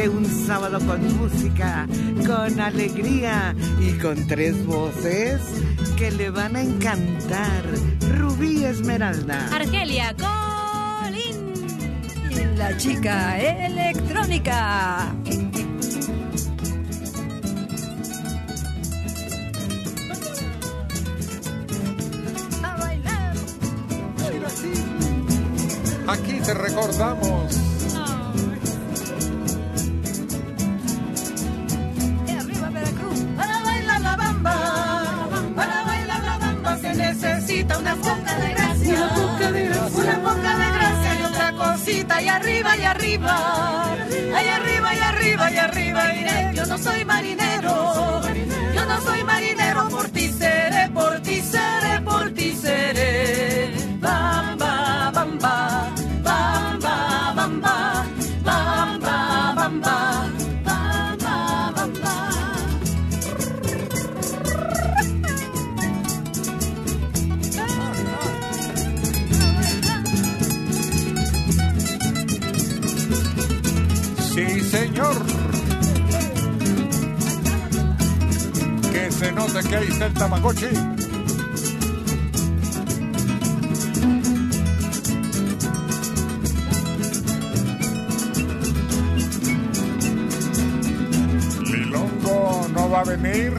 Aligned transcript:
que 0.00 0.08
un 0.08 0.24
sábado 0.24 0.78
con 0.86 1.18
música, 1.18 1.86
con 2.26 2.58
alegría 2.58 3.54
y 3.78 3.98
con 3.98 4.26
tres 4.26 4.64
voces 4.64 5.42
que 5.98 6.10
le 6.10 6.30
van 6.30 6.56
a 6.56 6.62
encantar. 6.62 7.62
Rubí 8.16 8.64
Esmeralda. 8.64 9.48
Argelia 9.54 10.14
Colín. 10.16 11.52
Y 12.30 12.56
la 12.56 12.74
chica 12.78 13.38
electrónica. 13.38 15.12
Aquí 26.06 26.40
te 26.42 26.54
recordamos. 26.54 27.69
Una 37.92 38.02
poca 38.02 38.34
de 38.36 38.54
gracia, 38.54 38.94
una 38.94 39.14
poca 39.14 39.52
de 39.52 39.64
gracia, 39.66 40.02
una 40.02 40.20
poca 40.22 40.56
de 40.58 40.70
gracia 40.70 41.14
y 41.18 41.22
otra 41.24 41.52
cosita. 41.52 42.22
Y 42.22 42.28
arriba 42.28 42.76
y 42.76 42.84
arriba, 42.84 43.94
ahí 44.36 44.48
arriba 44.48 44.94
y 44.94 44.98
arriba 44.98 45.50
y 45.50 45.56
arriba 45.56 46.14
iré. 46.14 46.50
Yo 46.54 46.66
no 46.66 46.78
soy 46.78 47.04
marinero, 47.04 48.20
yo 48.74 48.84
no 48.86 49.00
soy 49.00 49.24
marinero, 49.24 49.88
por 49.88 50.08
ti 50.08 50.28
seré, 50.28 50.88
por 50.90 51.20
ti 51.20 51.40
seré, 51.40 52.00
por 52.02 52.30
ti 52.32 52.54
seré. 52.54 53.70
Que 79.40 79.46
se 79.46 79.52
note 79.54 79.68
que 79.68 79.76
ahí 79.76 79.88
está 79.88 80.06
el 80.06 80.12
Tamagotchi. 80.12 80.66
Lilongo 91.72 92.68
no 92.74 92.90
va 92.90 93.00
a 93.00 93.04
venir. 93.04 93.54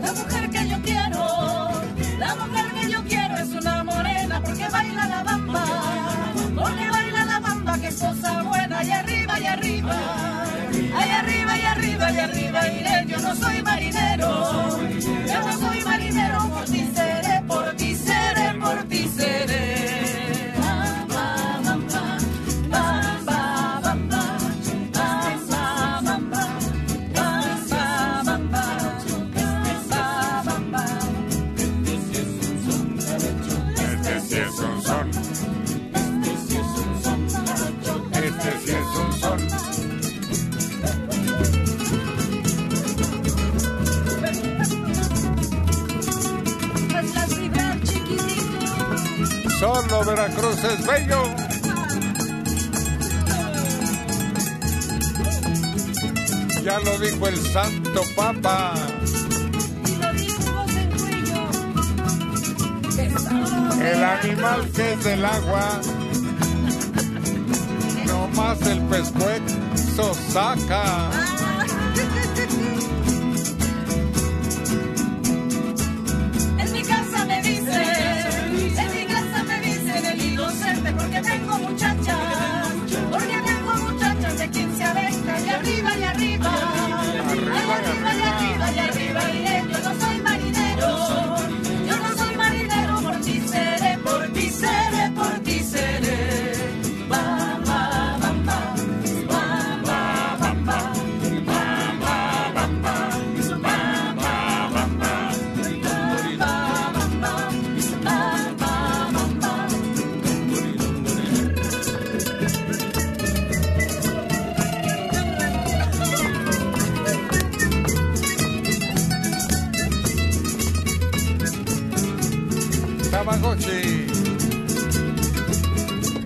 La 0.00 0.12
mujer 0.12 0.50
que 0.50 0.68
yo 0.68 0.82
quiero, 0.82 1.70
la 2.18 2.34
mujer 2.36 2.72
que 2.72 2.90
yo 2.90 3.04
quiero 3.04 3.36
es 3.36 3.48
una 3.50 3.84
morena 3.84 4.42
porque 4.42 4.68
baila 4.68 5.06
la 5.06 5.22
bamba, 5.22 5.64
porque 6.54 6.90
baila 6.90 7.24
la 7.26 7.40
bamba 7.40 7.78
que 7.78 7.88
cosa 7.88 8.42
buena 8.42 8.82
y 8.82 8.90
arriba 8.90 9.40
y 9.40 9.46
arriba 9.46 10.31
arriba 12.22 12.68
iré. 12.68 13.04
Yo 13.06 13.18
no 13.18 13.34
soy 13.34 13.62
marinero, 13.62 14.78
yo 15.26 15.40
no 15.46 15.58
soy 15.58 15.84
marinero, 15.84 16.38
por 16.48 16.64
ti 16.64 16.88
seré, 16.94 17.42
por 17.46 17.76
ti 17.76 17.94
seré, 17.96 18.54
por 18.60 18.84
ti 18.84 19.08
seré. 19.08 20.01
Veracruz 50.04 50.64
es 50.64 50.86
bello. 50.86 51.22
Ya 56.64 56.78
lo 56.80 56.98
dijo 56.98 57.28
el 57.28 57.36
Santo 57.52 58.02
Papa. 58.16 58.74
Y 59.86 59.96
lo 59.96 60.12
dijo. 60.12 60.64
El 63.82 64.04
animal 64.04 64.70
que 64.74 64.92
es 64.92 65.04
del 65.04 65.24
agua. 65.24 65.80
No 68.06 68.28
más 68.28 68.60
el 68.62 68.80
pescuezo 68.82 70.14
saca. 70.32 71.21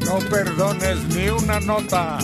No 0.04 0.18
perdones 0.30 1.04
ni 1.08 1.28
una 1.28 1.58
nota. 1.58 2.18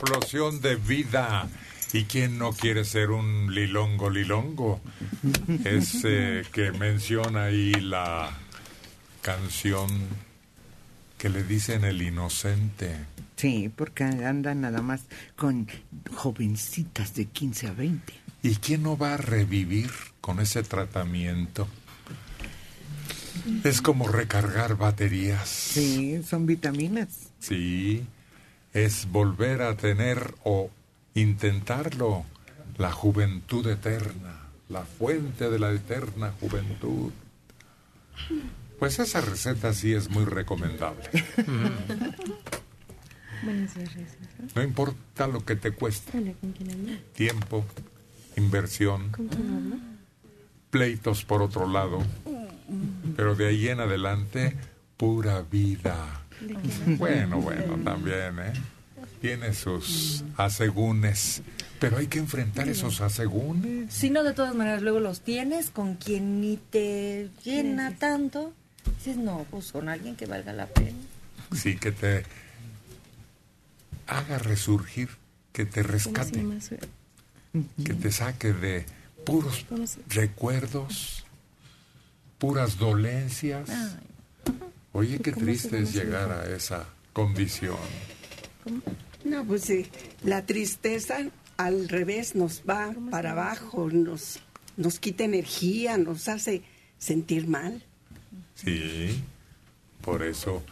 Explosión 0.00 0.60
de 0.60 0.76
vida. 0.76 1.48
¿Y 1.92 2.04
quién 2.04 2.38
no 2.38 2.52
quiere 2.52 2.84
ser 2.84 3.10
un 3.10 3.52
lilongo 3.52 4.10
lilongo? 4.10 4.80
Ese 5.64 6.42
que 6.52 6.70
menciona 6.72 7.44
ahí 7.44 7.72
la 7.72 8.30
canción 9.22 9.88
que 11.18 11.28
le 11.28 11.42
dicen 11.42 11.84
el 11.84 12.00
inocente. 12.00 12.94
Sí, 13.36 13.70
porque 13.74 14.04
andan 14.04 14.60
nada 14.60 14.82
más 14.82 15.02
con 15.36 15.66
jovencitas 16.14 17.14
de 17.14 17.26
15 17.26 17.66
a 17.68 17.72
20. 17.72 18.12
¿Y 18.42 18.54
quién 18.56 18.84
no 18.84 18.96
va 18.96 19.14
a 19.14 19.16
revivir 19.16 19.90
con 20.20 20.40
ese 20.40 20.62
tratamiento? 20.62 21.66
Es 23.64 23.82
como 23.82 24.06
recargar 24.06 24.76
baterías. 24.76 25.48
Sí, 25.48 26.22
son 26.22 26.46
vitaminas. 26.46 27.08
Sí, 27.40 28.06
es 28.72 29.10
volver 29.10 29.62
a 29.62 29.76
tener 29.76 30.34
o 30.44 30.70
intentarlo 31.14 32.24
la 32.78 32.92
juventud 32.92 33.66
eterna, 33.66 34.48
la 34.68 34.84
fuente 34.84 35.50
de 35.50 35.58
la 35.58 35.72
eterna 35.72 36.32
juventud. 36.40 37.12
Pues 38.78 38.98
esa 38.98 39.20
receta 39.20 39.74
sí 39.74 39.92
es 39.92 40.10
muy 40.10 40.24
recomendable. 40.24 41.08
No 44.54 44.62
importa 44.62 45.26
lo 45.26 45.44
que 45.44 45.56
te 45.56 45.72
cueste. 45.72 46.34
Tiempo, 47.14 47.64
inversión, 48.36 49.10
pleitos 50.70 51.24
por 51.24 51.42
otro 51.42 51.66
lado. 51.66 52.02
Pero 53.16 53.34
de 53.34 53.48
ahí 53.48 53.68
en 53.68 53.80
adelante, 53.80 54.56
pura 54.96 55.42
vida. 55.42 56.19
Bueno, 56.98 57.40
bueno, 57.40 57.76
también, 57.84 58.38
¿eh? 58.38 58.52
Tiene 59.20 59.52
sus 59.54 60.24
asegúnes. 60.36 61.42
Pero 61.78 61.96
hay 61.96 62.08
que 62.08 62.18
enfrentar 62.18 62.68
esos 62.68 63.00
asegúnes. 63.00 63.92
Si 63.92 64.10
no, 64.10 64.22
de 64.22 64.34
todas 64.34 64.54
maneras, 64.54 64.82
luego 64.82 65.00
los 65.00 65.22
tienes 65.22 65.70
con 65.70 65.94
quien 65.94 66.40
ni 66.40 66.58
te 66.58 67.30
llena 67.42 67.96
tanto. 67.96 68.52
Dices, 68.98 69.16
no, 69.16 69.46
pues 69.50 69.72
con 69.72 69.88
alguien 69.88 70.14
que 70.14 70.26
valga 70.26 70.52
la 70.52 70.66
pena. 70.66 70.98
Sí, 71.54 71.76
que 71.76 71.90
te 71.90 72.24
haga 74.06 74.38
resurgir, 74.38 75.08
que 75.52 75.64
te 75.64 75.82
rescate, 75.82 76.44
que 77.84 77.94
te 77.94 78.12
saque 78.12 78.52
de 78.52 78.84
puros 79.24 79.64
recuerdos, 80.08 81.24
puras 82.38 82.78
dolencias. 82.78 83.70
Oye, 84.92 85.18
qué 85.18 85.32
triste 85.32 85.80
es 85.80 85.92
llegar 85.92 86.30
a 86.32 86.54
esa 86.54 86.86
condición. 87.12 87.76
No, 89.24 89.44
pues 89.44 89.62
sí, 89.62 89.86
la 90.24 90.46
tristeza 90.46 91.18
al 91.56 91.88
revés 91.88 92.34
nos 92.34 92.62
va 92.68 92.94
para 93.10 93.32
abajo, 93.32 93.90
nos, 93.90 94.40
nos 94.76 94.98
quita 94.98 95.24
energía, 95.24 95.98
nos 95.98 96.28
hace 96.28 96.62
sentir 96.98 97.46
mal. 97.46 97.84
Sí, 98.54 99.22
por 100.02 100.22
eso 100.22 100.62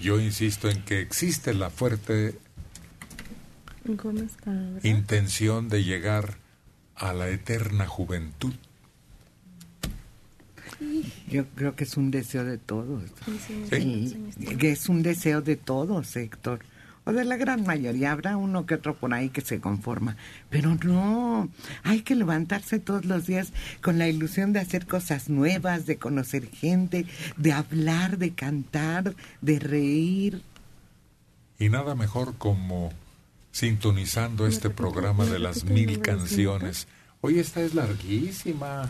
yo 0.00 0.20
insisto 0.20 0.68
en 0.68 0.82
que 0.84 1.00
existe 1.00 1.54
la 1.54 1.70
fuerte 1.70 2.38
intención 4.82 5.68
de 5.68 5.84
llegar 5.84 6.36
a 6.94 7.12
la 7.12 7.28
eterna 7.28 7.86
juventud. 7.86 8.54
Yo 11.28 11.46
creo 11.54 11.74
que 11.74 11.84
es 11.84 11.96
un 11.96 12.10
deseo 12.10 12.44
de 12.44 12.58
todos. 12.58 13.02
Sí. 13.70 14.14
Sí, 14.38 14.56
que 14.56 14.72
es 14.72 14.88
un 14.88 15.02
deseo 15.02 15.42
de 15.42 15.56
todos, 15.56 16.16
Héctor. 16.16 16.60
O 17.04 17.12
de 17.12 17.24
la 17.24 17.36
gran 17.36 17.64
mayoría. 17.64 18.12
Habrá 18.12 18.36
uno 18.36 18.66
que 18.66 18.74
otro 18.74 18.94
por 18.94 19.14
ahí 19.14 19.30
que 19.30 19.40
se 19.40 19.60
conforma. 19.60 20.16
Pero 20.50 20.76
no, 20.84 21.48
hay 21.82 22.02
que 22.02 22.14
levantarse 22.14 22.78
todos 22.78 23.06
los 23.06 23.26
días 23.26 23.52
con 23.82 23.98
la 23.98 24.08
ilusión 24.08 24.52
de 24.52 24.60
hacer 24.60 24.86
cosas 24.86 25.28
nuevas, 25.28 25.86
de 25.86 25.96
conocer 25.96 26.50
gente, 26.50 27.06
de 27.36 27.52
hablar, 27.52 28.18
de 28.18 28.34
cantar, 28.34 29.14
de 29.40 29.58
reír. 29.58 30.42
Y 31.58 31.70
nada 31.70 31.94
mejor 31.94 32.34
como 32.36 32.92
sintonizando 33.52 34.46
este 34.46 34.70
programa 34.70 35.24
de 35.24 35.38
las 35.38 35.64
mil 35.64 36.00
canciones. 36.00 36.86
Hoy 37.20 37.38
esta 37.38 37.62
es 37.62 37.74
larguísima. 37.74 38.88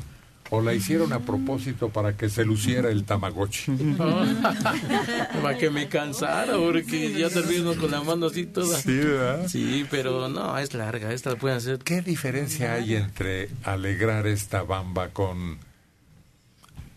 O 0.51 0.63
la 0.63 0.73
hicieron 0.73 1.13
a 1.13 1.21
propósito 1.21 1.91
para 1.91 2.17
que 2.17 2.31
se 2.31 2.45
luciera 2.45 2.91
el 2.91 3.05
tamagotchi. 3.05 3.71
Para 5.43 5.59
que 5.59 5.69
me 5.69 5.89
cansara, 5.89 6.57
porque 6.57 7.13
ya 7.13 7.29
termino 7.29 7.75
con 7.77 7.91
la 7.91 8.03
mano 8.03 8.27
así 8.27 8.47
toda. 8.47 8.79
Sí, 8.79 8.97
¿verdad? 8.97 9.47
Sí, 9.47 9.87
pero 9.91 10.29
no, 10.29 10.57
es 10.57 10.73
larga, 10.73 11.13
esta 11.13 11.31
la 11.31 11.37
pueden 11.37 11.59
hacer. 11.59 11.79
¿Qué 11.81 12.01
diferencia 12.01 12.73
hay 12.73 12.95
entre 12.95 13.51
alegrar 13.63 14.27
esta 14.27 14.63
bamba 14.63 15.11
con 15.11 15.59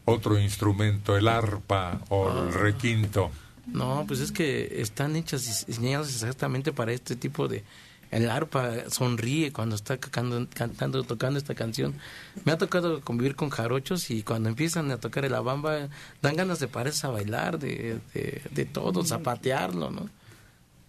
otro 0.06 0.40
instrumento, 0.40 1.18
el 1.18 1.28
arpa 1.28 2.02
o 2.10 2.30
el 2.30 2.54
requinto? 2.54 3.32
No, 3.68 4.06
pues 4.08 4.20
es 4.20 4.32
que 4.32 4.82
están 4.82 5.16
hechas 5.16 5.64
y 5.68 5.72
diseñadas 5.72 6.10
exactamente 6.10 6.72
para 6.72 6.92
este 6.92 7.16
tipo 7.16 7.48
de... 7.48 7.64
El 8.12 8.30
arpa 8.30 8.90
sonríe 8.90 9.54
cuando 9.54 9.76
está 9.76 9.98
cantando, 9.98 10.48
cantando, 10.54 11.04
tocando 11.04 11.40
esta 11.40 11.56
canción. 11.56 11.96
Me 12.44 12.52
ha 12.52 12.58
tocado 12.58 13.02
convivir 13.02 13.36
con 13.36 13.50
jarochos 13.50 14.12
y 14.12 14.22
cuando 14.22 14.50
empiezan 14.50 14.92
a 14.92 14.98
tocar 14.98 15.24
el 15.24 15.34
bamba 15.34 15.88
dan 16.22 16.36
ganas 16.36 16.60
de 16.60 16.68
pararse 16.68 17.08
a 17.08 17.10
bailar, 17.10 17.58
de, 17.58 18.00
de, 18.14 18.42
de 18.52 18.66
todo, 18.66 19.06
zapatearlo, 19.06 19.92
¿no? 19.92 20.10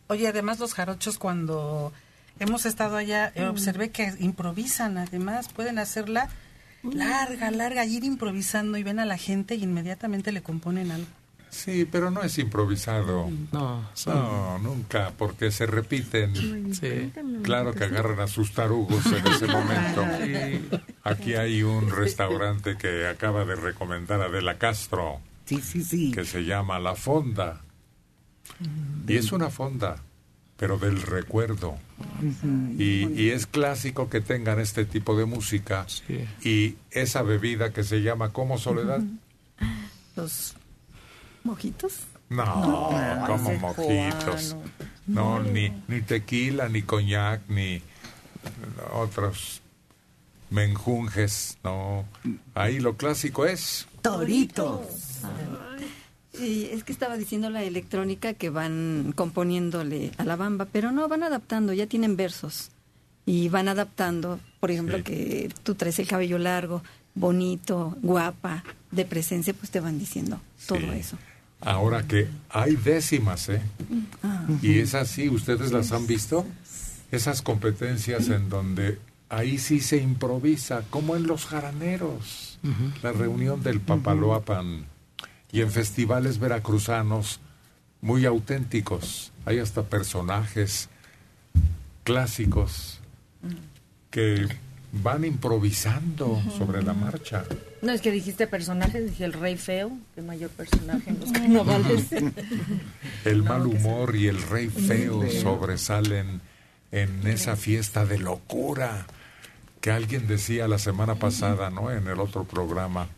Oye, 0.08 0.26
además 0.26 0.58
los 0.58 0.74
jarochos 0.74 1.16
cuando 1.16 1.92
hemos 2.40 2.66
estado 2.66 2.96
allá, 2.96 3.32
eh, 3.34 3.46
observé 3.46 3.90
que 3.90 4.12
improvisan, 4.18 4.98
además 4.98 5.48
pueden 5.48 5.78
hacerla 5.78 6.28
larga, 6.82 7.50
larga, 7.50 7.84
ir 7.86 8.04
improvisando 8.04 8.78
y 8.78 8.82
ven 8.82 8.98
a 8.98 9.04
la 9.04 9.16
gente 9.16 9.54
y 9.54 9.62
inmediatamente 9.62 10.32
le 10.32 10.42
componen 10.42 10.90
algo. 10.90 11.21
Sí, 11.52 11.84
pero 11.84 12.10
no 12.10 12.22
es 12.22 12.38
improvisado. 12.38 13.28
No, 13.52 13.84
No, 14.06 14.58
nunca, 14.58 15.12
porque 15.18 15.50
se 15.50 15.66
repiten. 15.66 16.34
Sí. 16.74 17.12
Claro 17.42 17.74
que 17.74 17.84
agarran 17.84 18.20
a 18.20 18.26
sus 18.26 18.52
tarugos 18.52 19.04
en 19.06 19.26
ese 19.26 19.46
momento. 19.48 20.02
Aquí 21.04 21.34
hay 21.34 21.62
un 21.62 21.90
restaurante 21.90 22.78
que 22.78 23.06
acaba 23.06 23.44
de 23.44 23.54
recomendar 23.54 24.22
Adela 24.22 24.56
Castro, 24.56 25.20
Sí, 25.44 25.60
sí, 25.60 25.84
sí. 25.84 26.10
que 26.10 26.24
se 26.24 26.44
llama 26.44 26.78
La 26.78 26.94
Fonda. 26.94 27.60
Y 29.06 29.16
es 29.18 29.30
una 29.30 29.50
fonda, 29.50 29.96
pero 30.56 30.78
del 30.78 31.02
recuerdo. 31.02 31.76
Y, 32.78 33.08
y 33.20 33.28
es 33.30 33.46
clásico 33.46 34.08
que 34.08 34.20
tengan 34.22 34.58
este 34.58 34.86
tipo 34.86 35.16
de 35.18 35.26
música 35.26 35.86
y 36.42 36.76
esa 36.90 37.22
bebida 37.22 37.72
que 37.74 37.84
se 37.84 38.00
llama 38.00 38.32
como 38.32 38.56
Soledad. 38.58 39.00
Los 40.16 40.54
mojitos. 41.44 42.00
No, 42.28 42.90
como 43.26 43.50
ese 43.50 43.58
mojitos. 43.58 44.56
No, 45.06 45.40
ni, 45.42 45.70
ni 45.88 46.00
tequila, 46.00 46.68
ni 46.68 46.82
coñac, 46.82 47.42
ni 47.48 47.82
otros 48.94 49.60
menjunjes. 50.50 51.58
No, 51.64 52.04
ahí 52.54 52.80
lo 52.80 52.96
clásico 52.96 53.46
es. 53.46 53.86
Toritos. 54.02 54.80
Sí, 56.32 56.68
es 56.72 56.82
que 56.84 56.92
estaba 56.92 57.16
diciendo 57.18 57.50
la 57.50 57.62
electrónica 57.62 58.32
que 58.32 58.48
van 58.48 59.12
componiéndole 59.14 60.12
a 60.16 60.24
la 60.24 60.36
bamba, 60.36 60.66
pero 60.70 60.90
no, 60.90 61.06
van 61.08 61.22
adaptando, 61.22 61.72
ya 61.74 61.86
tienen 61.86 62.16
versos. 62.16 62.70
Y 63.26 63.48
van 63.50 63.68
adaptando, 63.68 64.40
por 64.58 64.70
ejemplo, 64.70 64.96
Sí. 64.98 65.02
que 65.04 65.54
tú 65.62 65.74
traes 65.74 65.98
el 65.98 66.08
cabello 66.08 66.38
largo, 66.38 66.82
bonito, 67.14 67.96
guapa, 68.02 68.64
de 68.90 69.04
presencia, 69.04 69.52
pues 69.54 69.70
te 69.70 69.80
van 69.80 69.98
diciendo 69.98 70.40
todo 70.66 70.78
Sí. 70.78 70.88
eso. 70.94 71.18
Ahora 71.64 72.06
que 72.06 72.28
hay 72.50 72.76
décimas, 72.76 73.48
¿eh? 73.48 73.62
Ah. 74.22 74.46
Y 74.60 74.78
es 74.80 74.94
así, 74.94 75.28
¿ustedes 75.28 75.72
las 75.72 75.92
han 75.92 76.06
visto? 76.06 76.44
Esas 77.10 77.42
competencias 77.42 78.28
en 78.28 78.48
donde 78.48 78.98
ahí 79.28 79.58
sí 79.58 79.80
se 79.80 79.96
improvisa, 79.96 80.82
como 80.90 81.16
en 81.16 81.26
los 81.26 81.46
jaraneros, 81.46 82.58
la 83.02 83.12
reunión 83.12 83.62
del 83.62 83.80
Papaloapan 83.80 84.86
y 85.50 85.60
en 85.60 85.70
festivales 85.70 86.38
veracruzanos 86.38 87.40
muy 88.00 88.26
auténticos. 88.26 89.32
Hay 89.44 89.58
hasta 89.58 89.84
personajes 89.84 90.88
clásicos 92.04 93.00
que 94.10 94.48
van 94.92 95.24
improvisando 95.24 96.42
sobre 96.56 96.82
la 96.82 96.92
marcha. 96.92 97.44
No, 97.80 97.92
es 97.92 98.02
que 98.02 98.10
dijiste 98.10 98.46
personajes, 98.46 99.06
dije 99.06 99.24
el 99.24 99.32
rey 99.32 99.56
feo, 99.56 99.90
el 100.16 100.24
mayor 100.24 100.50
personaje 100.50 101.10
en 101.10 101.18
los 101.18 101.32
carnavales. 101.32 102.06
El 103.24 103.42
mal 103.42 103.66
humor 103.66 104.16
y 104.16 104.26
el 104.26 104.42
rey 104.42 104.68
feo 104.68 105.22
sobresalen 105.30 106.40
en 106.90 107.26
esa 107.26 107.56
fiesta 107.56 108.04
de 108.04 108.18
locura 108.18 109.06
que 109.80 109.92
alguien 109.92 110.26
decía 110.26 110.68
la 110.68 110.78
semana 110.78 111.14
pasada, 111.14 111.70
¿no? 111.70 111.90
En 111.90 112.06
el 112.08 112.20
otro 112.20 112.44
programa. 112.44 113.08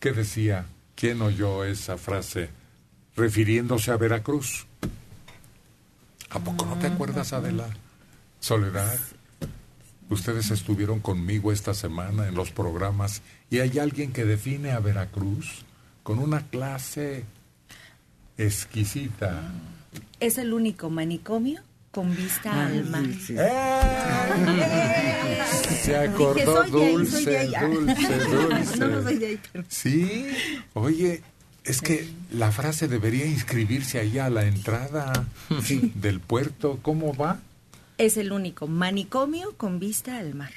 ¿Qué 0.00 0.12
decía? 0.12 0.66
¿Quién 0.96 1.22
oyó 1.22 1.64
esa 1.64 1.96
frase 1.96 2.50
refiriéndose 3.16 3.92
a 3.92 3.96
Veracruz? 3.96 4.66
¿A 6.30 6.38
poco 6.38 6.66
no 6.66 6.76
te 6.78 6.88
acuerdas, 6.88 7.32
Adela? 7.32 7.68
Soledad. 8.40 8.98
Ustedes 10.12 10.50
estuvieron 10.50 11.00
conmigo 11.00 11.52
esta 11.52 11.72
semana 11.72 12.28
en 12.28 12.34
los 12.34 12.50
programas 12.50 13.22
y 13.50 13.60
hay 13.60 13.78
alguien 13.78 14.12
que 14.12 14.24
define 14.26 14.72
a 14.72 14.78
Veracruz 14.80 15.64
con 16.02 16.18
una 16.18 16.46
clase 16.48 17.24
exquisita. 18.36 19.40
Es 20.20 20.36
el 20.38 20.52
único 20.52 20.90
manicomio 20.90 21.62
con 21.90 22.14
vista 22.14 22.66
al 22.66 22.84
mar. 22.90 23.04
¡Eh! 23.30 25.38
Se 25.82 25.96
acordó 25.96 26.62
ahí, 26.62 26.70
dulce. 26.70 27.50
Ah, 27.56 27.64
dulce, 27.66 28.18
dulce. 28.18 28.76
No, 28.78 28.86
no 28.88 29.02
soy 29.02 29.38
pero- 29.52 29.64
Sí, 29.68 30.26
oye, 30.74 31.22
es 31.64 31.80
que 31.80 32.08
la 32.32 32.52
frase 32.52 32.86
debería 32.88 33.26
inscribirse 33.26 33.98
allá 33.98 34.26
a 34.26 34.30
la 34.30 34.44
entrada 34.44 35.26
del 35.94 36.20
puerto. 36.20 36.78
¿Cómo 36.82 37.14
va? 37.14 37.40
Es 38.02 38.16
el 38.16 38.32
único 38.32 38.66
manicomio 38.66 39.56
con 39.56 39.78
vista 39.78 40.18
al 40.18 40.34
mar. 40.34 40.50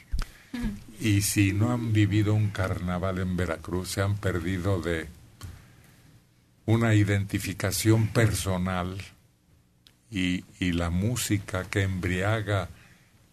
Y 1.00 1.22
si 1.22 1.54
no 1.54 1.72
han 1.72 1.94
vivido 1.94 2.34
un 2.34 2.50
carnaval 2.50 3.20
en 3.20 3.38
Veracruz, 3.38 3.90
se 3.90 4.02
han 4.02 4.16
perdido 4.16 4.82
de 4.82 5.08
una 6.66 6.96
identificación 6.96 8.08
personal 8.08 8.98
y, 10.10 10.44
y 10.60 10.72
la 10.72 10.90
música 10.90 11.66
que 11.66 11.84
embriaga 11.84 12.70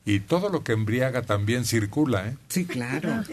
y 0.05 0.21
todo 0.21 0.51
lo 0.51 0.63
que 0.63 0.73
embriaga 0.73 1.23
también 1.23 1.65
circula, 1.65 2.29
¿eh? 2.29 2.37
Sí, 2.49 2.67
claro. 2.67 3.25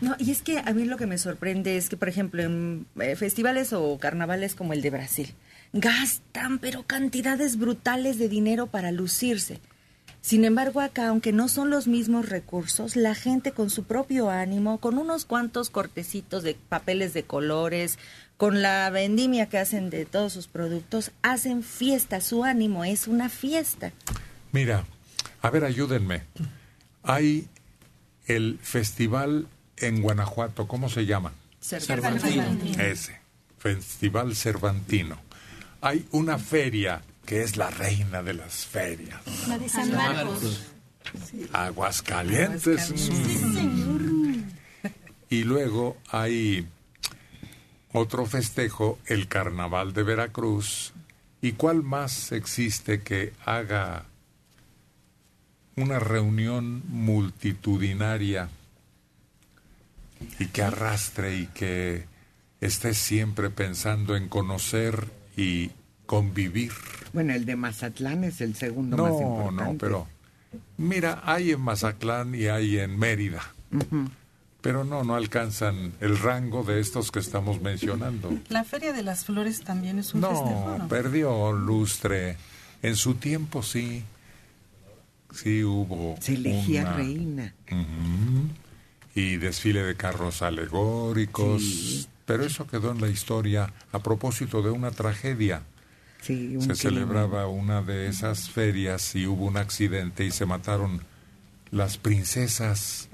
No, 0.00 0.16
y 0.18 0.32
es 0.32 0.42
que 0.42 0.58
a 0.58 0.74
mí 0.74 0.84
lo 0.84 0.98
que 0.98 1.06
me 1.06 1.16
sorprende 1.16 1.78
es 1.78 1.88
que, 1.88 1.96
por 1.96 2.10
ejemplo, 2.10 2.42
en 2.42 2.84
eh, 3.00 3.16
festivales 3.16 3.72
o 3.72 3.96
carnavales 3.98 4.54
como 4.54 4.74
el 4.74 4.82
de 4.82 4.90
Brasil, 4.90 5.34
gastan 5.72 6.58
pero 6.58 6.82
cantidades 6.82 7.56
brutales 7.56 8.18
de 8.18 8.28
dinero 8.28 8.66
para 8.66 8.92
lucirse. 8.92 9.60
Sin 10.24 10.46
embargo, 10.46 10.80
acá, 10.80 11.08
aunque 11.08 11.32
no 11.32 11.48
son 11.48 11.68
los 11.68 11.86
mismos 11.86 12.30
recursos, 12.30 12.96
la 12.96 13.14
gente 13.14 13.52
con 13.52 13.68
su 13.68 13.84
propio 13.84 14.30
ánimo, 14.30 14.78
con 14.80 14.96
unos 14.96 15.26
cuantos 15.26 15.68
cortecitos 15.68 16.42
de 16.42 16.56
papeles 16.70 17.12
de 17.12 17.24
colores, 17.24 17.98
con 18.38 18.62
la 18.62 18.88
vendimia 18.88 19.50
que 19.50 19.58
hacen 19.58 19.90
de 19.90 20.06
todos 20.06 20.32
sus 20.32 20.48
productos, 20.48 21.10
hacen 21.20 21.62
fiesta. 21.62 22.22
Su 22.22 22.42
ánimo 22.42 22.86
es 22.86 23.06
una 23.06 23.28
fiesta. 23.28 23.92
Mira, 24.50 24.86
a 25.42 25.50
ver, 25.50 25.62
ayúdenme. 25.62 26.22
Hay 27.02 27.46
el 28.26 28.58
festival 28.62 29.46
en 29.76 30.00
Guanajuato, 30.00 30.66
¿cómo 30.66 30.88
se 30.88 31.04
llama? 31.04 31.34
Cervantino. 31.60 32.44
Ese, 32.78 33.20
Festival 33.58 34.34
Cervantino. 34.34 35.18
Hay 35.82 36.06
una 36.12 36.38
feria 36.38 37.02
que 37.24 37.42
es 37.42 37.56
la 37.56 37.70
reina 37.70 38.22
de 38.22 38.34
las 38.34 38.66
ferias. 38.66 39.20
La 39.48 39.58
de 39.58 39.68
San 39.68 39.92
Marcos. 39.92 40.62
Aguascalientes. 41.52 42.92
Y 45.30 45.44
luego 45.44 45.96
hay 46.10 46.66
otro 47.92 48.26
festejo, 48.26 48.98
el 49.06 49.28
Carnaval 49.28 49.92
de 49.92 50.02
Veracruz. 50.02 50.92
¿Y 51.40 51.52
cuál 51.52 51.82
más 51.82 52.32
existe 52.32 53.02
que 53.02 53.32
haga 53.44 54.06
una 55.76 55.98
reunión 55.98 56.82
multitudinaria 56.88 58.48
y 60.38 60.46
que 60.46 60.62
arrastre 60.62 61.36
y 61.36 61.46
que 61.48 62.06
esté 62.60 62.94
siempre 62.94 63.50
pensando 63.50 64.16
en 64.16 64.28
conocer 64.28 65.10
y 65.36 65.70
convivir? 66.06 66.72
Bueno, 67.12 67.32
el 67.34 67.44
de 67.44 67.56
Mazatlán 67.56 68.24
es 68.24 68.40
el 68.40 68.54
segundo 68.54 68.96
más 68.96 69.12
No, 69.12 69.20
importante. 69.20 69.64
no, 69.72 69.78
pero 69.78 70.06
mira, 70.76 71.22
hay 71.24 71.52
en 71.52 71.60
Mazatlán 71.60 72.34
y 72.34 72.46
hay 72.46 72.78
en 72.78 72.98
Mérida, 72.98 73.42
pero 74.60 74.84
no, 74.84 75.04
no 75.04 75.14
alcanzan 75.14 75.92
el 76.00 76.18
rango 76.18 76.62
de 76.64 76.80
estos 76.80 77.10
que 77.10 77.18
estamos 77.20 77.60
mencionando. 77.60 78.32
La 78.48 78.64
Feria 78.64 78.92
de 78.92 79.02
las 79.02 79.24
Flores 79.24 79.62
también 79.62 79.98
es 79.98 80.14
un 80.14 80.22
festejo, 80.22 80.64
No, 80.70 80.78
¿no? 80.78 80.88
perdió 80.88 81.52
lustre. 81.52 82.36
En 82.82 82.96
su 82.96 83.14
tiempo 83.14 83.62
sí, 83.62 84.04
sí 85.34 85.64
hubo. 85.64 86.16
Se 86.20 86.34
elegía 86.34 86.82
una- 86.82 86.92
reina. 86.96 87.54
Y 89.14 89.36
desfile 89.36 89.82
de 89.82 89.94
carros 89.96 90.42
alegóricos. 90.42 91.62
Sí. 91.62 92.06
Pero 92.26 92.44
eso 92.44 92.66
quedó 92.66 92.90
en 92.90 93.00
la 93.00 93.08
historia 93.08 93.72
a 93.92 93.98
propósito 94.00 94.60
de 94.62 94.70
una 94.70 94.90
tragedia. 94.90 95.62
Sí, 96.24 96.56
un 96.56 96.62
Se 96.62 96.66
crimen. 96.68 96.76
celebraba 96.76 97.46
una 97.48 97.82
de 97.82 98.08
esas 98.08 98.48
ferias 98.50 99.14
y 99.14 99.26
hubo 99.26 99.44
un 99.46 99.56
accidente 99.56 100.24
y 100.24 100.30
se 100.30 100.46
mataron 100.46 101.00
las 101.70 101.98
princesas 101.98 103.08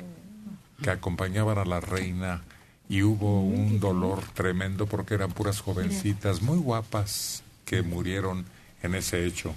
que 0.83 0.91
acompañaban 0.91 1.59
a 1.59 1.65
la 1.65 1.81
reina 1.81 2.43
y 2.89 3.03
hubo 3.03 3.43
un 3.43 3.81
dolor 3.81 4.23
tremendo 4.35 4.87
porque 4.87 5.15
eran 5.15 5.33
puras 5.33 5.61
jovencitas 5.61 6.43
muy 6.43 6.59
guapas 6.59 7.43
que 7.65 7.83
murieron 7.83 8.45
en 8.83 8.95
ese 8.95 9.27
hecho. 9.27 9.55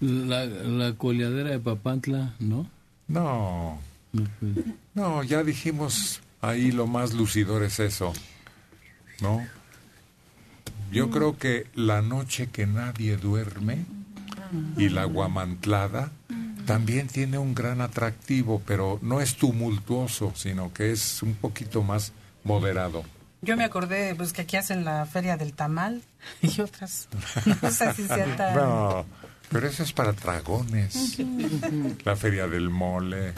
La, 0.00 0.44
la 0.46 0.92
coleadera 0.94 1.50
de 1.50 1.58
Papantla, 1.60 2.34
¿no? 2.40 2.66
No, 3.08 3.78
No, 4.12 4.26
pues, 4.40 4.52
no, 4.94 5.22
ya 5.22 5.42
dijimos 5.44 6.20
ahí 6.40 6.72
lo 6.72 6.86
más 6.86 7.12
lucidor 7.14 7.62
es 7.62 7.78
eso, 7.80 8.12
¿no? 9.20 9.46
Yo 10.92 11.10
creo 11.10 11.38
que 11.38 11.66
la 11.74 12.02
noche 12.02 12.48
que 12.48 12.66
nadie 12.66 13.16
duerme 13.16 13.86
y 14.76 14.90
la 14.90 15.04
guamantlada 15.04 16.12
también 16.66 17.08
tiene 17.08 17.38
un 17.38 17.54
gran 17.54 17.80
atractivo, 17.80 18.62
pero 18.66 18.98
no 19.02 19.20
es 19.20 19.36
tumultuoso, 19.36 20.32
sino 20.36 20.72
que 20.72 20.92
es 20.92 21.22
un 21.22 21.34
poquito 21.34 21.82
más 21.82 22.12
moderado. 22.44 23.04
Yo 23.40 23.56
me 23.56 23.64
acordé 23.64 24.14
pues 24.14 24.32
que 24.32 24.42
aquí 24.42 24.56
hacen 24.56 24.84
la 24.84 25.04
Feria 25.06 25.36
del 25.36 25.52
Tamal 25.52 26.02
y 26.42 26.60
otras. 26.60 27.08
No 27.62 27.70
sé 27.70 27.92
si 27.94 28.06
sea 28.06 28.36
tan... 28.36 28.54
No, 28.54 29.06
pero 29.50 29.66
eso 29.66 29.82
es 29.82 29.92
para 29.92 30.12
dragones. 30.12 31.18
La 32.04 32.16
feria 32.16 32.46
del 32.46 32.70
mole. 32.70 33.32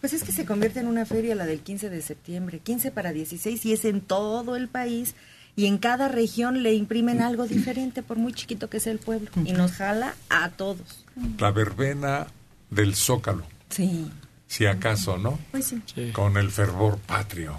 Pues 0.00 0.14
es 0.14 0.24
que 0.24 0.32
se 0.32 0.46
convierte 0.46 0.80
en 0.80 0.86
una 0.86 1.04
feria 1.04 1.34
la 1.34 1.44
del 1.44 1.60
15 1.60 1.90
de 1.90 2.00
septiembre, 2.00 2.60
15 2.60 2.90
para 2.90 3.12
16 3.12 3.66
y 3.66 3.72
es 3.72 3.84
en 3.84 4.00
todo 4.00 4.56
el 4.56 4.68
país 4.68 5.14
y 5.58 5.66
en 5.66 5.78
cada 5.78 6.06
región 6.06 6.62
le 6.62 6.72
imprimen 6.74 7.20
algo 7.20 7.48
diferente 7.48 8.04
por 8.04 8.16
muy 8.16 8.32
chiquito 8.32 8.70
que 8.70 8.78
sea 8.78 8.92
el 8.92 9.00
pueblo 9.00 9.28
y 9.44 9.52
nos 9.52 9.72
jala 9.72 10.14
a 10.30 10.50
todos. 10.50 11.04
La 11.40 11.50
verbena 11.50 12.28
del 12.70 12.94
zócalo, 12.94 13.42
Sí. 13.68 14.08
si 14.46 14.66
acaso, 14.66 15.18
¿no? 15.18 15.36
Pues 15.50 15.64
sí. 15.66 15.82
sí. 15.92 16.12
con 16.12 16.36
el 16.36 16.52
fervor 16.52 16.98
patrio 16.98 17.56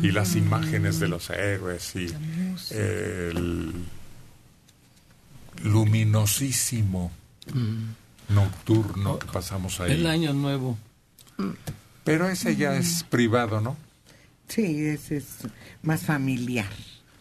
y 0.00 0.12
las 0.12 0.36
imágenes 0.36 1.00
de 1.00 1.08
los 1.08 1.28
héroes 1.30 1.96
y 1.96 2.06
el 2.70 3.72
luminosísimo 5.64 7.10
nocturno 8.28 9.18
que 9.18 9.26
pasamos 9.26 9.80
ahí. 9.80 9.90
El 9.92 10.06
año 10.06 10.32
nuevo. 10.32 10.78
Pero 12.04 12.28
ese 12.28 12.54
ya 12.54 12.76
es 12.76 13.02
privado, 13.02 13.60
¿no? 13.60 13.76
Sí, 14.46 14.84
ese 14.84 15.16
es 15.16 15.26
más 15.82 16.02
familiar. 16.02 16.68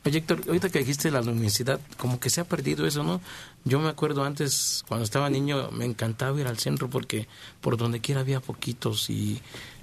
Oye, 0.10 0.18
Héctor, 0.18 0.42
ahorita 0.48 0.70
que 0.70 0.80
dijiste 0.80 1.12
la 1.12 1.22
luminosidad, 1.22 1.80
como 1.98 2.20
que 2.20 2.32
se 2.32 2.42
ha 2.42 2.44
perdido 2.44 2.88
eso, 2.88 3.04
¿no? 3.04 3.22
Yo 3.64 3.80
me 3.80 3.90
acuerdo 3.90 4.24
antes, 4.24 4.84
cuando 4.88 5.04
estaba 5.04 5.30
niño, 5.30 5.70
me 5.70 5.86
encantaba 5.86 6.42
ir 6.42 6.48
al 6.48 6.58
centro 6.58 6.90
porque 6.90 7.28
por 7.62 7.78
donde 7.78 8.00
quiera 8.00 8.22
había 8.22 8.40
poquitos 8.40 9.12
y, 9.12 9.40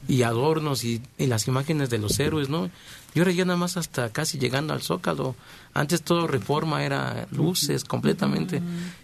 y 0.09 0.25
adornos 0.25 0.83
y, 0.83 1.01
y 1.17 1.29
las 1.29 1.47
imágenes 1.47 1.91
de 1.91 1.99
los 1.99 2.19
héroes, 2.19 2.49
¿no? 2.49 2.71
Y 3.15 3.21
ahora 3.21 3.31
ya 3.31 3.45
nada 3.45 3.57
más 3.57 3.77
hasta 3.77 4.13
casi 4.13 4.37
llegando 4.41 4.75
al 4.75 4.83
Zócalo. 4.83 5.37
Antes 5.75 6.03
todo 6.03 6.27
Reforma 6.27 6.85
era 6.85 7.29
luces 7.31 7.85
completamente. 7.85 8.61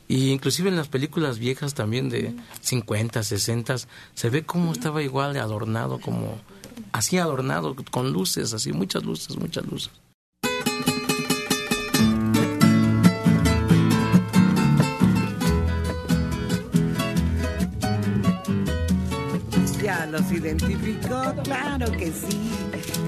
Y 0.08 0.30
inclusive 0.30 0.70
en 0.70 0.76
las 0.76 0.88
películas 0.88 1.38
viejas 1.38 1.74
también 1.74 2.08
de 2.08 2.34
50, 2.62 3.22
60, 3.22 3.76
se 4.14 4.28
ve 4.28 4.42
cómo 4.42 4.72
estaba 4.72 5.04
igual 5.04 5.34
de 5.34 5.38
adornado, 5.38 6.00
como 6.00 6.40
así 6.90 7.18
adornado, 7.18 7.76
con 7.92 8.12
luces, 8.12 8.52
así, 8.54 8.72
muchas 8.72 9.04
luces, 9.04 9.36
muchas 9.36 9.64
luces. 9.66 9.92
Los 20.12 20.30
identificó, 20.30 21.34
claro 21.42 21.90
que 21.90 22.12
sí. 22.12 22.38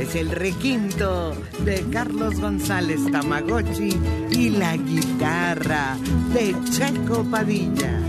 Es 0.00 0.14
el 0.14 0.30
requinto 0.30 1.36
de 1.62 1.84
Carlos 1.92 2.40
González 2.40 2.98
Tamagotchi 3.12 3.94
y 4.30 4.48
la 4.48 4.74
guitarra 4.78 5.98
de 6.32 6.56
Checo 6.70 7.22
Padilla. 7.30 8.00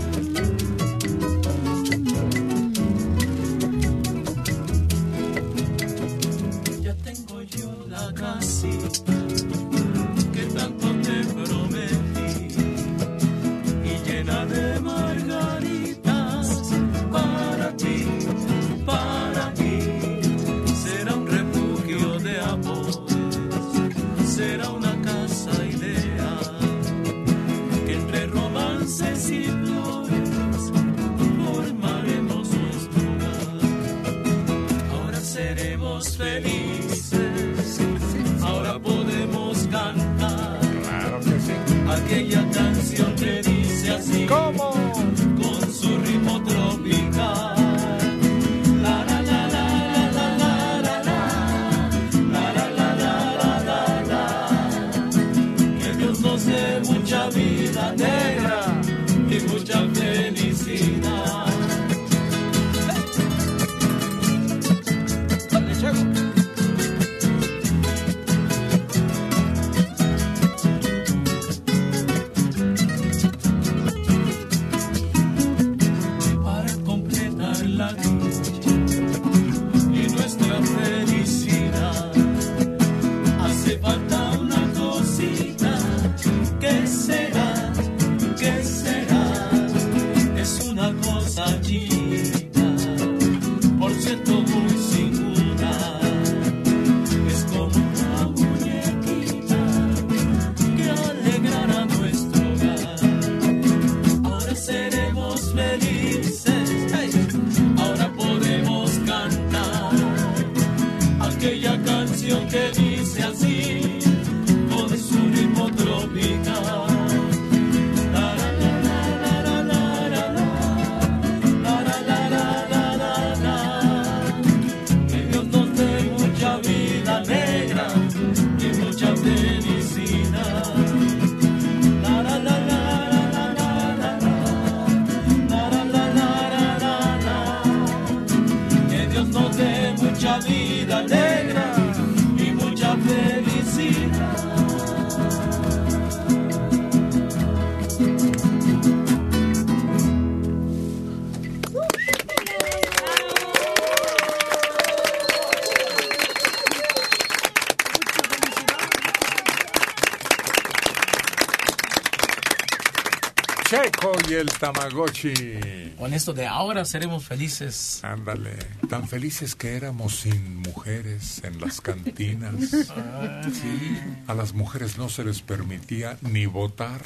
El 164.36 164.50
Tamagotchi. 164.50 165.94
Con 165.98 166.12
esto 166.12 166.32
de 166.32 166.46
ahora 166.46 166.84
seremos 166.84 167.24
felices. 167.24 168.00
Ándale, 168.04 168.56
tan 168.88 169.08
felices 169.08 169.54
que 169.54 169.76
éramos 169.76 170.20
sin 170.20 170.56
mujeres 170.58 171.42
en 171.44 171.60
las 171.60 171.80
cantinas. 171.80 172.54
Ah, 172.96 173.42
sí. 173.52 173.98
A 174.26 174.34
las 174.34 174.52
mujeres 174.52 174.98
no 174.98 175.08
se 175.08 175.24
les 175.24 175.42
permitía 175.42 176.18
ni 176.22 176.46
votar. 176.46 177.02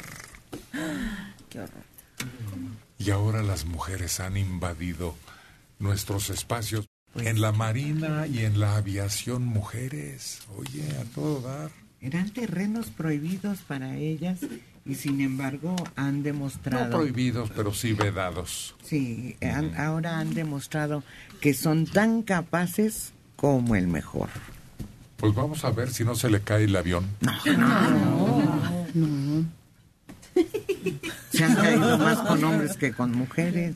Qué 1.49 1.59
horror. 1.59 1.83
Y 2.97 3.11
ahora 3.11 3.41
las 3.41 3.65
mujeres 3.65 4.19
han 4.19 4.37
invadido 4.37 5.15
nuestros 5.79 6.29
espacios. 6.29 6.87
En 7.15 7.41
la 7.41 7.51
marina 7.51 8.27
y 8.27 8.39
en 8.45 8.59
la 8.59 8.77
aviación, 8.77 9.45
mujeres. 9.45 10.41
Oye, 10.57 10.83
a 10.99 11.03
todo 11.15 11.41
dar. 11.41 11.71
Eran 11.99 12.31
terrenos 12.31 12.87
prohibidos 12.87 13.59
para 13.59 13.97
ellas 13.97 14.39
y 14.85 14.95
sin 14.95 15.21
embargo 15.21 15.75
han 15.95 16.17
No 16.17 16.23
demostrado... 16.23 16.89
prohibidos, 16.97 17.51
pero 17.55 17.73
sí 17.73 17.93
vedados. 17.93 18.75
Sí, 18.83 19.35
han- 19.41 19.75
ahora 19.79 20.19
han 20.19 20.33
demostrado 20.33 21.03
que 21.39 21.53
son 21.53 21.85
tan 21.85 22.21
capaces 22.23 23.13
como 23.35 23.75
el 23.75 23.87
mejor. 23.87 24.29
Pues 25.17 25.33
vamos 25.35 25.63
a 25.65 25.71
ver 25.71 25.91
si 25.91 26.03
no 26.03 26.15
se 26.15 26.29
le 26.29 26.41
cae 26.41 26.63
el 26.63 26.75
avión. 26.75 27.05
Se 31.31 31.43
han 31.43 31.55
caído 31.55 31.97
más 31.97 32.19
con 32.19 32.43
hombres 32.43 32.75
que 32.77 32.91
con 32.93 33.11
mujeres. 33.11 33.75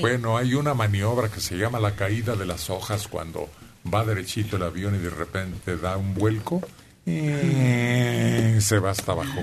Bueno, 0.00 0.36
hay 0.36 0.54
una 0.54 0.74
maniobra 0.74 1.28
que 1.28 1.40
se 1.40 1.56
llama 1.56 1.78
la 1.80 1.94
caída 1.94 2.34
de 2.36 2.46
las 2.46 2.68
hojas 2.70 3.06
cuando 3.08 3.48
va 3.92 4.04
derechito 4.04 4.56
el 4.56 4.62
avión 4.64 4.94
y 4.94 4.98
de 4.98 5.10
repente 5.10 5.76
da 5.76 5.96
un 5.96 6.14
vuelco 6.14 6.60
y 7.06 8.60
se 8.60 8.78
va 8.78 8.90
hasta 8.90 9.12
abajo. 9.12 9.40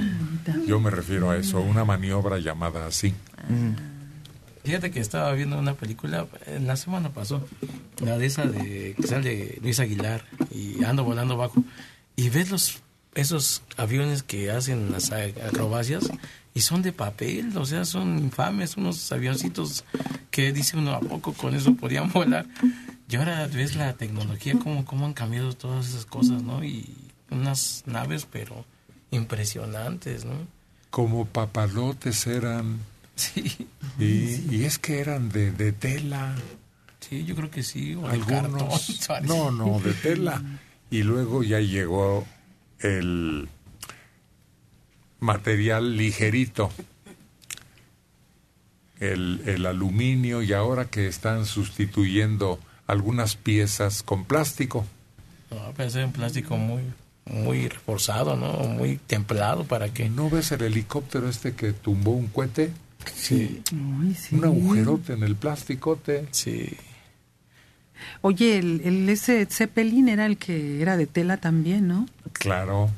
Yo 0.68 0.80
me 0.80 0.90
refiero 0.90 1.32
a 1.32 1.38
eso, 1.38 1.60
una 1.60 1.86
maniobra 1.86 2.40
llamada 2.40 2.88
así. 2.88 3.14
Fíjate 4.64 4.92
que 4.92 5.00
estaba 5.00 5.32
viendo 5.34 5.58
una 5.58 5.74
película, 5.74 6.28
la 6.62 6.76
semana 6.76 7.10
pasó, 7.10 7.46
la 8.04 8.18
de 8.18 8.26
esa 8.26 8.46
de 8.46 8.94
que 8.96 9.08
sale 9.08 9.58
Luis 9.62 9.80
Aguilar 9.80 10.26
y 10.52 10.84
ando 10.84 11.04
volando 11.04 11.38
bajo 11.38 11.64
y 12.16 12.30
ves 12.30 12.52
los 12.52 12.82
esos 13.16 13.64
aviones 13.78 14.24
que 14.24 14.52
hacen 14.52 14.92
las 14.92 15.12
acrobacias 15.12 16.10
y 16.54 16.62
son 16.62 16.82
de 16.82 16.92
papel, 16.92 17.56
o 17.58 17.66
sea, 17.66 17.86
son 17.86 18.20
infames, 18.20 18.78
unos 18.78 19.12
avioncitos 19.12 19.84
que 20.32 20.52
dice 20.54 20.78
uno 20.78 20.94
a 20.94 21.00
poco 21.00 21.34
con 21.34 21.56
eso 21.56 21.76
podían 21.76 22.12
volar. 22.14 22.46
Y 23.10 23.16
ahora 23.16 23.48
ves 23.48 23.76
la 23.76 23.94
tecnología 23.94 24.54
cómo 24.62 24.86
cómo 24.86 25.06
han 25.06 25.14
cambiado 25.14 25.54
todas 25.54 25.90
esas 25.90 26.06
cosas, 26.06 26.44
¿no? 26.44 26.64
Unas 27.32 27.84
naves 27.86 28.28
pero 28.30 28.66
impresionantes, 29.12 30.26
¿no? 30.26 30.48
Como 30.90 31.26
papalotes 31.26 32.28
eran. 32.28 32.80
Sí. 33.16 33.68
Y, 34.00 34.56
y 34.56 34.64
es 34.66 34.80
que 34.80 35.00
eran 35.00 35.30
de, 35.30 35.52
de 35.52 35.72
tela. 35.72 36.36
Sí, 37.00 37.26
yo 37.26 37.36
creo 37.36 37.50
que 37.50 37.64
sí, 37.64 37.96
o 37.96 38.08
de 38.08 38.20
cartón, 38.20 38.46
Algunos. 38.62 39.10
No, 39.24 39.52
no, 39.52 39.80
de 39.80 39.94
tela. 39.94 40.42
Y 40.90 41.04
luego 41.04 41.44
ya 41.44 41.60
llegó 41.60 42.26
el 42.80 43.50
material 45.20 45.98
ligerito. 45.98 46.72
El, 49.00 49.42
el 49.46 49.66
aluminio 49.66 50.42
y 50.42 50.52
ahora 50.52 50.86
que 50.86 51.08
están 51.08 51.46
sustituyendo 51.46 52.60
algunas 52.86 53.36
piezas 53.36 54.04
con 54.04 54.26
plástico. 54.26 54.86
No, 55.52 55.74
pero 55.78 55.88
es 55.88 55.96
un 55.96 56.12
plástico 56.12 56.58
muy, 56.58 56.82
muy 57.30 57.68
reforzado, 57.68 58.36
¿no? 58.36 58.54
Muy 58.68 58.98
templado 58.98 59.64
para 59.64 59.94
que... 59.94 60.10
¿No 60.10 60.30
ves 60.30 60.52
el 60.52 60.62
helicóptero 60.62 61.30
este 61.30 61.54
que 61.54 61.74
tumbó 61.74 62.12
un 62.12 62.28
cohete? 62.28 62.72
Sí. 63.16 63.62
Un 63.72 64.44
agujerote 64.44 65.14
en 65.14 65.24
el 65.24 65.36
plasticote. 65.36 66.28
Sí. 66.32 66.76
Oye, 68.22 68.58
el, 68.58 68.82
el 68.84 69.10
ese 69.10 69.46
Zeppelin 69.46 70.10
era 70.10 70.26
el 70.26 70.38
que 70.38 70.82
era 70.82 70.98
de 70.98 71.08
tela 71.08 71.38
también, 71.38 71.88
¿no? 71.88 72.08
Claro. 72.34 72.90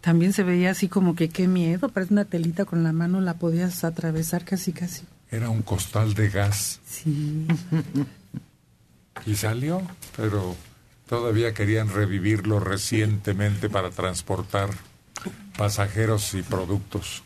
También 0.00 0.32
se 0.32 0.42
veía 0.42 0.70
así 0.70 0.88
como 0.88 1.14
que 1.14 1.28
qué 1.28 1.48
miedo, 1.48 1.88
parece 1.88 2.12
una 2.12 2.24
telita 2.24 2.64
con 2.64 2.84
la 2.84 2.92
mano, 2.92 3.20
la 3.20 3.34
podías 3.34 3.84
atravesar 3.84 4.44
casi 4.44 4.72
casi. 4.72 5.02
Era 5.30 5.48
un 5.48 5.62
costal 5.62 6.14
de 6.14 6.28
gas. 6.28 6.80
Sí. 6.86 7.46
Y 9.26 9.34
salió, 9.36 9.80
pero 10.16 10.54
todavía 11.08 11.52
querían 11.54 11.88
revivirlo 11.92 12.60
recientemente 12.60 13.68
para 13.70 13.90
transportar 13.90 14.70
pasajeros 15.56 16.34
y 16.34 16.42
productos. 16.42 17.22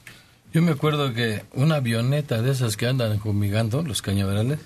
Yo 0.52 0.62
me 0.62 0.72
acuerdo 0.72 1.12
que 1.12 1.44
una 1.52 1.76
avioneta 1.76 2.40
de 2.42 2.50
esas 2.52 2.76
que 2.76 2.86
andan 2.86 3.18
fumigando, 3.20 3.82
los 3.82 4.02
cañaverales, 4.02 4.58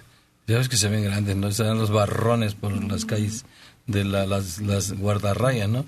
ya 0.47 0.59
ves 0.59 0.69
que 0.69 0.77
se 0.77 0.89
ven 0.89 1.05
grandes, 1.05 1.37
¿no? 1.37 1.51
Dan 1.51 1.79
los 1.79 1.91
barrones 1.91 2.55
por 2.55 2.73
las 2.85 3.05
calles 3.05 3.45
de 3.87 4.05
la- 4.05 4.27
las, 4.27 4.61
las 4.61 4.93
guardarrayas, 4.93 5.69
¿no? 5.69 5.85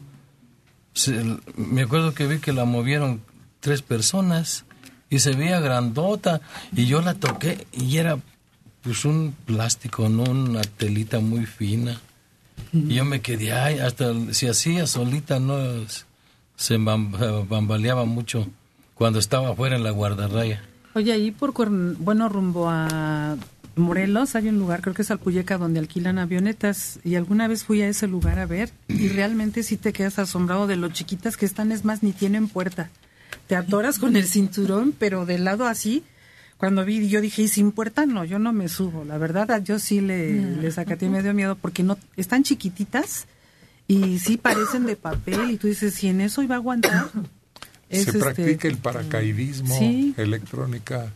Se- 0.95 1.39
me 1.57 1.83
acuerdo 1.83 2.15
que 2.15 2.27
vi 2.27 2.39
que 2.39 2.53
la 2.53 2.65
movieron 2.65 3.23
tres 3.61 3.83
personas 3.83 4.65
y 5.11 5.21
se 5.21 5.33
veía 5.33 5.61
grandota 5.61 6.41
y 6.75 6.87
yo 6.87 7.01
la 7.01 7.15
toqué 7.15 7.67
y 7.73 7.97
era 7.99 8.19
pues 8.83 9.05
un 9.05 9.35
plástico, 9.47 10.09
¿no? 10.09 10.25
Una 10.25 10.61
telita 10.63 11.19
muy 11.21 11.47
fina. 11.47 12.01
Y 12.73 12.95
yo 12.95 13.05
me 13.05 13.21
quedé, 13.21 13.53
ay, 13.53 13.79
hasta 13.79 14.13
si 14.33 14.49
hacía 14.49 14.87
solita, 14.87 15.39
no 15.39 15.57
se 16.57 16.79
bam- 16.79 17.47
bambaleaba 17.49 18.05
mucho 18.05 18.47
cuando 18.95 19.19
estaba 19.19 19.51
afuera 19.51 19.77
en 19.77 19.85
la 19.85 19.91
guardarraya. 19.91 20.63
Oye, 20.95 21.13
ahí 21.13 21.31
por, 21.31 21.53
bueno, 21.71 22.29
rumbo 22.29 22.69
a 22.71 23.37
Morelos 23.77 24.35
hay 24.37 24.49
un 24.49 24.59
lugar, 24.59 24.81
creo 24.83 24.95
que 24.95 25.03
es 25.03 25.11
Alpuyeca, 25.11 25.59
donde 25.59 25.81
alquilan 25.81 26.19
avionetas. 26.19 27.01
Y 27.05 27.17
alguna 27.17 27.49
vez 27.49 27.65
fui 27.65 27.83
a 27.83 27.89
ese 27.89 28.07
lugar 28.07 28.39
a 28.39 28.47
ver 28.47 28.71
y 28.89 29.09
realmente 29.09 29.63
sí 29.65 29.77
te 29.77 29.93
quedas 29.93 30.19
asombrado 30.19 30.67
de 30.67 30.77
lo 30.77 30.89
chiquitas 30.91 31.37
que 31.37 31.47
están, 31.47 31.73
es 31.73 31.85
más, 31.85 32.03
ni 32.03 32.13
tienen 32.13 32.49
puerta. 32.49 32.91
Te 33.49 33.57
atoras 33.57 33.99
con 33.99 34.17
el 34.17 34.27
cinturón, 34.29 34.95
pero 34.97 35.27
del 35.27 35.45
lado 35.45 35.67
así. 35.67 36.03
Cuando 36.57 36.85
vi, 36.85 37.09
yo 37.09 37.21
dije, 37.21 37.43
¿y 37.43 37.49
sin 37.49 37.73
puerta? 37.73 38.07
No, 38.07 38.25
yo 38.25 38.39
no 38.39 38.53
me 38.53 38.69
subo. 38.69 39.05
La 39.05 39.19
verdad, 39.19 39.63
yo 39.63 39.79
sí 39.79 40.01
le, 40.01 40.41
le 40.57 40.71
sacaté, 40.71 41.09
me 41.09 41.23
dio 41.23 41.35
miedo 41.35 41.57
porque 41.57 41.83
no 41.83 41.99
están 42.17 42.43
chiquititas 42.43 43.27
y 43.89 44.19
sí 44.19 44.37
parecen 44.37 44.87
de 44.87 44.97
papel. 44.97 45.51
Y 45.51 45.57
tú 45.59 45.67
dices, 45.67 45.95
si 45.95 46.09
en 46.09 46.21
eso 46.21 46.43
iba 46.43 46.55
a 46.55 46.59
aguantar. 46.59 47.11
Es, 47.91 48.05
Se 48.05 48.11
este, 48.11 48.19
practica 48.21 48.69
el 48.69 48.79
paracaidismo, 48.79 49.79
Sí. 49.79 50.15
electrónica, 50.17 51.13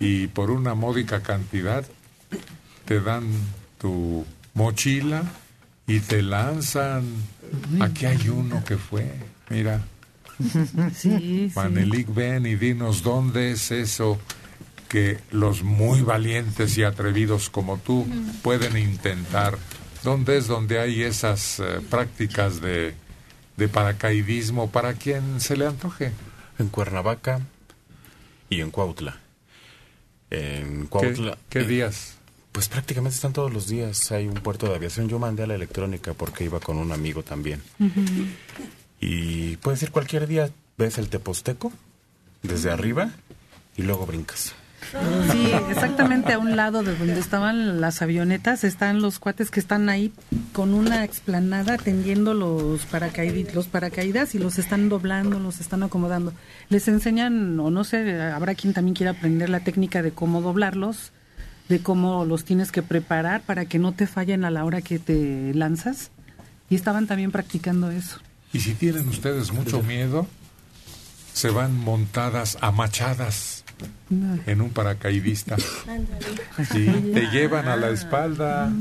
y 0.00 0.26
por 0.28 0.50
una 0.50 0.74
módica 0.74 1.22
cantidad 1.22 1.84
te 2.84 3.00
dan 3.00 3.24
tu 3.78 4.24
mochila 4.54 5.22
y 5.86 6.00
te 6.00 6.22
lanzan. 6.22 7.04
Aquí 7.80 8.06
hay 8.06 8.28
uno 8.28 8.64
que 8.64 8.76
fue, 8.76 9.10
mira. 9.50 9.80
Sí, 10.94 11.50
Manelik, 11.54 12.12
ven 12.14 12.46
y 12.46 12.54
dinos 12.54 13.02
dónde 13.02 13.52
es 13.52 13.70
eso 13.70 14.18
que 14.88 15.18
los 15.30 15.62
muy 15.62 16.00
valientes 16.00 16.78
y 16.78 16.82
atrevidos 16.82 17.50
como 17.50 17.78
tú 17.78 18.06
pueden 18.42 18.76
intentar. 18.78 19.58
¿Dónde 20.02 20.38
es 20.38 20.46
donde 20.46 20.78
hay 20.78 21.02
esas 21.02 21.58
eh, 21.60 21.80
prácticas 21.90 22.60
de, 22.60 22.94
de 23.56 23.68
paracaidismo 23.68 24.70
para 24.70 24.94
quien 24.94 25.40
se 25.40 25.56
le 25.56 25.66
antoje? 25.66 26.12
En 26.58 26.68
Cuernavaca 26.68 27.40
y 28.48 28.60
en 28.60 28.70
Cuautla. 28.70 29.18
En 30.30 30.82
¿Qué, 30.82 30.88
Cuautla. 30.88 31.38
qué 31.48 31.64
días? 31.64 32.14
Pues 32.52 32.68
prácticamente 32.68 33.14
están 33.16 33.32
todos 33.32 33.52
los 33.52 33.68
días. 33.68 34.10
Hay 34.12 34.26
un 34.26 34.34
puerto 34.34 34.68
de 34.68 34.74
aviación. 34.76 35.08
Yo 35.08 35.18
mandé 35.18 35.42
a 35.42 35.46
la 35.46 35.54
electrónica 35.54 36.14
porque 36.14 36.44
iba 36.44 36.60
con 36.60 36.78
un 36.78 36.92
amigo 36.92 37.22
también. 37.22 37.60
Y 39.00 39.56
puedes 39.58 39.82
ir 39.82 39.90
cualquier 39.90 40.26
día. 40.26 40.50
Ves 40.76 40.98
el 40.98 41.08
Teposteco 41.08 41.72
desde 42.42 42.70
arriba 42.70 43.10
y 43.76 43.82
luego 43.82 44.06
brincas. 44.06 44.54
Sí, 45.32 45.50
exactamente 45.70 46.32
a 46.32 46.38
un 46.38 46.56
lado 46.56 46.82
de 46.82 46.96
donde 46.96 47.18
estaban 47.18 47.80
las 47.80 48.00
avionetas 48.00 48.64
están 48.64 49.02
los 49.02 49.18
cuates 49.18 49.50
que 49.50 49.60
están 49.60 49.88
ahí 49.88 50.12
con 50.52 50.72
una 50.72 51.04
explanada 51.04 51.76
tendiendo 51.76 52.32
los 52.32 52.86
paracaidis, 52.86 53.54
los 53.54 53.66
paracaídas 53.66 54.34
y 54.34 54.38
los 54.38 54.58
están 54.58 54.88
doblando, 54.88 55.38
los 55.40 55.60
están 55.60 55.82
acomodando. 55.82 56.32
Les 56.70 56.88
enseñan, 56.88 57.58
o 57.60 57.70
no 57.70 57.84
sé, 57.84 58.20
habrá 58.20 58.54
quien 58.54 58.72
también 58.72 58.94
quiera 58.94 59.12
aprender 59.12 59.50
la 59.50 59.60
técnica 59.60 60.00
de 60.00 60.12
cómo 60.12 60.40
doblarlos, 60.40 61.12
de 61.68 61.80
cómo 61.80 62.24
los 62.24 62.44
tienes 62.44 62.72
que 62.72 62.82
preparar 62.82 63.42
para 63.42 63.66
que 63.66 63.78
no 63.78 63.92
te 63.92 64.06
fallen 64.06 64.44
a 64.44 64.50
la 64.50 64.64
hora 64.64 64.80
que 64.80 64.98
te 64.98 65.52
lanzas. 65.54 66.12
Y 66.70 66.76
estaban 66.76 67.06
también 67.06 67.30
practicando 67.30 67.90
eso. 67.90 68.20
Y 68.52 68.60
si 68.60 68.74
tienen 68.74 69.08
ustedes 69.08 69.52
mucho 69.52 69.82
miedo, 69.82 70.26
se 71.32 71.50
van 71.50 71.76
montadas 71.76 72.58
a 72.60 72.72
machadas 72.72 73.64
en 74.46 74.60
un 74.60 74.70
paracaidista. 74.70 75.56
Sí, 75.58 76.86
te 77.14 77.26
llevan 77.30 77.68
a 77.68 77.76
la 77.76 77.90
espalda 77.90 78.72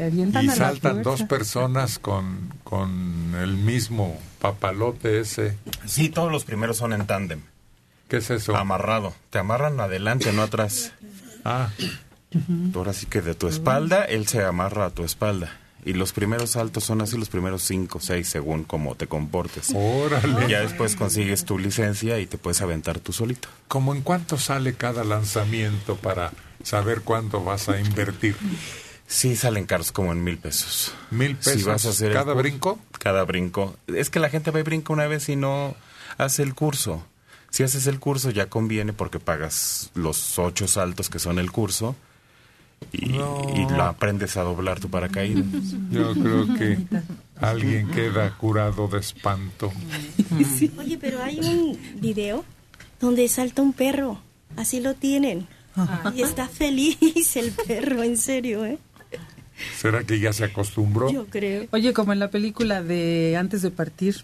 avientan 0.00 0.44
y 0.44 0.48
saltan 0.48 1.02
dos 1.02 1.22
personas 1.24 1.98
con, 1.98 2.52
con 2.64 3.34
el 3.40 3.56
mismo 3.56 4.18
papalote 4.40 5.20
ese. 5.20 5.56
Sí, 5.86 6.08
todos 6.08 6.30
los 6.30 6.44
primeros 6.44 6.76
son 6.76 6.92
en 6.92 7.06
tándem. 7.06 7.42
¿Qué 8.08 8.18
es 8.18 8.30
eso? 8.30 8.56
Amarrado. 8.56 9.14
Te 9.30 9.38
amarran 9.38 9.80
adelante, 9.80 10.32
no 10.32 10.42
atrás. 10.42 10.92
Ah. 11.44 11.70
Ahora 12.74 12.92
sí 12.92 13.06
que 13.06 13.20
de 13.20 13.34
tu 13.34 13.48
espalda, 13.48 14.04
él 14.04 14.26
se 14.26 14.44
amarra 14.44 14.86
a 14.86 14.90
tu 14.90 15.04
espalda. 15.04 15.58
Y 15.84 15.94
los 15.94 16.12
primeros 16.12 16.50
saltos 16.50 16.84
son 16.84 17.00
así 17.02 17.18
los 17.18 17.28
primeros 17.28 17.62
cinco, 17.62 17.98
seis, 18.00 18.28
según 18.28 18.62
cómo 18.62 18.94
te 18.94 19.08
comportes. 19.08 19.72
Órale. 19.74 20.48
Ya 20.48 20.60
después 20.60 20.94
consigues 20.94 21.44
tu 21.44 21.58
licencia 21.58 22.20
y 22.20 22.26
te 22.26 22.38
puedes 22.38 22.62
aventar 22.62 23.00
tú 23.00 23.12
solito. 23.12 23.48
¿Cómo 23.66 23.94
en 23.94 24.02
cuánto 24.02 24.38
sale 24.38 24.74
cada 24.74 25.02
lanzamiento 25.02 25.96
para 25.96 26.32
saber 26.62 27.02
cuánto 27.02 27.42
vas 27.42 27.68
a 27.68 27.80
invertir? 27.80 28.36
Sí, 29.08 29.34
salen 29.34 29.66
caros 29.66 29.90
como 29.90 30.12
en 30.12 30.22
mil 30.22 30.38
pesos. 30.38 30.94
¿Mil 31.10 31.36
pesos 31.36 31.64
vas 31.64 31.84
a 31.86 31.90
hacer 31.90 32.12
cada 32.12 32.32
brinco? 32.32 32.78
Cada 32.98 33.24
brinco. 33.24 33.76
Es 33.88 34.08
que 34.08 34.20
la 34.20 34.30
gente 34.30 34.52
va 34.52 34.60
y 34.60 34.62
brinca 34.62 34.92
una 34.92 35.06
vez 35.06 35.28
y 35.28 35.36
no 35.36 35.74
hace 36.16 36.44
el 36.44 36.54
curso. 36.54 37.04
Si 37.50 37.64
haces 37.64 37.88
el 37.88 37.98
curso 37.98 38.30
ya 38.30 38.48
conviene 38.48 38.92
porque 38.92 39.18
pagas 39.18 39.90
los 39.94 40.38
ocho 40.38 40.68
saltos 40.68 41.10
que 41.10 41.18
son 41.18 41.38
el 41.38 41.50
curso 41.50 41.96
y, 42.92 43.06
y 43.06 43.66
lo 43.70 43.82
aprendes 43.82 44.36
a 44.36 44.42
doblar 44.42 44.80
tu 44.80 44.88
paracaídas. 44.88 45.44
Yo 45.90 46.12
creo 46.14 46.54
que 46.54 46.78
alguien 47.40 47.90
queda 47.90 48.36
curado 48.36 48.88
de 48.88 48.98
espanto. 48.98 49.72
Oye, 50.78 50.98
pero 50.98 51.22
hay 51.22 51.40
un 51.40 51.78
video 52.00 52.44
donde 53.00 53.28
salta 53.28 53.62
un 53.62 53.72
perro. 53.72 54.20
Así 54.56 54.80
lo 54.80 54.94
tienen. 54.94 55.46
Y 56.14 56.22
está 56.22 56.48
feliz 56.48 57.36
el 57.36 57.52
perro, 57.52 58.02
en 58.02 58.16
serio, 58.16 58.64
¿eh? 58.64 58.78
¿Será 59.76 60.04
que 60.04 60.18
ya 60.18 60.32
se 60.32 60.44
acostumbró? 60.44 61.10
Yo 61.10 61.26
creo. 61.26 61.66
Oye, 61.70 61.92
como 61.92 62.12
en 62.12 62.18
la 62.18 62.30
película 62.30 62.82
de 62.82 63.36
Antes 63.38 63.62
de 63.62 63.70
partir, 63.70 64.16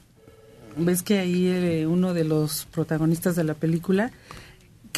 ves 0.76 1.02
que 1.02 1.18
ahí 1.18 1.46
eh, 1.46 1.86
uno 1.86 2.12
de 2.12 2.24
los 2.24 2.66
protagonistas 2.66 3.36
de 3.36 3.44
la 3.44 3.54
película 3.54 4.10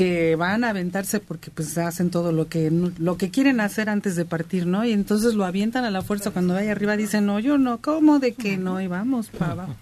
que 0.00 0.34
van 0.34 0.64
a 0.64 0.70
aventarse 0.70 1.20
porque 1.20 1.50
pues 1.50 1.76
hacen 1.76 2.08
todo 2.08 2.32
lo 2.32 2.48
que 2.48 2.70
lo 2.70 3.18
que 3.18 3.28
quieren 3.28 3.60
hacer 3.60 3.90
antes 3.90 4.16
de 4.16 4.24
partir, 4.24 4.64
¿no? 4.64 4.82
Y 4.86 4.92
entonces 4.92 5.34
lo 5.34 5.44
avientan 5.44 5.84
a 5.84 5.90
la 5.90 6.00
fuerza 6.00 6.30
cuando 6.30 6.54
vaya 6.54 6.72
arriba 6.72 6.96
dicen, 6.96 7.26
"No, 7.26 7.38
yo 7.38 7.58
no, 7.58 7.82
¿cómo 7.82 8.18
de 8.18 8.32
que 8.32 8.56
no?" 8.56 8.80
Y 8.80 8.86
vamos 8.86 9.28
para 9.28 9.52
abajo. 9.52 9.76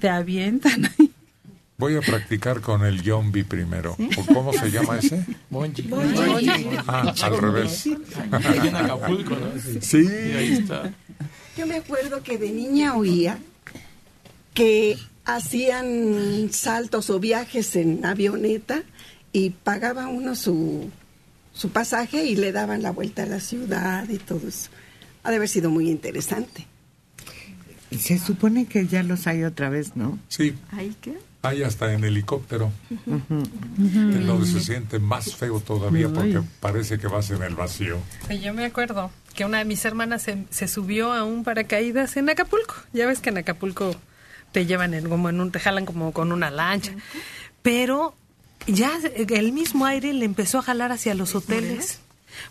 Te 0.00 0.08
avientan. 0.08 0.90
Voy 1.78 1.94
a 1.94 2.00
practicar 2.00 2.60
con 2.60 2.84
el 2.84 3.02
yombi 3.02 3.44
primero. 3.44 3.96
¿O 4.16 4.34
¿Cómo 4.34 4.52
se 4.52 4.68
llama 4.68 4.98
ese? 4.98 5.24
Bonji. 5.48 5.88
Ah, 6.88 7.14
al 7.22 7.38
revés. 7.38 7.88
Ahí 8.32 8.66
en 8.66 8.74
Acapulco, 8.74 9.36
¿no? 9.36 9.80
Sí. 9.80 10.08
ahí 10.08 10.54
está. 10.54 10.92
Yo 11.56 11.68
me 11.68 11.76
acuerdo 11.76 12.20
que 12.24 12.36
de 12.36 12.50
niña 12.50 12.96
oía 12.96 13.38
que 14.54 14.98
hacían 15.24 16.48
saltos 16.50 17.10
o 17.10 17.20
viajes 17.20 17.76
en 17.76 18.04
avioneta 18.04 18.82
y 19.32 19.50
pagaba 19.50 20.08
uno 20.08 20.34
su, 20.34 20.90
su 21.52 21.70
pasaje 21.70 22.24
y 22.24 22.36
le 22.36 22.52
daban 22.52 22.82
la 22.82 22.90
vuelta 22.90 23.22
a 23.22 23.26
la 23.26 23.40
ciudad 23.40 24.08
y 24.08 24.18
todo 24.18 24.48
eso. 24.48 24.70
Ha 25.24 25.30
de 25.30 25.36
haber 25.36 25.48
sido 25.48 25.70
muy 25.70 25.90
interesante. 25.90 26.66
Se 27.98 28.18
supone 28.18 28.66
que 28.66 28.86
ya 28.86 29.02
los 29.02 29.26
hay 29.26 29.44
otra 29.44 29.68
vez, 29.68 29.96
¿no? 29.96 30.18
Sí, 30.28 30.54
¿Ay 30.70 30.96
qué? 31.00 31.18
hay 31.42 31.62
hasta 31.64 31.92
en 31.92 32.04
helicóptero. 32.04 32.70
En 33.06 34.26
donde 34.26 34.46
se 34.46 34.60
siente 34.60 34.98
más 34.98 35.34
feo 35.34 35.60
todavía 35.60 36.08
porque 36.08 36.40
parece 36.60 36.98
que 36.98 37.08
vas 37.08 37.30
en 37.30 37.42
el 37.42 37.54
vacío. 37.54 37.98
Sí, 38.28 38.40
Yo 38.40 38.54
me 38.54 38.64
acuerdo 38.64 39.10
que 39.34 39.44
una 39.44 39.58
de 39.58 39.64
mis 39.64 39.84
hermanas 39.84 40.22
se, 40.22 40.44
se 40.50 40.68
subió 40.68 41.12
a 41.12 41.24
un 41.24 41.42
paracaídas 41.42 42.16
en 42.16 42.30
Acapulco. 42.30 42.76
Ya 42.92 43.06
ves 43.06 43.18
que 43.20 43.30
en 43.30 43.38
Acapulco 43.38 43.94
te 44.52 44.66
llevan 44.66 44.94
en, 44.94 45.08
como 45.08 45.28
en 45.30 45.40
un, 45.40 45.50
te 45.50 45.58
jalan 45.58 45.84
como 45.84 46.12
con 46.12 46.30
una 46.32 46.50
lancha. 46.50 46.92
Pero 47.62 48.14
ya 48.66 48.92
el 49.16 49.52
mismo 49.52 49.86
aire 49.86 50.12
le 50.12 50.24
empezó 50.24 50.58
a 50.58 50.62
jalar 50.62 50.92
hacia 50.92 51.14
los 51.14 51.34
hoteles. 51.34 52.00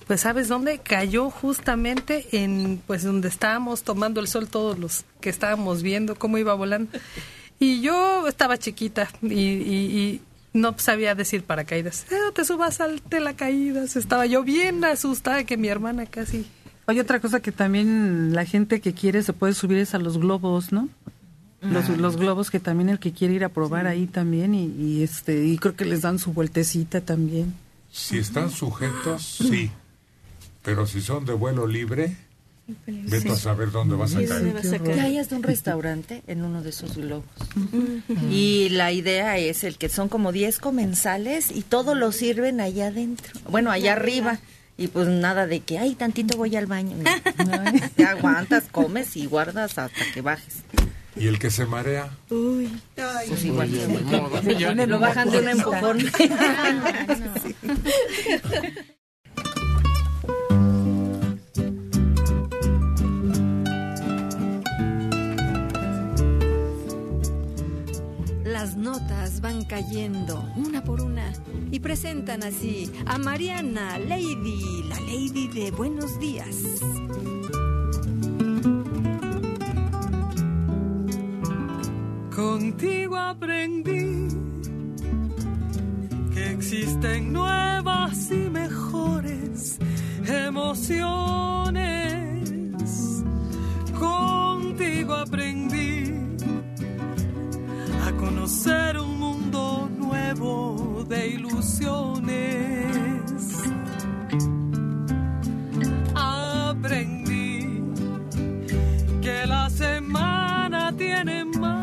Pues 0.05 0.21
sabes 0.21 0.47
dónde 0.47 0.77
cayó 0.79 1.29
justamente 1.31 2.27
en 2.33 2.81
pues 2.85 3.03
donde 3.03 3.27
estábamos 3.29 3.83
tomando 3.83 4.19
el 4.21 4.27
sol 4.27 4.47
todos 4.47 4.77
los 4.77 5.05
que 5.21 5.29
estábamos 5.29 5.81
viendo 5.81 6.15
cómo 6.15 6.37
iba 6.37 6.53
volando. 6.53 6.91
Y 7.59 7.81
yo 7.81 8.27
estaba 8.27 8.57
chiquita 8.57 9.09
y, 9.21 9.33
y- 9.33 9.97
y 9.97 10.21
no 10.53 10.75
sabía 10.77 11.15
decir 11.15 11.43
paracaídas. 11.43 12.05
Eh, 12.11 12.15
no 12.23 12.31
te 12.31 12.45
subas 12.45 12.79
al 12.81 13.01
caídas. 13.35 13.95
Estaba 13.95 14.25
yo 14.25 14.43
bien 14.43 14.83
asustada 14.83 15.43
que 15.45 15.57
mi 15.57 15.67
hermana 15.69 16.05
casi 16.05 16.45
Oye, 16.87 16.99
otra 17.01 17.19
cosa 17.21 17.39
que 17.39 17.51
también 17.51 18.33
la 18.33 18.43
gente 18.43 18.81
que 18.81 18.93
quiere 18.93 19.23
se 19.23 19.33
puede 19.33 19.53
subir 19.53 19.77
es 19.77 19.93
a 19.95 19.99
los 19.99 20.17
globos, 20.17 20.71
¿no? 20.71 20.89
Los, 21.61 21.89
los 21.89 22.17
globos 22.17 22.49
que 22.49 22.59
también 22.59 22.89
el 22.89 22.97
que 22.99 23.11
quiere 23.13 23.35
ir 23.35 23.43
a 23.43 23.49
probar 23.49 23.85
ahí 23.85 24.07
también 24.07 24.55
y, 24.55 24.65
y, 24.65 25.03
este 25.03 25.45
y 25.45 25.57
creo 25.59 25.75
que 25.75 25.85
les 25.85 26.01
dan 26.01 26.17
su 26.17 26.33
vueltecita 26.33 27.01
también. 27.01 27.53
Si 27.91 28.17
están 28.17 28.49
sujetos, 28.49 29.21
sí. 29.23 29.69
Pero 30.63 30.87
si 30.87 31.01
son 31.01 31.25
de 31.25 31.33
vuelo 31.33 31.67
libre, 31.67 32.15
vete 32.87 33.29
a 33.31 33.35
saber 33.35 33.71
dónde 33.71 33.95
vas 33.95 34.15
a 34.15 34.19
Sí, 34.19 34.25
caer. 34.25 34.61
sí, 34.63 34.79
Que 34.79 34.99
hayas 34.99 35.29
de 35.29 35.35
un 35.35 35.43
restaurante 35.43 36.23
en 36.27 36.43
uno 36.43 36.63
de 36.63 36.69
esos 36.69 36.95
globos. 36.97 37.25
Y 38.31 38.69
la 38.69 38.91
idea 38.91 39.37
es 39.37 39.63
el 39.63 39.77
que 39.77 39.89
son 39.89 40.09
como 40.09 40.31
10 40.31 40.59
comensales 40.59 41.51
y 41.51 41.61
todo 41.61 41.93
lo 41.95 42.11
sirven 42.11 42.59
allá 42.61 42.87
adentro. 42.87 43.39
Bueno, 43.49 43.69
allá 43.71 43.93
arriba. 43.93 44.39
Y 44.77 44.87
pues 44.87 45.07
nada 45.09 45.45
de 45.45 45.59
que, 45.59 45.77
ay, 45.77 45.93
tantito 45.95 46.37
voy 46.37 46.55
al 46.55 46.65
baño. 46.65 46.95
No, 46.97 47.79
te 47.95 48.03
aguantas, 48.05 48.63
comes 48.71 49.15
y 49.15 49.27
guardas 49.27 49.77
hasta 49.77 50.11
que 50.13 50.21
bajes. 50.21 50.63
¿Y 51.15 51.27
el 51.27 51.39
que 51.39 51.51
se 51.51 51.65
marea? 51.65 52.09
Uy. 52.29 52.71
Pues 53.27 53.43
igual. 53.43 53.69
Oye, 53.69 53.87
modo. 53.87 54.41
Ya. 54.57 54.73
Lo 54.73 54.99
bajan 54.99 55.29
de 55.29 55.39
un 55.39 55.49
empujón. 55.49 55.99
Las 68.43 68.77
notas 68.77 69.41
van 69.41 69.65
cayendo 69.65 70.47
una 70.55 70.83
por 70.83 71.01
una 71.01 71.33
y 71.71 71.79
presentan 71.79 72.43
así 72.43 72.91
a 73.05 73.17
Mariana 73.17 73.97
Lady, 73.97 74.83
la 74.87 74.99
Lady 74.99 75.47
de 75.47 75.71
Buenos 75.71 76.19
Días. 76.19 76.57
Contigo 82.41 83.15
aprendí 83.17 84.27
que 86.33 86.51
existen 86.53 87.31
nuevas 87.31 88.31
y 88.31 88.49
mejores 88.49 89.77
emociones. 90.25 91.83
Contigo 93.93 95.13
aprendí 95.13 96.15
a 98.07 98.11
conocer 98.13 98.97
un 98.97 99.19
mundo 99.19 99.87
nuevo 99.99 101.05
de 101.07 101.27
ilusiones. 101.27 102.71
Aprendí 106.15 107.83
que 109.21 109.45
la 109.45 109.69
semana 109.69 110.91
tiene 110.97 111.45
más 111.45 111.80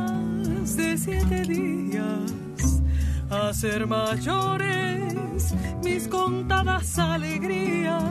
de 0.76 0.98
siete 0.98 1.42
días 1.42 2.82
a 3.30 3.52
ser 3.54 3.86
mayores 3.86 5.54
mis 5.82 6.06
contadas 6.08 6.98
alegrías 6.98 8.02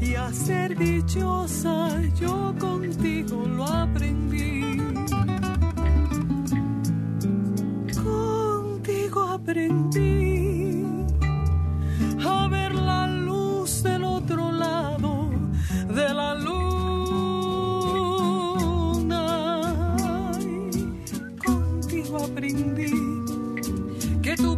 y 0.00 0.14
a 0.14 0.32
ser 0.32 0.76
dichosa 0.76 2.00
yo 2.18 2.54
contigo 2.58 3.46
lo 3.46 3.64
aprendí 3.64 4.78
contigo 8.02 9.22
aprendí 9.22 10.84
a 12.26 12.48
ver 12.48 12.74
la 12.74 13.06
luz 13.06 13.82
del 13.82 14.04
otro 14.04 14.50
lado 14.52 15.30
de 15.88 16.14
la 16.14 16.34
luna. 16.34 16.59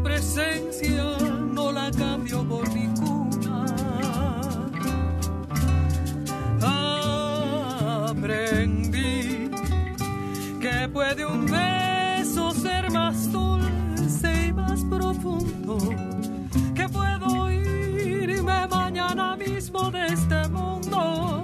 Presencia 0.02 1.16
no 1.54 1.72
la 1.72 1.90
cambio 1.90 2.42
por 2.44 2.68
ninguna. 2.72 3.66
Aprendí 8.10 9.50
que 10.60 10.88
puede 10.92 11.24
un 11.26 11.46
beso 11.46 12.50
ser 12.52 12.90
más 12.90 13.30
dulce 13.32 14.46
y 14.48 14.52
más 14.52 14.84
profundo, 14.84 15.78
que 16.74 16.88
puedo 16.88 17.50
irme 17.50 18.66
mañana 18.68 19.36
mismo 19.36 19.90
de 19.90 20.06
este 20.06 20.48
mundo. 20.48 21.42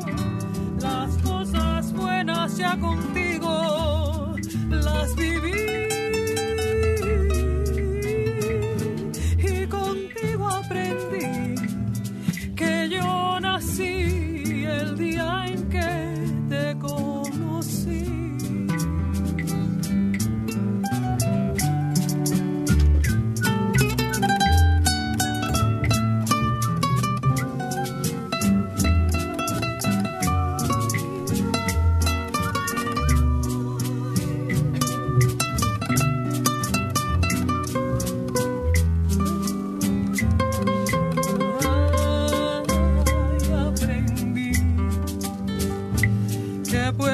Las 0.80 1.16
cosas 1.18 1.92
buenas 1.92 2.56
ya 2.56 2.76
contigo 2.78 4.36
las 4.70 5.14
viví 5.16 5.67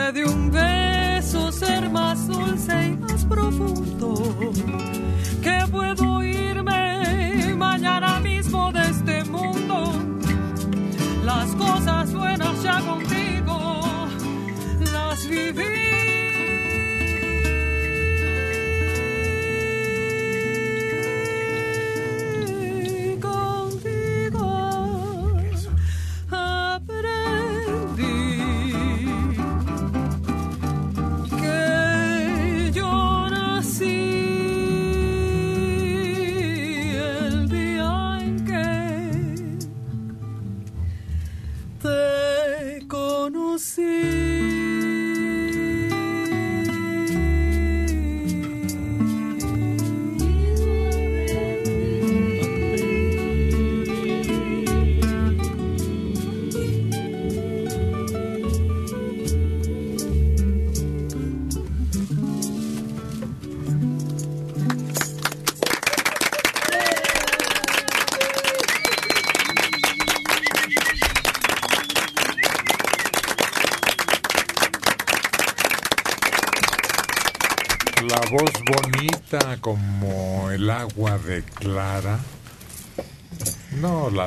puede 0.05 0.27
un 0.27 0.51
beso 0.51 1.51
ser 1.51 1.89
más 1.89 2.27
dulce 2.27 2.89
y 2.89 2.97
más 2.97 3.25
profundo, 3.25 4.15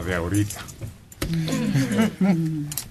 de 0.08 0.16
ahorita. 0.16 0.62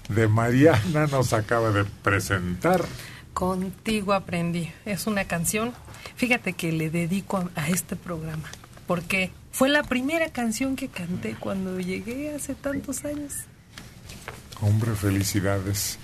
De 0.09 0.27
Mariana 0.27 1.07
nos 1.07 1.33
acaba 1.33 1.71
de 1.71 1.83
presentar. 2.03 2.85
Contigo 3.33 4.13
aprendí. 4.13 4.71
Es 4.85 5.07
una 5.07 5.25
canción, 5.25 5.73
fíjate 6.15 6.53
que 6.53 6.71
le 6.71 6.89
dedico 6.89 7.37
a, 7.37 7.49
a 7.61 7.69
este 7.69 7.95
programa, 7.95 8.47
porque 8.85 9.31
fue 9.51 9.69
la 9.69 9.83
primera 9.83 10.29
canción 10.29 10.75
que 10.75 10.87
canté 10.87 11.35
cuando 11.39 11.79
llegué 11.79 12.33
hace 12.33 12.55
tantos 12.55 13.03
años. 13.05 13.33
Hombre, 14.61 14.95
felicidades 14.95 15.99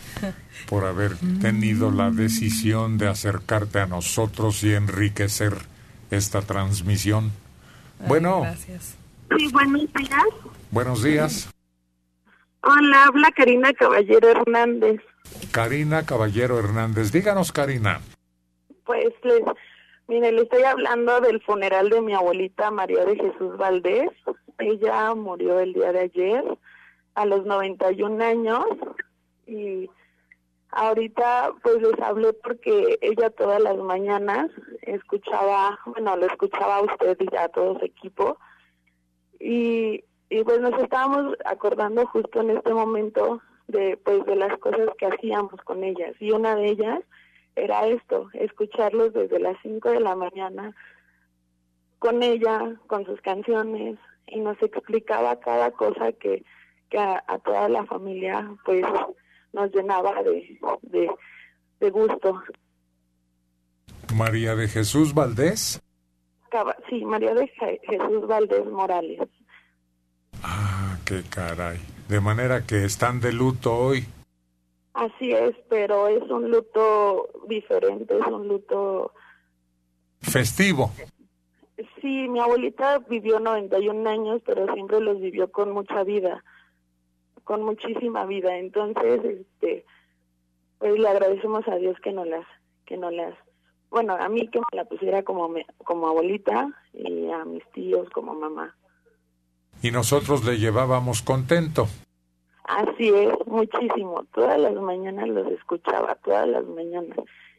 por 0.68 0.86
haber 0.86 1.16
tenido 1.42 1.92
la 1.92 2.12
decisión 2.12 2.98
de 2.98 3.08
acercarte 3.08 3.80
a 3.80 3.88
nosotros 3.88 4.64
y 4.64 4.74
enriquecer 4.74 5.54
esta 6.12 6.42
transmisión. 6.42 7.32
Ay, 8.00 8.08
Bueno, 8.08 8.42
Gracias. 8.42 8.96
Sí, 9.38 9.48
buenos 9.52 9.82
días. 9.94 10.53
Buenos 10.74 11.04
días. 11.04 11.50
Hola, 12.64 13.06
habla 13.06 13.32
Karina 13.32 13.74
Caballero 13.74 14.30
Hernández. 14.30 15.02
Karina 15.52 16.06
Caballero 16.06 16.58
Hernández. 16.58 17.12
Díganos, 17.12 17.52
Karina. 17.52 18.02
Pues 18.86 19.14
les, 19.24 19.42
mire, 20.08 20.32
le 20.32 20.42
estoy 20.42 20.64
hablando 20.64 21.22
del 21.22 21.42
funeral 21.42 21.90
de 21.90 22.02
mi 22.02 22.14
abuelita 22.14 22.72
María 22.72 23.06
de 23.06 23.16
Jesús 23.16 23.56
Valdés. 23.58 24.10
Ella 24.58 25.14
murió 25.14 25.60
el 25.60 25.74
día 25.74 25.92
de 25.92 26.00
ayer 26.02 26.44
a 27.16 27.26
los 27.26 27.46
91 27.46 28.24
años 28.24 28.66
y 29.46 29.90
ahorita 30.72 31.52
pues 31.62 31.82
les 31.82 32.00
hablé 32.00 32.34
porque 32.34 32.98
ella 33.02 33.30
todas 33.30 33.62
las 33.62 33.78
mañanas 33.78 34.50
escuchaba, 34.82 35.80
bueno, 35.86 36.18
lo 36.18 36.26
escuchaba 36.26 36.78
a 36.78 36.82
usted 36.82 37.18
y 37.20 37.36
a 37.36 37.48
todo 37.50 37.78
su 37.78 37.86
equipo 37.86 38.38
y, 39.40 40.04
y 40.40 40.44
pues 40.44 40.60
nos 40.62 40.74
estábamos 40.82 41.36
acordando 41.46 42.06
justo 42.08 42.42
en 42.42 42.50
este 42.52 42.74
momento 42.74 43.42
de 43.68 43.98
pues 43.98 44.26
de 44.26 44.36
las 44.36 44.58
cosas 44.60 44.90
que 44.98 45.06
hacíamos 45.06 45.60
con 45.64 45.84
ellas 45.84 46.14
y 46.20 46.32
una 46.32 46.56
de 46.56 46.70
ellas 46.70 47.00
era 47.56 47.86
esto, 47.88 48.30
escucharlos 48.34 49.14
desde 49.14 49.40
las 49.40 49.56
5 49.62 49.92
de 49.92 50.00
la 50.00 50.16
mañana 50.16 50.76
con 52.00 52.24
ella, 52.24 52.76
con 52.88 53.06
sus 53.06 53.22
canciones 53.22 53.98
y 54.28 54.40
nos 54.40 54.62
explicaba 54.62 55.40
cada 55.40 55.72
cosa 55.72 56.12
que, 56.14 56.44
que 56.90 56.98
a, 56.98 57.24
a 57.28 57.38
toda 57.40 57.70
la 57.70 57.86
familia 57.86 58.50
pues 58.66 58.84
nos 59.54 59.72
llenaba 59.74 60.24
de, 60.24 60.58
de, 60.82 61.10
de 61.80 61.90
gusto. 61.92 62.42
María 64.16 64.56
de 64.56 64.68
Jesús 64.68 65.14
Valdés. 65.14 65.82
Sí, 66.90 67.04
María 67.06 67.34
de 67.34 67.46
Je- 67.56 67.80
Jesús 67.84 68.28
Valdés 68.28 68.66
Morales. 68.66 69.20
Ah, 70.44 70.98
qué 71.06 71.24
caray. 71.30 71.80
De 72.08 72.20
manera 72.20 72.66
que 72.66 72.84
están 72.86 73.20
de 73.20 73.32
luto 73.34 73.74
hoy. 73.76 74.06
Así 74.94 75.32
es, 75.32 75.56
pero 75.70 76.08
es 76.08 76.22
un 76.30 76.52
luto 76.52 77.30
diferente, 77.48 78.16
es 78.18 78.28
un 78.28 78.48
luto... 78.48 79.14
Festivo. 80.22 80.92
Sí, 82.02 82.28
mi 82.30 82.40
abuelita 82.40 83.00
vivió 83.00 83.40
91 83.40 84.08
años, 84.10 84.42
pero 84.46 84.72
siempre 84.74 85.00
los 85.02 85.20
vivió 85.20 85.52
con 85.52 85.72
mucha 85.72 86.04
vida, 86.04 86.44
con 87.44 87.64
muchísima 87.64 88.26
vida. 88.26 88.56
Entonces, 88.58 89.22
este, 89.26 89.86
pues 90.78 90.98
le 91.00 91.08
agradecemos 91.08 91.68
a 91.68 91.76
Dios 91.76 91.98
que 92.02 92.12
no 92.14 92.24
las, 92.26 92.46
que 92.86 92.96
no 92.98 93.10
las, 93.10 93.34
bueno, 93.90 94.14
a 94.16 94.30
mí 94.30 94.48
que 94.50 94.60
me 94.60 94.78
la 94.78 94.86
pusiera 94.86 95.24
como 95.24 95.50
me- 95.50 95.66
como 95.84 96.08
abuelita 96.08 96.70
y 96.94 97.30
a 97.32 97.44
mis 97.46 97.66
tíos 97.72 98.08
como 98.12 98.34
mamá. 98.36 98.76
Y 99.84 99.92
nosotros 99.92 100.46
le 100.46 100.58
llevábamos 100.58 101.22
contento. 101.22 101.88
Así 102.64 103.10
es, 103.10 103.34
muchísimo. 103.46 104.26
Todas 104.34 104.58
las 104.58 104.74
mañanas 104.76 105.28
los 105.28 105.46
escuchaba, 105.52 106.16
todas 106.24 106.48
las 106.48 106.66
mañanas. 106.66 107.18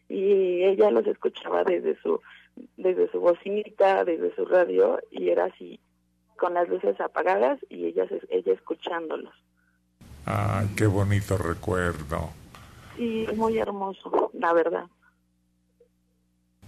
Y 0.09 0.65
ella 0.65 0.91
los 0.91 1.07
escuchaba 1.07 1.63
desde 1.65 2.01
su 2.01 2.21
desde 2.77 3.11
su 3.11 3.21
bocinita, 3.21 4.05
desde 4.05 4.35
su 4.35 4.47
radio 4.47 5.01
y 5.11 5.29
era 5.29 5.47
así 5.47 5.81
con 6.39 6.55
las 6.55 6.69
luces 6.69 6.99
apagadas 7.01 7.59
y 7.69 7.87
ella 7.87 8.07
ella 8.31 8.53
escuchándolos. 8.53 9.35
Ah, 10.25 10.65
qué 10.77 10.87
bonito 10.87 11.37
recuerdo. 11.37 12.31
Sí, 12.97 13.27
muy 13.37 13.59
hermoso, 13.59 14.31
la 14.33 14.55
verdad. 14.55 14.87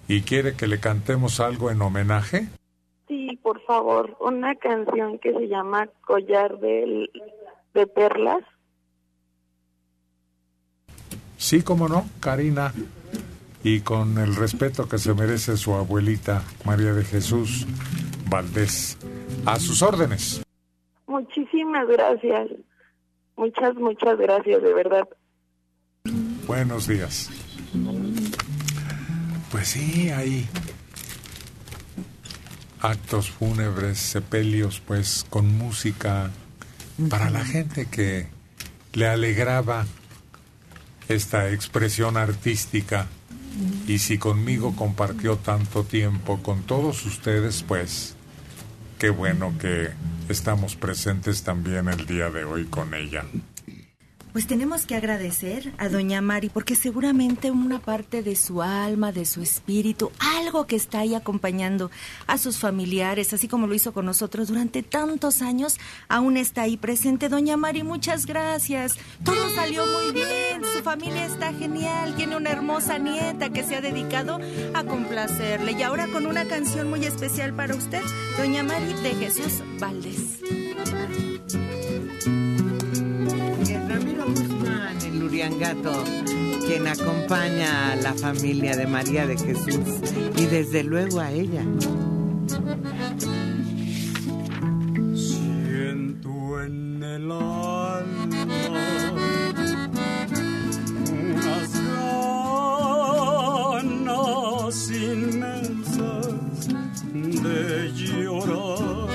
¿Y 0.06 0.20
quiere 0.20 0.54
que 0.54 0.66
le 0.66 0.80
cantemos 0.80 1.40
algo 1.40 1.70
en 1.70 1.80
homenaje? 1.80 2.48
Sí, 3.26 3.36
por 3.36 3.60
favor, 3.62 4.16
una 4.20 4.54
canción 4.54 5.18
que 5.18 5.32
se 5.32 5.48
llama 5.48 5.88
Collar 6.02 6.58
de, 6.60 7.10
de 7.74 7.86
Perlas. 7.88 8.44
Sí, 11.36 11.62
cómo 11.62 11.88
no, 11.88 12.04
Karina. 12.20 12.72
Y 13.64 13.80
con 13.80 14.18
el 14.18 14.36
respeto 14.36 14.88
que 14.88 14.98
se 14.98 15.12
merece 15.12 15.56
su 15.56 15.74
abuelita 15.74 16.44
María 16.64 16.92
de 16.92 17.02
Jesús 17.02 17.66
Valdés. 18.30 18.96
A 19.44 19.58
sus 19.58 19.82
órdenes. 19.82 20.42
Muchísimas 21.08 21.88
gracias. 21.88 22.48
Muchas, 23.36 23.74
muchas 23.74 24.18
gracias, 24.18 24.62
de 24.62 24.72
verdad. 24.72 25.08
Buenos 26.46 26.86
días. 26.86 27.28
Pues 29.50 29.66
sí, 29.68 30.10
hay 30.10 30.46
actos 32.80 33.30
fúnebres, 33.30 33.98
sepelios, 33.98 34.80
pues 34.80 35.24
con 35.28 35.46
música 35.56 36.30
para 37.08 37.30
la 37.30 37.44
gente 37.44 37.86
que 37.86 38.26
le 38.92 39.08
alegraba 39.08 39.86
esta 41.08 41.50
expresión 41.50 42.16
artística. 42.16 43.06
Y 43.86 43.98
si 43.98 44.18
conmigo 44.18 44.76
compartió 44.76 45.36
tanto 45.36 45.84
tiempo 45.84 46.42
con 46.42 46.62
todos 46.62 47.06
ustedes, 47.06 47.62
pues 47.62 48.14
qué 48.98 49.10
bueno 49.10 49.54
que 49.58 49.90
estamos 50.28 50.76
presentes 50.76 51.42
también 51.42 51.88
el 51.88 52.06
día 52.06 52.30
de 52.30 52.44
hoy 52.44 52.64
con 52.66 52.92
ella. 52.94 53.24
Pues 54.36 54.46
tenemos 54.46 54.84
que 54.84 54.94
agradecer 54.94 55.72
a 55.78 55.88
doña 55.88 56.20
Mari 56.20 56.50
porque 56.50 56.74
seguramente 56.74 57.50
una 57.50 57.78
parte 57.78 58.22
de 58.22 58.36
su 58.36 58.60
alma, 58.60 59.10
de 59.10 59.24
su 59.24 59.40
espíritu, 59.40 60.12
algo 60.18 60.66
que 60.66 60.76
está 60.76 60.98
ahí 60.98 61.14
acompañando 61.14 61.90
a 62.26 62.36
sus 62.36 62.58
familiares, 62.58 63.32
así 63.32 63.48
como 63.48 63.66
lo 63.66 63.72
hizo 63.72 63.94
con 63.94 64.04
nosotros 64.04 64.48
durante 64.48 64.82
tantos 64.82 65.40
años, 65.40 65.78
aún 66.10 66.36
está 66.36 66.60
ahí 66.64 66.76
presente. 66.76 67.30
Doña 67.30 67.56
Mari, 67.56 67.82
muchas 67.82 68.26
gracias. 68.26 68.98
Todo 69.24 69.54
salió 69.54 69.86
muy 69.86 70.12
bien, 70.12 70.60
su 70.70 70.82
familia 70.82 71.24
está 71.24 71.54
genial, 71.54 72.14
tiene 72.14 72.36
una 72.36 72.50
hermosa 72.50 72.98
nieta 72.98 73.48
que 73.48 73.64
se 73.64 73.76
ha 73.76 73.80
dedicado 73.80 74.38
a 74.74 74.84
complacerle. 74.84 75.72
Y 75.72 75.82
ahora 75.82 76.08
con 76.08 76.26
una 76.26 76.44
canción 76.44 76.90
muy 76.90 77.06
especial 77.06 77.54
para 77.54 77.74
usted, 77.74 78.02
doña 78.36 78.62
Mari 78.62 78.92
de 79.02 79.14
Jesús 79.14 79.62
Valdés. 79.80 81.25
Guzmán, 85.26 85.32
el 85.32 85.32
Uriangato, 85.32 86.04
quien 86.66 86.86
acompaña 86.86 87.92
a 87.92 87.96
la 87.96 88.14
familia 88.14 88.76
de 88.76 88.86
María 88.86 89.26
de 89.26 89.36
Jesús 89.36 90.00
y 90.36 90.46
desde 90.46 90.82
luego 90.84 91.20
a 91.20 91.32
ella. 91.32 91.64
Siento 95.14 96.62
en 96.62 97.02
el 97.02 97.30
alma 97.32 98.26
unas 101.10 101.72
ganas 103.82 104.90
inmensas 104.90 106.68
de 107.42 107.92
llorar. 107.94 109.08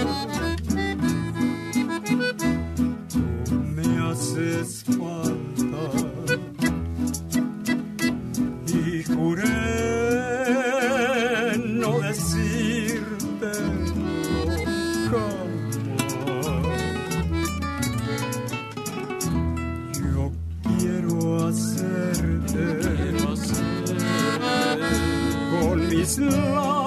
Tú 3.46 3.56
me 3.56 4.00
juré 9.32 9.44
no 11.64 12.00
decirte 12.02 13.52
Yo 20.14 20.32
quiero 20.78 21.48
hacerte 21.48 22.66
con 25.52 25.88
mis 25.88 26.18
lágrimas 26.18 26.81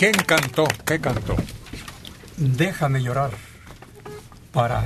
¿Quién 0.00 0.14
cantó? 0.26 0.64
¿Qué 0.86 0.98
cantó? 0.98 1.36
Déjame 2.38 3.02
llorar 3.02 3.32
para 4.50 4.82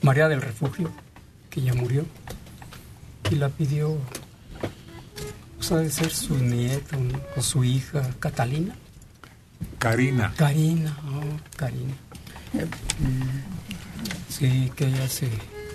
María 0.00 0.28
del 0.28 0.40
Refugio, 0.40 0.90
que 1.50 1.60
ya 1.60 1.74
murió, 1.74 2.06
y 3.30 3.34
la 3.34 3.50
pidió, 3.50 3.98
pues 5.58 5.72
ha 5.72 5.76
de 5.76 5.90
ser 5.90 6.10
su 6.10 6.38
nieto 6.38 6.96
o 7.36 7.42
su 7.42 7.64
hija, 7.64 8.00
Catalina. 8.18 8.74
Karina. 9.78 10.32
Karina, 10.38 10.96
oh, 11.06 11.56
Karina. 11.58 11.92
Sí, 14.30 14.72
que 14.74 14.86
ella 14.86 15.06
se, 15.06 15.28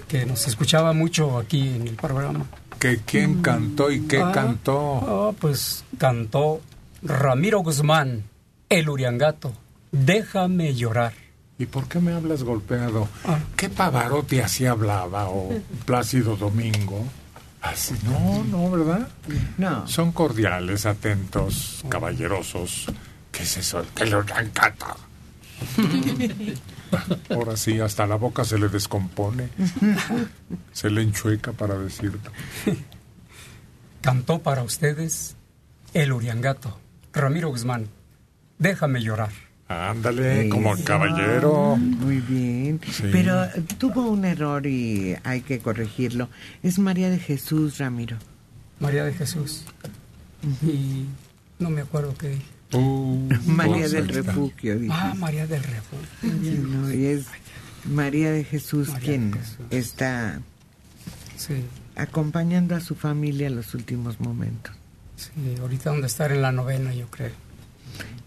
que 0.07 0.25
nos 0.25 0.47
escuchaba 0.47 0.93
mucho 0.93 1.37
aquí 1.37 1.67
en 1.67 1.87
el 1.87 1.95
programa. 1.97 2.47
¿Que 2.79 2.97
quién 3.05 3.43
cantó 3.43 3.91
y 3.91 4.07
qué 4.07 4.21
Ah, 4.23 4.31
cantó? 4.33 5.29
ah, 5.29 5.35
pues 5.39 5.83
cantó 5.99 6.61
Ramiro 7.03 7.59
Guzmán, 7.59 8.23
el 8.69 8.89
Uriangato. 8.89 9.53
Déjame 9.91 10.75
llorar. 10.75 11.13
¿Y 11.57 11.65
por 11.65 11.87
qué 11.87 11.99
me 11.99 12.13
hablas 12.13 12.43
golpeado? 12.43 13.09
Ah. 13.25 13.39
¿Qué 13.57 13.69
Pavarotti 13.69 14.39
así 14.39 14.65
hablaba? 14.65 15.27
¿O 15.29 15.49
Plácido 15.85 16.37
Domingo? 16.37 17.05
Así, 17.61 17.93
no, 18.05 18.43
no, 18.45 18.71
¿verdad? 18.71 19.09
No. 19.57 19.85
Son 19.85 20.13
cordiales, 20.13 20.85
atentos, 20.85 21.83
caballerosos. 21.89 22.85
¿Qué 23.33 23.43
es 23.43 23.57
eso? 23.57 23.83
Que 23.93 24.05
lo 24.05 24.21
encanta. 24.21 24.95
Ahora 27.29 27.57
sí, 27.57 27.79
hasta 27.81 28.07
la 28.07 28.15
boca 28.15 28.45
se 28.45 28.57
le 28.57 28.69
descompone. 28.69 29.49
Se 30.71 30.89
le 30.89 31.01
enchueca 31.01 31.51
para 31.51 31.77
decirlo. 31.77 32.19
Cantó 33.99 34.39
para 34.39 34.63
ustedes 34.63 35.35
el 35.93 36.13
Uriangato, 36.13 36.79
Ramiro 37.11 37.49
Guzmán. 37.49 37.89
Déjame 38.59 39.01
llorar. 39.01 39.29
Ándale, 39.67 40.49
como 40.49 40.73
el 40.75 40.83
caballero. 40.83 41.75
Muy 41.77 42.19
bien. 42.21 42.79
Sí. 42.91 43.03
Pero 43.11 43.43
eh, 43.45 43.63
tuvo 43.77 44.09
un 44.09 44.25
error 44.25 44.65
y 44.65 45.15
hay 45.23 45.41
que 45.41 45.59
corregirlo. 45.59 46.27
Es 46.63 46.79
María 46.79 47.09
de 47.09 47.19
Jesús, 47.19 47.77
Ramiro. 47.77 48.17
María 48.79 49.03
de 49.05 49.13
Jesús. 49.13 49.63
Y 50.63 51.05
no 51.59 51.69
me 51.69 51.81
acuerdo 51.81 52.15
qué 52.17 52.29
dije. 52.29 52.45
María 53.45 53.77
pues, 53.77 53.91
del. 53.91 54.07
Refugio. 54.07 54.79
dices. 54.79 54.97
Ah, 54.99 55.13
María 55.17 55.45
del 55.47 55.61
Refugio. 55.63 56.07
Sí, 56.41 56.59
no, 56.67 56.91
y 56.93 57.05
es 57.05 57.25
María 57.85 58.31
de 58.31 58.43
Jesús 58.43 58.89
María 58.89 59.05
quien 59.05 59.31
de 59.31 59.39
Jesús. 59.39 59.65
está 59.71 60.41
Sí, 61.35 61.63
acompañando 61.95 62.75
a 62.75 62.79
su 62.79 62.95
familia 62.95 63.47
en 63.47 63.55
los 63.55 63.73
últimos 63.73 64.19
momentos. 64.19 64.73
sí, 65.15 65.31
ahorita 65.61 65.89
donde 65.91 66.07
estar 66.07 66.31
en 66.31 66.41
la 66.41 66.51
novena, 66.51 66.93
yo 66.93 67.07
creo. 67.07 67.31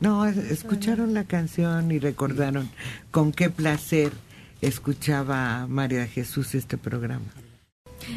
No, 0.00 0.26
es- 0.26 0.36
escucharon 0.36 1.14
la 1.14 1.24
canción 1.24 1.90
y 1.92 1.98
recordaron 1.98 2.68
con 3.10 3.32
qué 3.32 3.50
placer 3.50 4.12
escuchaba 4.60 5.66
María 5.68 6.06
Jesús 6.06 6.54
este 6.54 6.78
programa. 6.78 7.26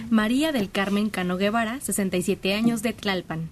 María 0.09 0.51
del 0.51 0.71
Carmen 0.71 1.09
Cano 1.09 1.37
Guevara, 1.37 1.79
67 1.81 2.53
años 2.53 2.81
de 2.81 2.93
Tlalpan. 2.93 3.49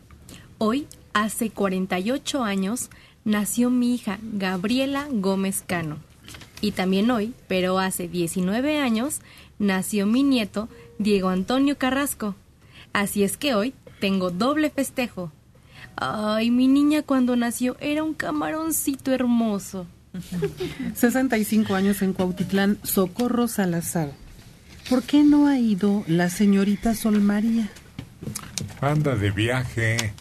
Hoy, 0.57 0.87
hace 1.13 1.49
48 1.49 2.43
años, 2.43 2.89
nació 3.23 3.69
mi 3.69 3.93
hija 3.95 4.17
Gabriela 4.33 5.07
Gómez 5.11 5.63
Cano. 5.65 5.97
Y 6.61 6.71
también 6.71 7.11
hoy, 7.11 7.33
pero 7.47 7.77
hace 7.79 8.07
19 8.07 8.79
años, 8.79 9.19
nació 9.59 10.05
mi 10.07 10.23
nieto 10.23 10.69
Diego 10.97 11.29
Antonio 11.29 11.77
Carrasco. 11.77 12.35
Así 12.93 13.23
es 13.23 13.37
que 13.37 13.53
hoy 13.53 13.73
tengo 13.99 14.31
doble 14.31 14.69
festejo. 14.69 15.31
Ay, 15.95 16.51
mi 16.51 16.67
niña 16.67 17.03
cuando 17.03 17.35
nació 17.35 17.77
era 17.79 18.03
un 18.03 18.13
camaroncito 18.13 19.11
hermoso. 19.11 19.87
65 20.95 21.75
años 21.75 22.01
en 22.01 22.13
Cuautitlán, 22.13 22.77
Socorro 22.83 23.47
Salazar. 23.47 24.11
¿Por 24.89 25.03
qué 25.03 25.23
no 25.23 25.47
ha 25.47 25.57
ido 25.57 26.03
la 26.07 26.29
señorita 26.29 26.93
Sol 26.93 27.21
María? 27.21 27.69
Anda 28.81 29.15
de 29.15 29.31
viaje, 29.31 30.13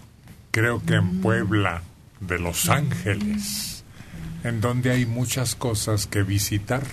creo 0.51 0.83
que 0.85 0.95
en 0.95 1.21
Puebla. 1.21 1.83
de 2.21 2.39
Los 2.39 2.69
Ángeles, 2.69 3.83
en 4.45 4.61
donde 4.61 4.93
hay 4.93 5.07
muchas 5.07 5.57
cosas 5.57 6.07
que 6.07 6.23
visitar 6.23 6.85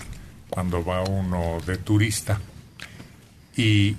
cuando 0.50 0.84
va 0.84 1.04
uno 1.04 1.60
de 1.66 1.78
turista 1.78 2.42
y 3.56 3.96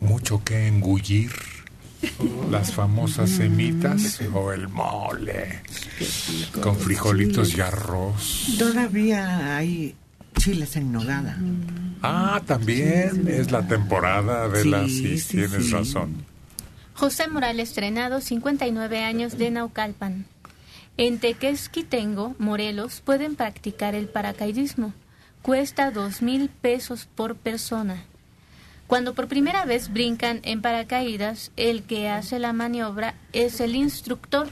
mucho 0.00 0.42
que 0.42 0.66
engullir. 0.66 1.30
Las 2.50 2.72
famosas 2.72 3.30
semitas 3.30 4.20
o 4.32 4.52
el 4.52 4.68
mole 4.68 5.60
con 6.60 6.76
frijolitos 6.76 7.56
y 7.56 7.60
arroz. 7.60 8.54
Todavía 8.58 9.56
hay 9.56 9.94
chiles 10.38 10.76
en 10.76 10.92
nogada. 10.92 11.38
Ah, 12.02 12.42
también 12.46 13.26
es 13.28 13.50
la 13.50 13.66
temporada 13.66 14.48
de 14.48 14.62
Sí, 14.62 14.68
las... 14.70 14.90
Sí, 14.90 15.18
sí, 15.18 15.28
tienes 15.38 15.66
sí. 15.66 15.72
razón. 15.72 16.24
José 16.94 17.28
Morales 17.28 17.72
Trenado, 17.72 18.20
59 18.20 19.02
años 19.02 19.36
de 19.38 19.50
Naucalpan. 19.50 20.26
En 20.96 21.18
Tequesquitengo, 21.18 22.36
Morelos, 22.38 23.00
pueden 23.00 23.34
practicar 23.34 23.94
el 23.96 24.06
paracaidismo. 24.06 24.92
Cuesta 25.42 25.90
dos 25.90 26.22
mil 26.22 26.48
pesos 26.48 27.08
por 27.14 27.34
persona. 27.36 28.04
Cuando 28.86 29.14
por 29.14 29.28
primera 29.28 29.64
vez 29.64 29.92
brincan 29.92 30.40
en 30.42 30.60
paracaídas, 30.60 31.52
el 31.56 31.84
que 31.84 32.08
hace 32.08 32.38
la 32.38 32.52
maniobra 32.52 33.14
es 33.32 33.60
el 33.60 33.74
instructor. 33.76 34.48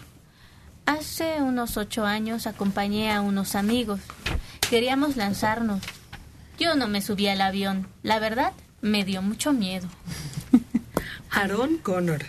Hace 0.86 1.42
unos 1.42 1.76
ocho 1.76 2.06
años 2.06 2.46
acompañé 2.46 3.12
a 3.12 3.20
unos 3.20 3.54
amigos. 3.54 4.00
Queríamos 4.68 5.16
lanzarnos. 5.16 5.82
Yo 6.58 6.74
no 6.76 6.88
me 6.88 7.02
subí 7.02 7.28
al 7.28 7.40
avión. 7.40 7.86
La 8.02 8.18
verdad, 8.18 8.52
me 8.80 9.04
dio 9.04 9.20
mucho 9.20 9.52
miedo. 9.52 9.88
Aaron 11.30 11.76
Connor. 11.78 12.24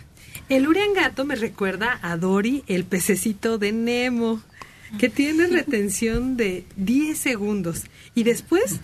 El 0.49 0.67
Uriangato 0.67 1.23
me 1.25 1.35
recuerda 1.35 1.99
a 2.01 2.17
Dory, 2.17 2.63
el 2.67 2.83
pececito 2.83 3.57
de 3.57 3.71
Nemo, 3.71 4.41
que 4.99 5.09
tiene 5.09 5.47
retención 5.51 6.35
de 6.35 6.65
10 6.75 7.17
segundos 7.17 7.85
y 8.15 8.23
después 8.23 8.79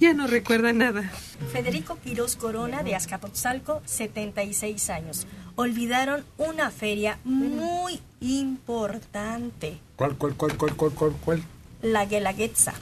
ya 0.00 0.12
no 0.14 0.26
recuerda 0.26 0.72
nada. 0.72 1.10
Federico 1.52 1.98
Quiroz 2.02 2.36
Corona 2.36 2.82
de 2.82 2.94
Azcapotzalco, 2.94 3.82
76 3.84 4.90
años. 4.90 5.26
Olvidaron 5.56 6.24
una 6.38 6.70
feria 6.70 7.18
muy 7.24 8.00
importante, 8.20 9.78
¿Cuál, 9.96 10.16
cuál, 10.16 10.34
cuál, 10.34 10.56
cuál, 10.56 10.74
cuál, 10.76 10.92
cuál, 10.92 11.12
cuál? 11.24 11.42
la 11.82 12.04
Guelaguetza, 12.06 12.72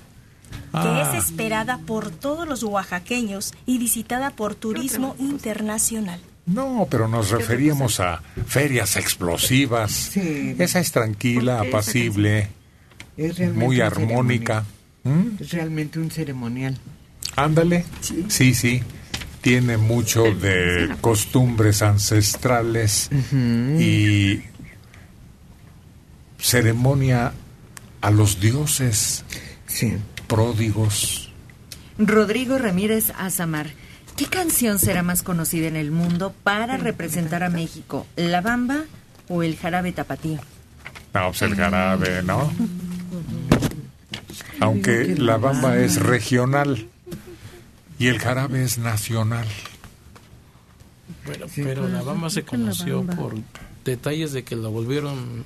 Ah. 0.73 1.09
que 1.13 1.19
es 1.19 1.25
esperada 1.25 1.79
por 1.79 2.11
todos 2.11 2.47
los 2.49 2.63
oaxaqueños 2.63 3.53
y 3.67 3.79
visitada 3.79 4.31
por 4.31 4.55
turismo 4.55 5.15
internacional. 5.19 6.21
No, 6.47 6.87
pero 6.91 7.09
nos 7.09 7.31
referíamos 7.31 8.01
a 8.01 8.23
ferias 8.47 8.97
explosivas. 8.97 10.17
Esa 10.17 10.81
es 10.81 10.93
tranquila, 10.93 11.61
apacible, 11.61 12.49
Es 13.17 13.39
muy 13.55 13.81
armónica. 13.81 14.65
¿Mm? 15.09 15.43
Es 15.43 15.51
realmente 15.51 15.99
un 15.99 16.11
ceremonial. 16.11 16.79
Ándale. 17.37 17.85
Sí, 18.29 18.55
sí. 18.55 18.83
Tiene 19.41 19.77
mucho 19.77 20.25
de 20.35 20.95
costumbres 21.01 21.83
ancestrales 21.83 23.09
y 23.33 24.43
ceremonia 26.39 27.33
a 28.01 28.11
los 28.11 28.41
dioses 28.41 29.25
pródigos. 30.27 31.33
Rodrigo 31.99 32.59
Ramírez 32.59 33.13
Azamar. 33.17 33.69
¿Qué 34.17 34.27
canción 34.27 34.81
será 34.81 35.03
más 35.03 35.23
conocida 35.23 35.69
en 35.69 35.77
el 35.77 35.93
mundo 35.93 36.35
para 36.43 36.77
representar 36.77 37.45
a 37.45 37.51
México? 37.51 38.07
¿La 38.17 38.41
bamba 38.41 38.85
o 39.29 39.45
el 39.45 39.57
jarabe 39.57 39.93
tapatío? 39.93 40.41
No, 41.15 41.29
pues 41.29 41.43
el 41.43 41.55
jarabe, 41.55 42.23
¿no? 42.25 42.53
Aunque 44.61 45.15
la 45.17 45.37
bamba 45.37 45.79
es 45.79 46.01
regional 46.01 46.89
y 47.99 48.07
el 48.07 48.19
jarabe 48.19 48.63
es 48.63 48.79
nacional. 48.79 49.47
Bueno, 51.25 51.47
pero 51.55 51.89
la 51.89 52.03
bamba 52.03 52.31
se 52.31 52.43
conoció 52.43 53.05
por 53.05 53.35
detalles 53.85 54.33
de 54.33 54.45
que 54.45 54.57
la 54.57 54.69
volvieron 54.69 55.45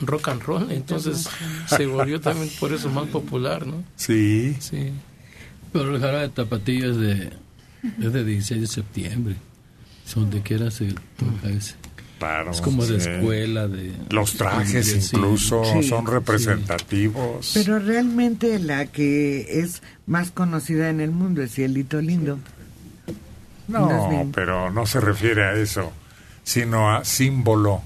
rock 0.00 0.28
and 0.28 0.42
roll, 0.42 0.70
entonces 0.70 1.28
se 1.66 1.86
volvió 1.86 2.20
también 2.20 2.50
por 2.58 2.72
eso 2.72 2.88
más 2.90 3.08
popular, 3.08 3.66
¿no? 3.66 3.84
Sí. 3.96 4.56
Sí. 4.60 4.92
Pero 5.72 5.94
el 5.94 6.00
jarabe 6.00 6.22
de 6.22 6.28
tapatillo 6.30 6.90
es 6.90 6.96
de, 6.96 7.32
es 8.04 8.12
de 8.12 8.24
16 8.24 8.60
de 8.60 8.66
septiembre. 8.66 9.36
Donde 10.14 10.42
quiera 10.42 10.72
se 10.72 10.86
toca 10.86 11.48
ese. 11.50 11.76
Claro, 12.20 12.50
Es 12.50 12.60
como 12.60 12.84
de 12.84 13.00
sí. 13.00 13.08
escuela, 13.08 13.66
de... 13.66 13.92
Los 14.10 14.34
trajes 14.34 15.10
incluso 15.12 15.64
Sí. 15.64 15.82
son 15.88 16.06
representativos. 16.06 17.52
Pero 17.54 17.78
realmente 17.78 18.58
la 18.58 18.84
que 18.86 19.60
es 19.60 19.82
más 20.06 20.30
conocida 20.30 20.90
en 20.90 21.00
el 21.00 21.12
mundo 21.12 21.40
es 21.42 21.54
Cielito 21.54 21.98
Lindo. 22.02 22.38
No, 23.68 24.30
pero 24.34 24.70
no 24.70 24.84
se 24.84 25.00
refiere 25.00 25.44
a 25.44 25.54
eso, 25.54 25.92
sino 26.44 26.90
a 26.94 27.04
símbolo 27.06 27.80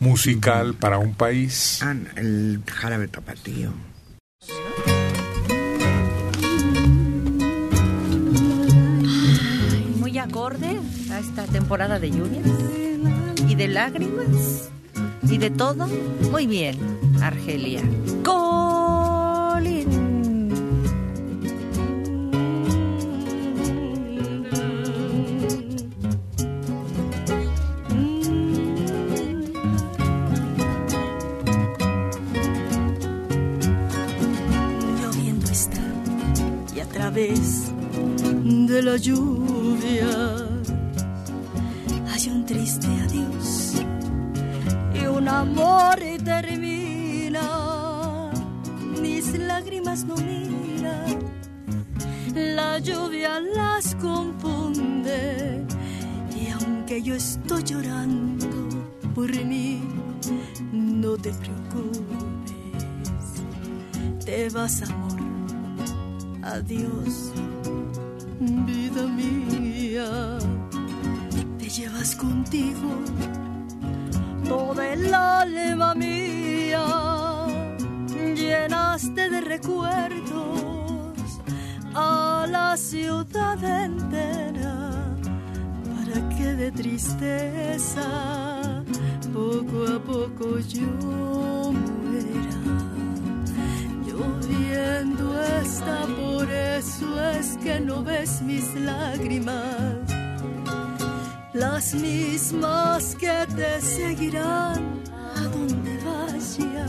musical 0.00 0.72
para 0.74 0.96
un 0.98 1.12
país. 1.12 1.80
Ah, 1.82 1.94
el 2.16 2.62
jarabe 2.66 3.06
tapatío. 3.08 3.70
Muy 9.98 10.18
acorde 10.18 10.78
a 11.12 11.18
esta 11.18 11.44
temporada 11.46 11.98
de 11.98 12.10
lluvias 12.10 12.44
de 13.58 13.66
lágrimas 13.66 14.70
y 15.28 15.36
de 15.36 15.50
todo. 15.50 15.88
Muy 16.30 16.46
bien, 16.46 16.78
Argelia. 17.20 17.82
Colin. 18.22 19.88
Lloviendo 35.02 35.50
está 35.50 35.82
y 36.76 36.78
a 36.78 36.86
través 36.86 37.72
de 38.44 38.82
la 38.82 38.96
lluvia 38.98 40.47
un 45.28 45.34
amor 45.34 45.98
termina. 46.24 47.40
Mis 49.00 49.38
lágrimas 49.38 50.04
no 50.04 50.16
miran, 50.16 51.18
la 52.34 52.78
lluvia 52.78 53.40
las 53.40 53.94
confunde 53.96 55.64
y 56.34 56.50
aunque 56.50 57.02
yo 57.02 57.14
estoy 57.14 57.62
llorando 57.62 58.68
por 59.14 59.30
mí, 59.44 59.80
no 60.72 61.16
te 61.16 61.30
preocupes 61.32 62.18
te 64.24 64.48
vas 64.50 64.82
amor. 64.82 65.18
Adiós, 66.42 67.32
vida 68.40 69.06
mía. 69.06 70.38
Te 71.58 71.68
llevas 71.68 72.14
contigo 72.14 72.90
toda 74.48 74.92
el 74.92 75.14
alma 75.14 75.94
mía. 75.94 76.84
Llenaste 78.34 79.30
de 79.30 79.40
recuerdos 79.40 81.14
a 81.94 82.46
la 82.48 82.76
ciudad 82.76 83.62
entera. 83.62 85.16
Para 85.84 86.28
que 86.36 86.54
de 86.54 86.72
tristeza 86.72 88.02
poco 89.32 89.86
a 89.86 90.00
poco 90.00 90.58
yo 90.58 91.72
muera 91.72 92.58
lloviendo 94.06 95.42
está, 95.62 96.06
por 96.06 96.50
eso 96.50 97.30
es 97.30 97.56
que 97.58 97.80
no 97.80 98.02
ves 98.02 98.42
mis 98.42 98.74
lágrimas, 98.74 99.97
las 101.58 101.92
mismas 101.94 103.14
que 103.16 103.46
te 103.56 103.80
seguirán 103.80 105.02
a 105.12 105.40
donde 105.42 105.98
vaya. 106.04 106.86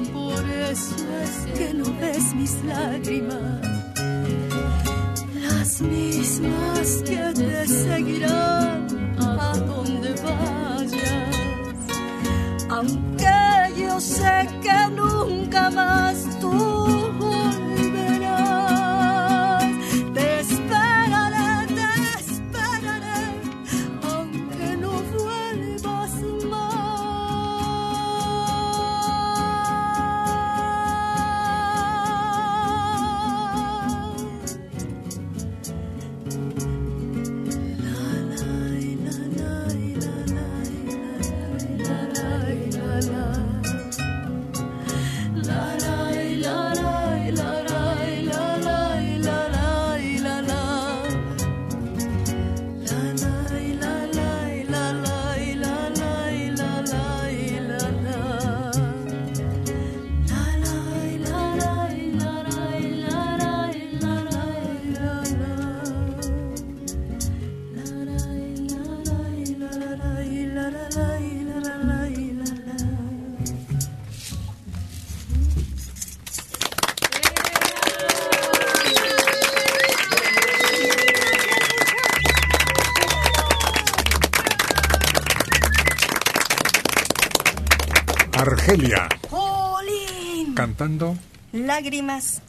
por 0.00 0.50
eso 0.50 0.96
es 1.22 1.58
que 1.58 1.74
no 1.74 1.84
ves 2.00 2.34
mis 2.34 2.64
lágrimas, 2.64 3.60
las 5.34 5.80
mismas 5.80 7.02
que 7.04 7.32
te 7.34 7.66
seguirán 7.66 8.86
a 9.18 9.56
donde 9.58 10.14
vayas, 10.22 11.36
aunque 12.70 13.33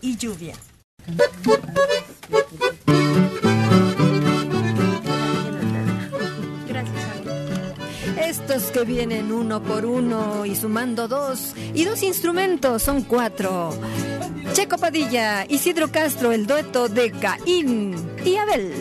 y 0.01 0.17
lluvia. 0.17 0.55
Estos 8.17 8.63
que 8.71 8.83
vienen 8.83 9.31
uno 9.31 9.61
por 9.61 9.85
uno 9.85 10.45
y 10.45 10.55
sumando 10.55 11.07
dos 11.07 11.53
y 11.73 11.85
dos 11.85 12.01
instrumentos 12.03 12.83
son 12.83 13.01
cuatro. 13.01 13.71
Checo 14.53 14.77
Padilla, 14.77 15.45
Isidro 15.47 15.91
Castro, 15.91 16.31
el 16.31 16.47
dueto 16.47 16.87
de 16.87 17.11
Caín 17.11 17.95
y 18.23 18.35
Abel. 18.37 18.73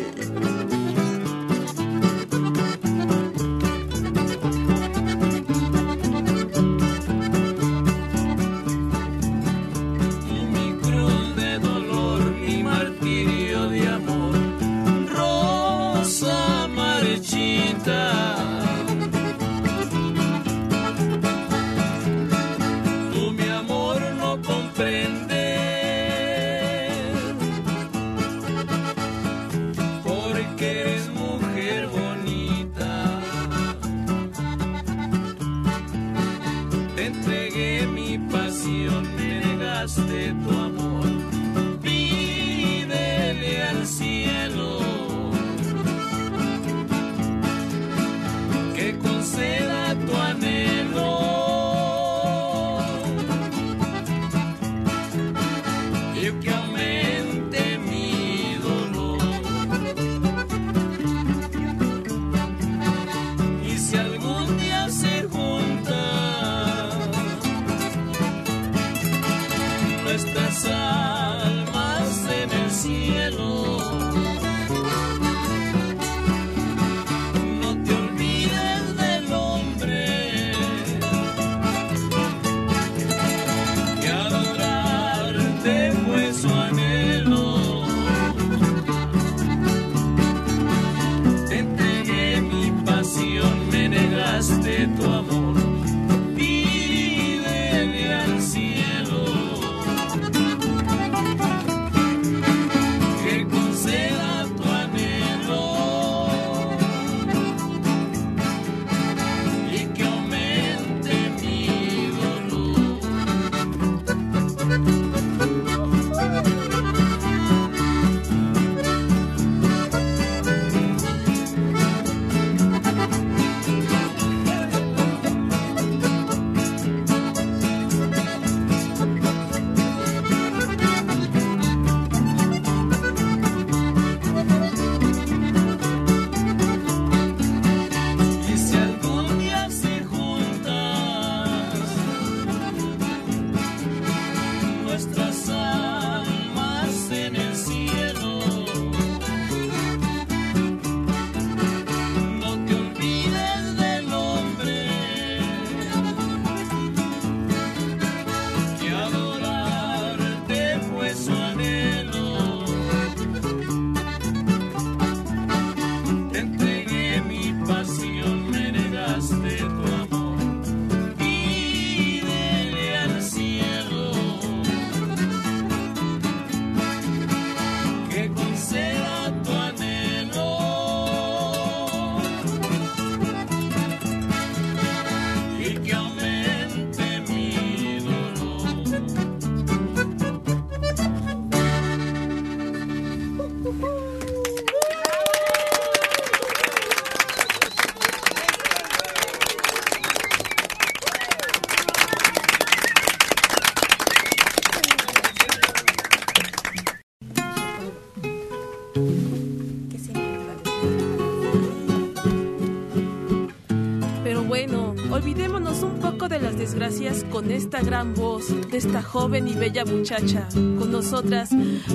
Desgracias 216.64 217.24
con 217.24 217.50
esta 217.50 217.82
gran 217.82 218.14
voz 218.14 218.48
de 218.70 218.78
esta 218.78 219.02
joven 219.02 219.46
y 219.48 219.52
bella 219.52 219.84
muchacha. 219.84 220.48
Con 220.54 220.90
nosotras, 220.90 221.50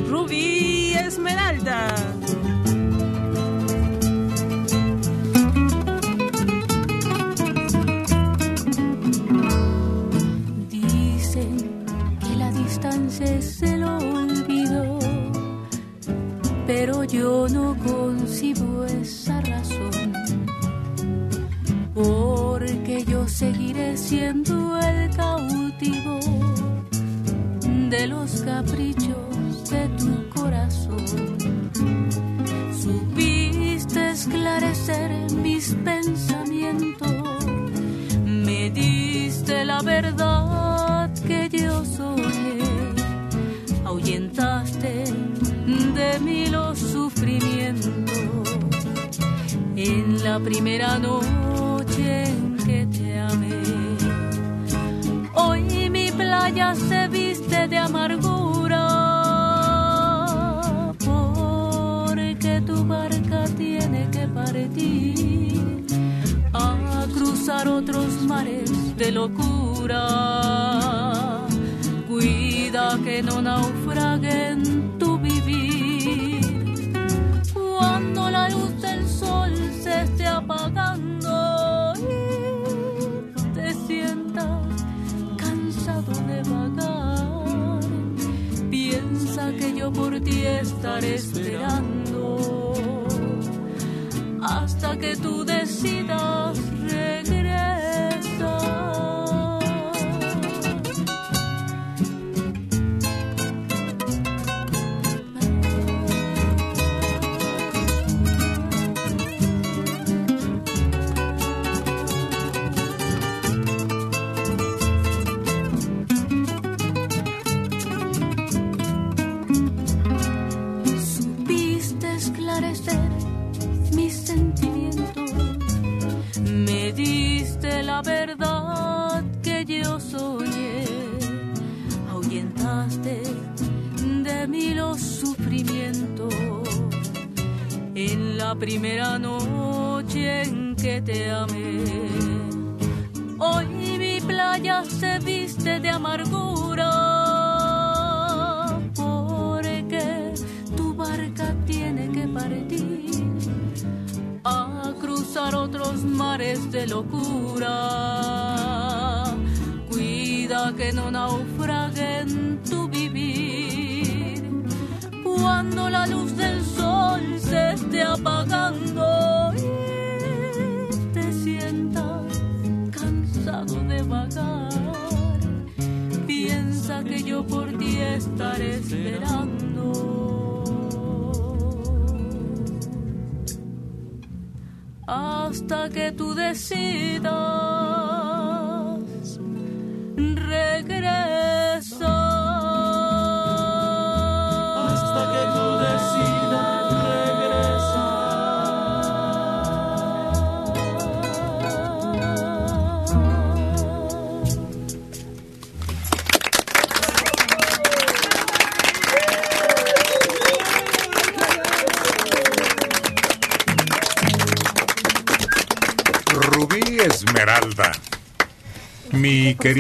Rubí 0.07 0.93
Esmeralda. 0.93 1.95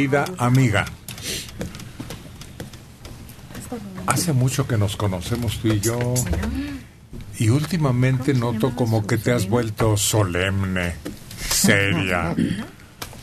Querida 0.09 0.25
amiga. 0.37 0.85
Hace 4.07 4.33
mucho 4.33 4.67
que 4.67 4.77
nos 4.77 4.95
conocemos 4.95 5.59
tú 5.59 5.67
y 5.69 5.79
yo. 5.79 5.99
Y 7.37 7.49
últimamente 7.49 8.33
noto 8.33 8.75
como 8.75 9.05
que 9.05 9.17
te 9.17 9.31
has 9.31 9.47
vuelto 9.47 9.95
solemne, 9.97 10.95
seria. 11.49 12.35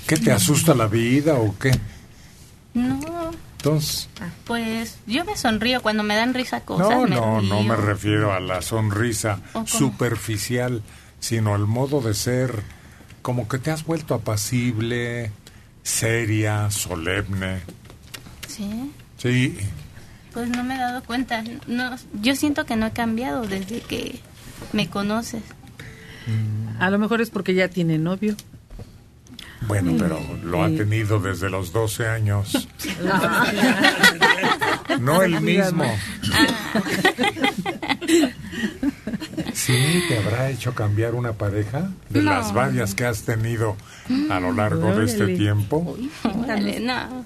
¿Qué 0.07 0.17
te 0.17 0.33
asusta 0.33 0.75
la 0.75 0.87
vida 0.87 1.35
o 1.35 1.59
qué? 1.59 1.73
No, 2.73 3.01
Entonces, 3.57 4.09
pues 4.45 4.99
yo 5.07 5.25
me 5.25 5.37
sonrío 5.37 5.83
cuando 5.83 6.03
me 6.03 6.15
dan 6.15 6.35
risa 6.35 6.61
cosas. 6.61 6.89
no, 6.91 7.03
me 7.03 7.17
no, 7.17 7.43
no 7.43 7.63
me 7.63 7.75
refiero 7.75 8.33
a 8.33 8.41
la 8.41 8.63
sonrisa 8.63 9.41
superficial, 9.65 10.83
sino 11.19 11.55
al 11.55 11.67
modo 11.67 12.01
de 12.01 12.15
ser, 12.15 12.63
como 13.23 13.49
que 13.49 13.59
te 13.59 13.71
has 13.71 13.85
vuelto 13.85 14.15
apacible, 14.15 15.33
seria, 15.87 16.69
solemne. 16.71 17.61
Sí, 18.49 18.91
Sí, 19.19 19.57
pues 20.33 20.49
no 20.51 20.63
me 20.65 20.75
he 20.75 20.79
dado 20.79 21.03
cuenta. 21.05 21.43
No, 21.67 21.97
yo 22.21 22.35
siento 22.37 22.67
que 22.67 22.77
no 22.77 22.87
he 22.87 22.91
cambiado 22.93 23.47
desde 23.47 23.81
que 23.81 24.21
me 24.73 24.89
conoces. 24.91 25.43
A 26.81 26.91
lo 26.91 26.99
mejor 26.99 27.21
es 27.23 27.31
porque 27.31 27.55
ya 27.55 27.69
tiene 27.69 27.97
novio. 27.99 28.35
bueno, 29.69 29.93
pero 29.99 30.21
lo 30.43 30.63
ha 30.65 30.69
tenido 30.69 31.19
desde 31.21 31.49
los 31.51 31.73
12 31.73 32.09
años. 32.09 32.69
No 35.01 35.21
el 35.23 35.41
mismo. 35.41 35.85
¿Sí 39.57 40.03
te 40.07 40.19
habrá 40.19 40.51
hecho 40.51 40.75
cambiar 40.75 41.15
una 41.15 41.33
pareja 41.33 41.91
de 42.11 42.21
No. 42.21 42.31
las 42.31 42.53
varias 42.53 42.95
que 42.95 43.07
has 43.07 43.23
tenido 43.23 43.75
a 44.29 44.39
lo 44.39 44.53
largo 44.53 44.95
de 44.95 45.07
este 45.07 45.29
tiempo? 45.35 45.97
Órale, 46.25 46.79
no. 46.81 47.25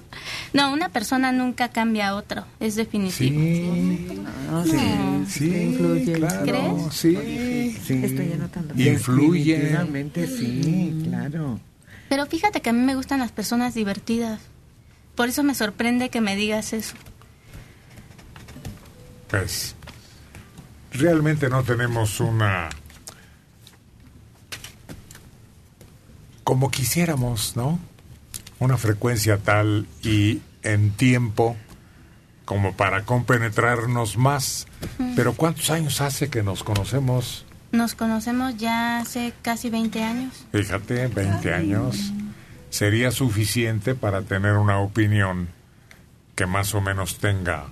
No, 0.53 0.71
una 0.71 0.87
persona 0.87 1.33
nunca 1.33 1.67
cambia 1.69 2.07
a 2.07 2.15
otro, 2.15 2.45
es 2.61 2.75
definitivo. 2.75 3.37
No, 4.49 4.63
Sí, 4.65 4.71
No. 4.71 5.25
sí, 5.29 6.13
claro, 6.15 6.43
¿Crees? 6.45 6.93
sí. 6.93 7.77
Sí. 7.85 8.01
Estoy 8.05 8.31
anotando. 8.31 8.73
Influye. 8.81 9.53
Definitivamente 9.57 10.27
sí, 10.27 11.03
claro. 11.09 11.59
Pero 12.07 12.25
fíjate 12.27 12.61
que 12.61 12.69
a 12.69 12.73
mí 12.73 12.79
me 12.81 12.95
gustan 12.95 13.19
las 13.19 13.33
personas 13.33 13.73
divertidas. 13.73 14.39
Por 15.15 15.27
eso 15.27 15.43
me 15.43 15.53
sorprende 15.53 16.07
que 16.09 16.21
me 16.21 16.37
digas 16.37 16.71
eso. 16.71 16.95
Pues 19.29 19.75
realmente 20.91 21.49
no 21.49 21.63
tenemos 21.63 22.19
una 22.19 22.69
como 26.43 26.69
quisiéramos, 26.69 27.55
¿no? 27.55 27.79
Una 28.59 28.77
frecuencia 28.77 29.37
tal 29.37 29.87
y 30.03 30.41
en 30.63 30.91
tiempo 30.91 31.55
como 32.45 32.73
para 32.73 33.05
compenetrarnos 33.05 34.17
más. 34.17 34.67
Pero 35.15 35.33
¿cuántos 35.33 35.69
años 35.69 36.01
hace 36.01 36.29
que 36.29 36.43
nos 36.43 36.63
conocemos? 36.63 37.45
Nos 37.71 37.95
conocemos 37.95 38.57
ya 38.57 38.99
hace 38.99 39.33
casi 39.41 39.69
20 39.69 40.03
años. 40.03 40.45
Fíjate, 40.51 41.07
20 41.07 41.53
años. 41.53 42.11
Sería 42.69 43.11
suficiente 43.11 43.95
para 43.95 44.23
tener 44.23 44.53
una 44.53 44.79
opinión 44.79 45.47
que 46.35 46.45
más 46.45 46.75
o 46.75 46.81
menos 46.81 47.17
tenga 47.19 47.67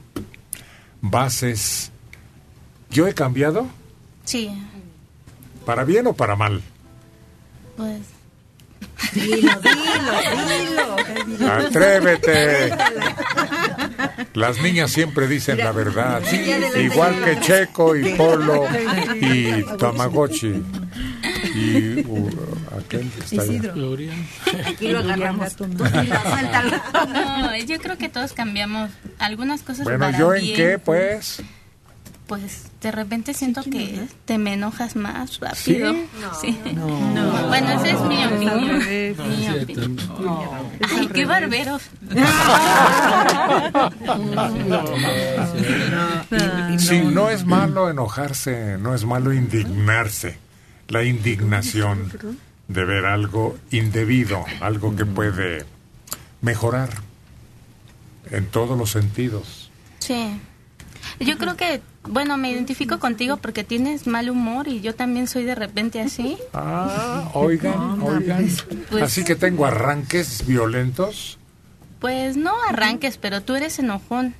bases. 1.01 1.91
¿Yo 2.89 3.07
he 3.07 3.13
cambiado? 3.13 3.67
Sí, 4.25 4.49
¿Para 5.65 5.83
bien 5.83 6.07
o 6.07 6.13
para 6.13 6.35
mal? 6.35 6.61
pues 7.77 7.99
Dilo, 9.13 9.51
dilo, 9.61 10.95
dilo. 11.37 11.51
Atrévete. 11.51 12.71
Las 14.33 14.61
niñas 14.61 14.91
siempre 14.91 15.27
dicen 15.27 15.57
la 15.57 15.71
verdad. 15.71 16.21
Sí. 16.25 16.37
Igual 16.79 17.23
que 17.23 17.39
Checo 17.39 17.95
y 17.95 18.13
Polo 18.15 18.65
y 19.15 19.63
Tamagotchi. 19.77 20.61
Y 21.55 22.01
uh, 22.05 22.29
aquel 22.77 23.09
que 23.09 23.19
está 23.21 23.41
allá. 23.41 23.53
Isidro. 23.53 23.97
Aquí 24.67 24.87
lo 24.89 24.99
agarramos. 24.99 25.55
No, 25.59 27.55
yo 27.57 27.79
creo 27.79 27.97
que 27.97 28.09
todos 28.09 28.33
cambiamos 28.33 28.91
algunas 29.17 29.61
cosas 29.61 29.85
Bueno, 29.85 29.99
para 29.99 30.17
¿yo 30.17 30.33
en 30.35 30.41
bien. 30.43 30.55
qué, 30.55 30.79
pues? 30.79 31.41
Pues 32.29 32.67
de 32.79 32.91
repente 32.91 33.33
siento 33.33 33.63
que 33.63 34.07
te 34.25 34.37
me 34.37 34.53
enojas 34.53 34.95
más 34.95 35.39
rápido. 35.39 35.91
¿Sí? 36.39 36.39
Sí. 36.39 36.59
Bueno, 37.49 37.71
esa 37.71 37.89
es 37.89 38.01
mi 38.01 38.23
opinión. 38.23 38.77
Mi 38.77 38.83
Sí, 38.83 39.15
opinión. 39.63 39.97
Ay, 40.87 41.07
qué 41.07 41.25
barberos. 41.25 41.81
Sí, 46.77 47.01
no 47.01 47.29
es 47.29 47.45
malo 47.45 47.89
enojarse, 47.89 48.77
no 48.77 48.93
es 48.95 49.05
malo 49.05 49.33
indignarse. 49.33 50.37
La 50.87 51.03
indignación 51.03 52.11
de 52.67 52.85
ver 52.85 53.05
algo 53.05 53.57
indebido, 53.71 54.43
algo 54.61 54.95
que 54.95 55.05
puede 55.05 55.65
mejorar 56.41 56.89
en 58.31 58.45
todos 58.47 58.77
los 58.77 58.91
sentidos. 58.91 59.69
Sí. 59.99 60.39
Yo 61.19 61.37
creo 61.37 61.57
que, 61.57 61.81
bueno, 62.03 62.37
me 62.37 62.49
identifico 62.51 62.99
contigo 62.99 63.37
porque 63.37 63.63
tienes 63.63 64.07
mal 64.07 64.29
humor 64.29 64.67
y 64.67 64.79
yo 64.81 64.95
también 64.95 65.27
soy 65.27 65.43
de 65.43 65.55
repente 65.55 66.01
así. 66.01 66.37
Ah, 66.53 67.29
oigan, 67.33 68.01
oigan. 68.01 68.47
Pues- 68.89 69.03
Así 69.03 69.23
que 69.23 69.35
tengo 69.35 69.65
arranques 69.65 70.45
violentos. 70.47 71.37
Pues 71.99 72.37
no 72.37 72.53
arranques, 72.69 73.17
pero 73.17 73.41
tú 73.41 73.55
eres 73.55 73.77
enojón. 73.79 74.33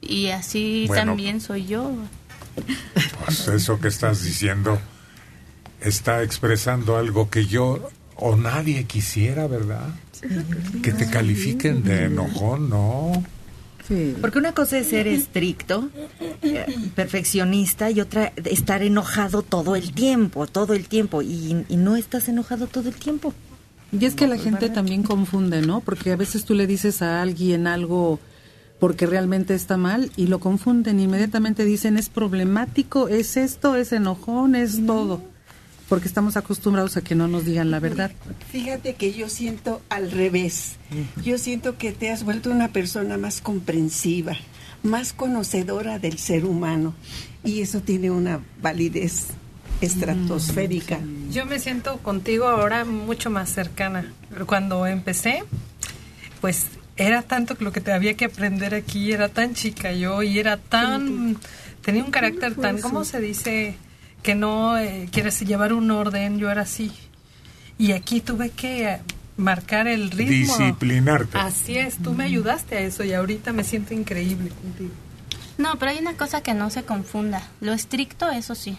Y 0.00 0.28
así 0.28 0.84
Bueno. 0.86 1.06
también 1.12 1.40
soy 1.40 1.66
yo. 1.66 1.90
Pues 3.24 3.48
eso 3.48 3.80
que 3.80 3.88
estás 3.88 4.22
diciendo 4.22 4.78
está 5.80 6.22
expresando 6.22 6.96
algo 6.96 7.30
que 7.30 7.46
yo 7.46 7.88
o 8.16 8.36
nadie 8.36 8.84
quisiera, 8.84 9.46
¿verdad? 9.48 9.88
Que 10.82 10.92
te 10.92 11.08
califiquen 11.10 11.82
de 11.84 12.04
enojón, 12.04 12.68
¿no? 12.70 13.24
Porque 14.20 14.38
una 14.38 14.52
cosa 14.52 14.78
es 14.78 14.88
ser 14.88 15.06
estricto, 15.06 15.88
eh, 16.42 16.66
perfeccionista, 16.94 17.90
y 17.90 18.00
otra 18.00 18.32
estar 18.44 18.82
enojado 18.82 19.42
todo 19.42 19.76
el 19.76 19.92
tiempo, 19.92 20.46
todo 20.46 20.74
el 20.74 20.88
tiempo. 20.88 21.22
Y, 21.22 21.64
y 21.68 21.76
no 21.76 21.96
estás 21.96 22.28
enojado 22.28 22.66
todo 22.66 22.88
el 22.88 22.94
tiempo. 22.94 23.32
Y 23.90 24.04
es 24.04 24.14
que 24.14 24.26
la 24.26 24.36
gente 24.36 24.68
también 24.68 25.02
confunde, 25.02 25.62
¿no? 25.62 25.80
Porque 25.80 26.12
a 26.12 26.16
veces 26.16 26.44
tú 26.44 26.54
le 26.54 26.66
dices 26.66 27.00
a 27.00 27.22
alguien 27.22 27.66
algo 27.66 28.20
porque 28.78 29.06
realmente 29.06 29.54
está 29.54 29.76
mal 29.76 30.12
y 30.16 30.26
lo 30.26 30.38
confunden. 30.38 31.00
Inmediatamente 31.00 31.64
dicen 31.64 31.96
es 31.96 32.08
problemático, 32.08 33.08
es 33.08 33.36
esto, 33.36 33.74
es 33.74 33.92
enojón, 33.92 34.54
es 34.54 34.84
todo. 34.86 35.22
Porque 35.88 36.08
estamos 36.08 36.36
acostumbrados 36.36 36.96
a 36.96 37.02
que 37.02 37.14
no 37.14 37.28
nos 37.28 37.44
digan 37.44 37.70
la 37.70 37.80
verdad. 37.80 38.10
Fíjate 38.52 38.94
que 38.94 39.12
yo 39.12 39.28
siento 39.28 39.80
al 39.88 40.10
revés. 40.10 40.76
Yo 41.24 41.38
siento 41.38 41.78
que 41.78 41.92
te 41.92 42.10
has 42.10 42.24
vuelto 42.24 42.50
una 42.50 42.68
persona 42.68 43.16
más 43.16 43.40
comprensiva, 43.40 44.36
más 44.82 45.12
conocedora 45.12 45.98
del 45.98 46.18
ser 46.18 46.44
humano. 46.44 46.94
Y 47.42 47.62
eso 47.62 47.80
tiene 47.80 48.10
una 48.10 48.40
validez 48.60 49.28
estratosférica. 49.80 51.00
Yo 51.30 51.46
me 51.46 51.58
siento 51.58 51.98
contigo 51.98 52.48
ahora 52.48 52.84
mucho 52.84 53.30
más 53.30 53.50
cercana. 53.50 54.12
Cuando 54.46 54.86
empecé, 54.86 55.44
pues 56.40 56.66
era 56.96 57.22
tanto 57.22 57.56
lo 57.60 57.72
que 57.72 57.80
te 57.80 57.92
había 57.92 58.14
que 58.14 58.26
aprender 58.26 58.74
aquí, 58.74 59.12
era 59.12 59.28
tan 59.28 59.54
chica 59.54 59.92
yo 59.92 60.22
y 60.22 60.38
era 60.38 60.56
tan... 60.56 61.38
Tenía 61.82 62.04
un 62.04 62.10
carácter 62.10 62.56
tan, 62.56 62.80
¿cómo 62.80 63.04
se 63.04 63.20
dice? 63.20 63.76
Que 64.22 64.34
no 64.34 64.76
eh, 64.78 65.08
quieres 65.10 65.40
llevar 65.40 65.72
un 65.72 65.90
orden, 65.90 66.38
yo 66.38 66.50
era 66.50 66.62
así. 66.62 66.92
Y 67.78 67.92
aquí 67.92 68.20
tuve 68.20 68.50
que 68.50 68.88
eh, 68.88 69.00
marcar 69.36 69.86
el 69.86 70.10
ritmo. 70.10 70.56
Disciplinarte. 70.58 71.38
Así 71.38 71.78
es, 71.78 71.98
tú 71.98 72.12
me 72.12 72.24
ayudaste 72.24 72.76
a 72.76 72.80
eso 72.80 73.04
y 73.04 73.12
ahorita 73.14 73.52
me 73.52 73.64
siento 73.64 73.94
increíble 73.94 74.50
contigo. 74.50 74.90
No, 75.56 75.76
pero 75.78 75.92
hay 75.92 75.98
una 75.98 76.14
cosa 76.14 76.42
que 76.42 76.54
no 76.54 76.70
se 76.70 76.84
confunda. 76.84 77.42
Lo 77.60 77.72
estricto, 77.72 78.30
eso 78.30 78.54
sí. 78.54 78.78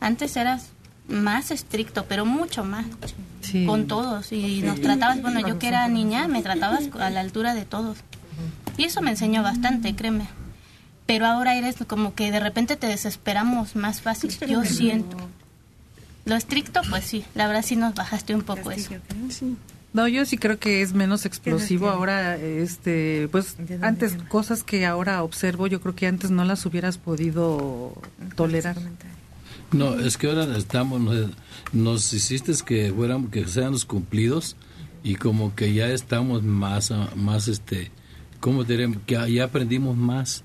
Antes 0.00 0.36
eras 0.36 0.70
más 1.08 1.50
estricto, 1.50 2.06
pero 2.08 2.24
mucho 2.24 2.64
más. 2.64 2.86
Con 3.66 3.86
todos. 3.86 4.32
Y 4.32 4.62
nos 4.62 4.80
tratabas, 4.80 5.20
bueno, 5.20 5.46
yo 5.46 5.58
que 5.58 5.68
era 5.68 5.86
niña, 5.88 6.28
me 6.28 6.42
tratabas 6.42 6.88
a 6.98 7.10
la 7.10 7.20
altura 7.20 7.54
de 7.54 7.64
todos. 7.64 7.98
Y 8.76 8.84
eso 8.84 9.02
me 9.02 9.10
enseñó 9.10 9.42
bastante, 9.42 9.94
créeme. 9.94 10.28
Pero 11.06 11.26
ahora 11.26 11.56
eres 11.56 11.76
como 11.86 12.14
que 12.14 12.30
de 12.30 12.40
repente 12.40 12.76
te 12.76 12.86
desesperamos 12.86 13.76
más 13.76 14.00
fácil. 14.00 14.30
Yo 14.48 14.64
siento. 14.64 15.16
Lo 16.24 16.36
estricto, 16.36 16.80
pues 16.88 17.04
sí. 17.04 17.24
La 17.34 17.46
verdad 17.46 17.64
sí 17.64 17.76
nos 17.76 17.94
bajaste 17.94 18.34
un 18.34 18.42
poco 18.42 18.70
eso. 18.70 18.92
No, 19.92 20.08
yo 20.08 20.24
sí 20.24 20.38
creo 20.38 20.58
que 20.58 20.80
es 20.80 20.94
menos 20.94 21.26
explosivo 21.26 21.90
ahora, 21.90 22.36
este, 22.36 23.28
pues 23.30 23.56
antes 23.82 24.16
cosas 24.28 24.64
que 24.64 24.86
ahora 24.86 25.22
observo, 25.22 25.66
yo 25.66 25.82
creo 25.82 25.94
que 25.94 26.06
antes 26.06 26.30
no 26.30 26.44
las 26.44 26.64
hubieras 26.64 26.96
podido 26.96 27.92
tolerar. 28.34 28.76
No, 29.70 29.98
es 29.98 30.16
que 30.16 30.28
ahora 30.28 30.56
estamos, 30.56 31.00
nos, 31.00 31.30
nos 31.72 32.12
hiciste 32.14 32.52
que 32.64 32.90
fuéramos, 32.90 33.30
que 33.30 33.46
sean 33.46 33.72
los 33.72 33.84
cumplidos 33.84 34.56
y 35.02 35.16
como 35.16 35.54
que 35.54 35.74
ya 35.74 35.88
estamos 35.88 36.42
más, 36.42 36.90
ah, 36.90 37.10
más 37.14 37.48
este, 37.48 37.90
¿cómo 38.42 38.64
te 38.66 38.76
diré? 38.76 38.92
Que 39.06 39.32
ya 39.32 39.44
aprendimos 39.44 39.96
más. 39.96 40.42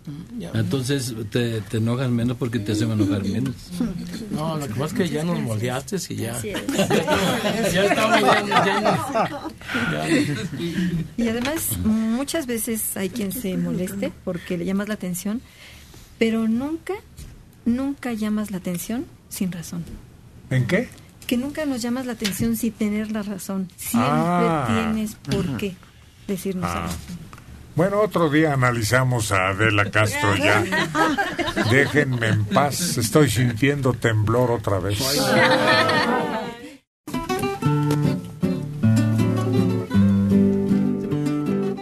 Entonces 0.53 1.13
te, 1.31 1.59
te 1.61 1.77
enojas 1.77 2.09
menos 2.09 2.37
porque 2.37 2.59
te 2.59 2.71
hacen 2.71 2.91
enojar 2.91 3.23
menos. 3.25 3.55
No, 4.31 4.55
lo 4.57 4.67
que 4.67 4.73
pasa 4.75 4.85
es 4.85 4.93
que 4.93 5.09
ya 5.09 5.23
nos 5.23 5.39
moldeaste 5.41 5.97
y 6.09 6.15
ya. 6.15 6.37
Es. 6.37 6.43
ya 7.73 7.85
estamos, 7.85 8.21
ya, 8.21 8.45
ya- 8.47 9.29
ya- 9.91 10.07
Y 11.17 11.27
además, 11.27 11.77
muchas 11.83 12.45
veces 12.45 12.95
hay 12.95 13.09
quien 13.09 13.31
se 13.31 13.57
moleste 13.57 14.11
porque 14.23 14.57
le 14.57 14.65
llamas 14.65 14.87
la 14.87 14.93
atención, 14.93 15.41
pero 16.19 16.47
nunca, 16.47 16.93
nunca 17.65 18.13
llamas 18.13 18.51
la 18.51 18.57
atención 18.57 19.05
sin 19.29 19.51
razón. 19.51 19.83
¿En 20.51 20.67
qué? 20.67 20.87
Que 21.25 21.35
nunca 21.35 21.65
nos 21.65 21.81
llamas 21.81 22.05
la 22.05 22.13
atención 22.13 22.55
sin 22.55 22.71
tener 22.73 23.11
la 23.11 23.23
razón. 23.23 23.67
Siempre 23.75 24.09
Ah. 24.11 24.65
tienes 24.93 25.15
por 25.15 25.57
qué 25.57 25.75
decirnos 26.27 26.65
Ah. 26.65 26.83
algo. 26.85 26.95
Bueno, 27.77 28.01
otro 28.01 28.27
día 28.27 28.53
analizamos 28.53 29.31
a 29.31 29.49
Adela 29.49 29.91
Castro 29.91 30.35
ya. 30.35 30.63
Déjenme 31.71 32.29
en 32.29 32.43
paz. 32.45 32.97
Estoy 32.97 33.29
sintiendo 33.29 33.93
temblor 33.93 34.49
otra 34.49 34.79
vez. 34.79 34.97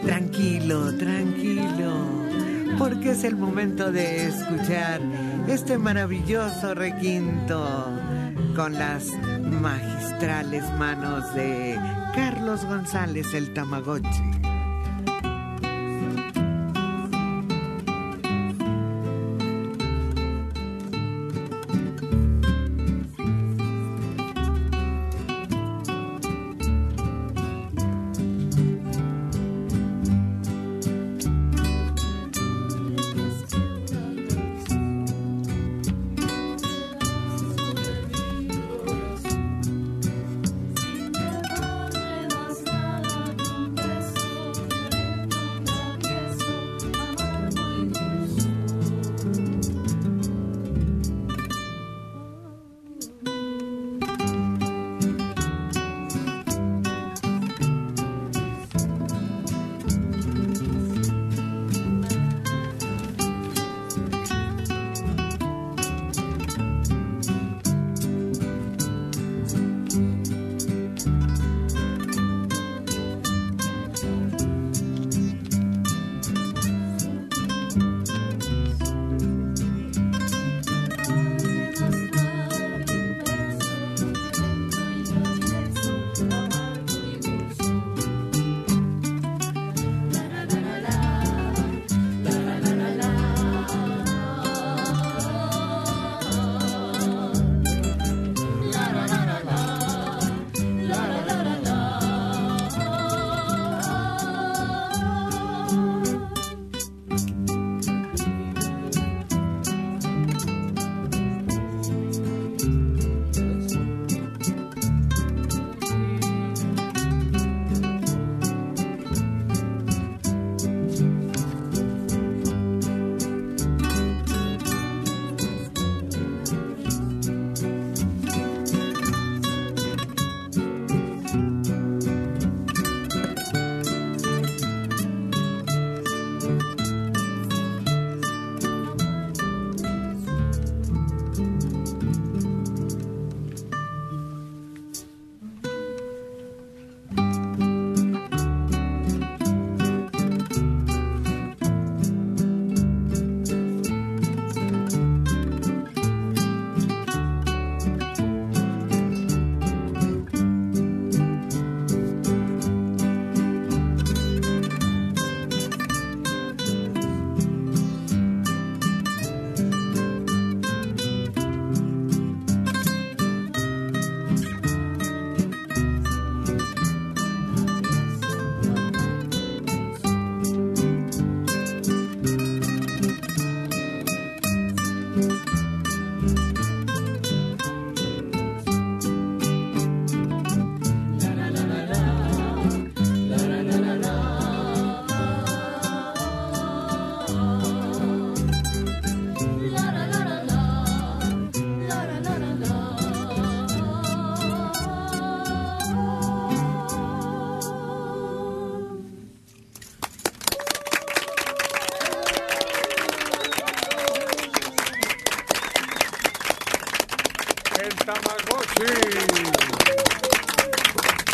Tranquilo, 0.04 0.98
tranquilo, 0.98 1.94
porque 2.78 3.12
es 3.12 3.24
el 3.24 3.38
momento 3.38 3.90
de 3.90 4.28
escuchar 4.28 5.00
este 5.48 5.78
maravilloso 5.78 6.76
requinto 6.76 7.90
con 8.54 8.74
las 8.74 9.08
magistrales 9.62 10.66
manos 10.78 11.34
de 11.36 11.80
Carlos 12.14 12.66
González 12.66 13.34
el 13.34 13.54
Tamagotchi. 13.54 14.55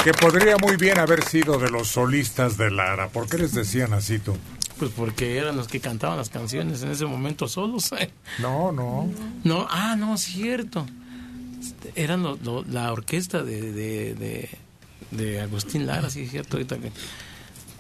Que 0.04 0.14
podría 0.14 0.58
muy 0.58 0.78
bien 0.78 0.98
haber 0.98 1.24
sido 1.24 1.60
de 1.60 1.70
los 1.70 1.90
solistas 1.90 2.58
de 2.58 2.72
Lara. 2.72 3.10
¿Por 3.10 3.30
qué 3.30 3.38
les 3.38 3.54
decían 3.54 3.94
así 3.94 4.18
tú? 4.18 4.36
Pues 4.80 4.90
porque 4.96 5.38
eran 5.38 5.56
los 5.56 5.68
que 5.68 5.80
cantaban 5.80 6.18
las 6.18 6.30
canciones 6.30 6.82
en 6.82 6.90
ese 6.90 7.06
momento 7.06 7.48
solos. 7.48 7.92
No, 8.40 8.72
no. 8.72 9.08
No, 9.44 9.68
ah, 9.70 9.96
no, 9.96 10.18
cierto. 10.18 10.88
Eran 11.96 12.24
lo- 12.24 12.40
lo- 12.44 12.64
la 12.64 12.92
orquesta 12.92 13.44
de, 13.44 13.62
de, 13.72 14.16
de, 14.16 14.50
de 15.12 15.42
Agustín 15.42 15.86
Lara, 15.86 16.10
sí, 16.10 16.26
cierto. 16.28 16.58
Ahorita 16.58 16.78
que... 16.80 16.92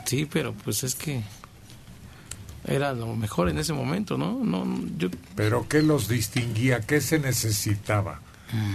Sí, 0.06 0.28
pero 0.32 0.54
pues 0.54 0.84
es 0.84 0.94
que 0.94 1.24
era 2.68 2.94
lo 2.94 3.16
mejor 3.16 3.50
en 3.50 3.58
ese 3.58 3.74
momento, 3.74 4.18
¿no? 4.20 4.40
no 4.44 4.64
no, 4.66 4.84
yo 4.98 5.10
¿Pero 5.36 5.68
qué 5.68 5.82
los 5.82 6.08
distinguía? 6.08 6.82
¿Qué 6.82 7.02
se 7.02 7.18
necesitaba 7.18 8.22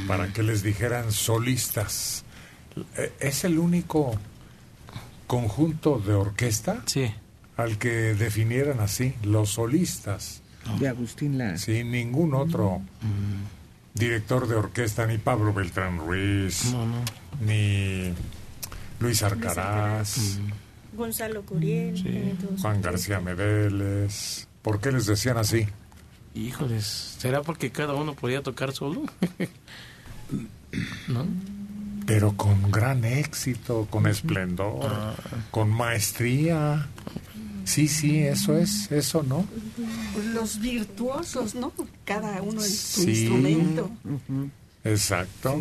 para 0.08 0.32
que 0.32 0.42
les 0.42 0.64
dijeran 0.64 1.12
solistas? 1.12 2.24
Eh, 2.96 3.12
¿Es 3.20 3.44
el 3.44 3.58
único 3.58 4.14
conjunto 5.26 5.98
de 5.98 6.14
orquesta 6.14 6.82
al 7.56 7.78
que 7.78 8.14
definieran 8.14 8.80
así, 8.80 9.14
los 9.22 9.50
solistas? 9.50 10.42
De 10.80 10.88
Agustín 10.88 11.38
Lara. 11.38 11.58
Sin 11.58 11.92
ningún 11.92 12.34
otro 12.34 12.82
director 13.94 14.48
de 14.48 14.56
orquesta, 14.56 15.06
ni 15.06 15.16
Pablo 15.16 15.52
Beltrán 15.52 15.98
Ruiz, 15.98 16.74
ni 17.40 18.12
Luis 18.98 19.22
Arcaraz, 19.22 20.38
Gonzalo 20.92 21.42
Curiel. 21.44 22.36
Juan 22.60 22.82
García 22.82 23.20
Medeles. 23.20 24.48
¿Por 24.62 24.80
qué 24.80 24.90
les 24.90 25.06
decían 25.06 25.36
así? 25.38 25.66
Híjoles, 26.34 27.16
¿será 27.18 27.42
porque 27.42 27.70
cada 27.70 27.94
uno 27.94 28.14
podía 28.14 28.42
tocar 28.42 28.72
solo? 28.72 29.04
¿No? 31.08 31.26
Pero 32.06 32.36
con 32.36 32.70
gran 32.70 33.04
éxito, 33.04 33.86
con 33.90 34.06
esplendor, 34.06 34.88
con 35.50 35.68
maestría. 35.70 36.86
Sí, 37.64 37.88
sí, 37.88 38.20
eso 38.20 38.56
es, 38.56 38.90
eso, 38.92 39.24
¿no? 39.24 39.44
Los 40.32 40.60
virtuosos, 40.60 41.56
¿no? 41.56 41.72
Cada 42.04 42.40
uno 42.42 42.62
en 42.62 42.70
su 42.70 43.02
Sí. 43.02 43.10
instrumento. 43.10 43.90
Exacto. 44.84 45.60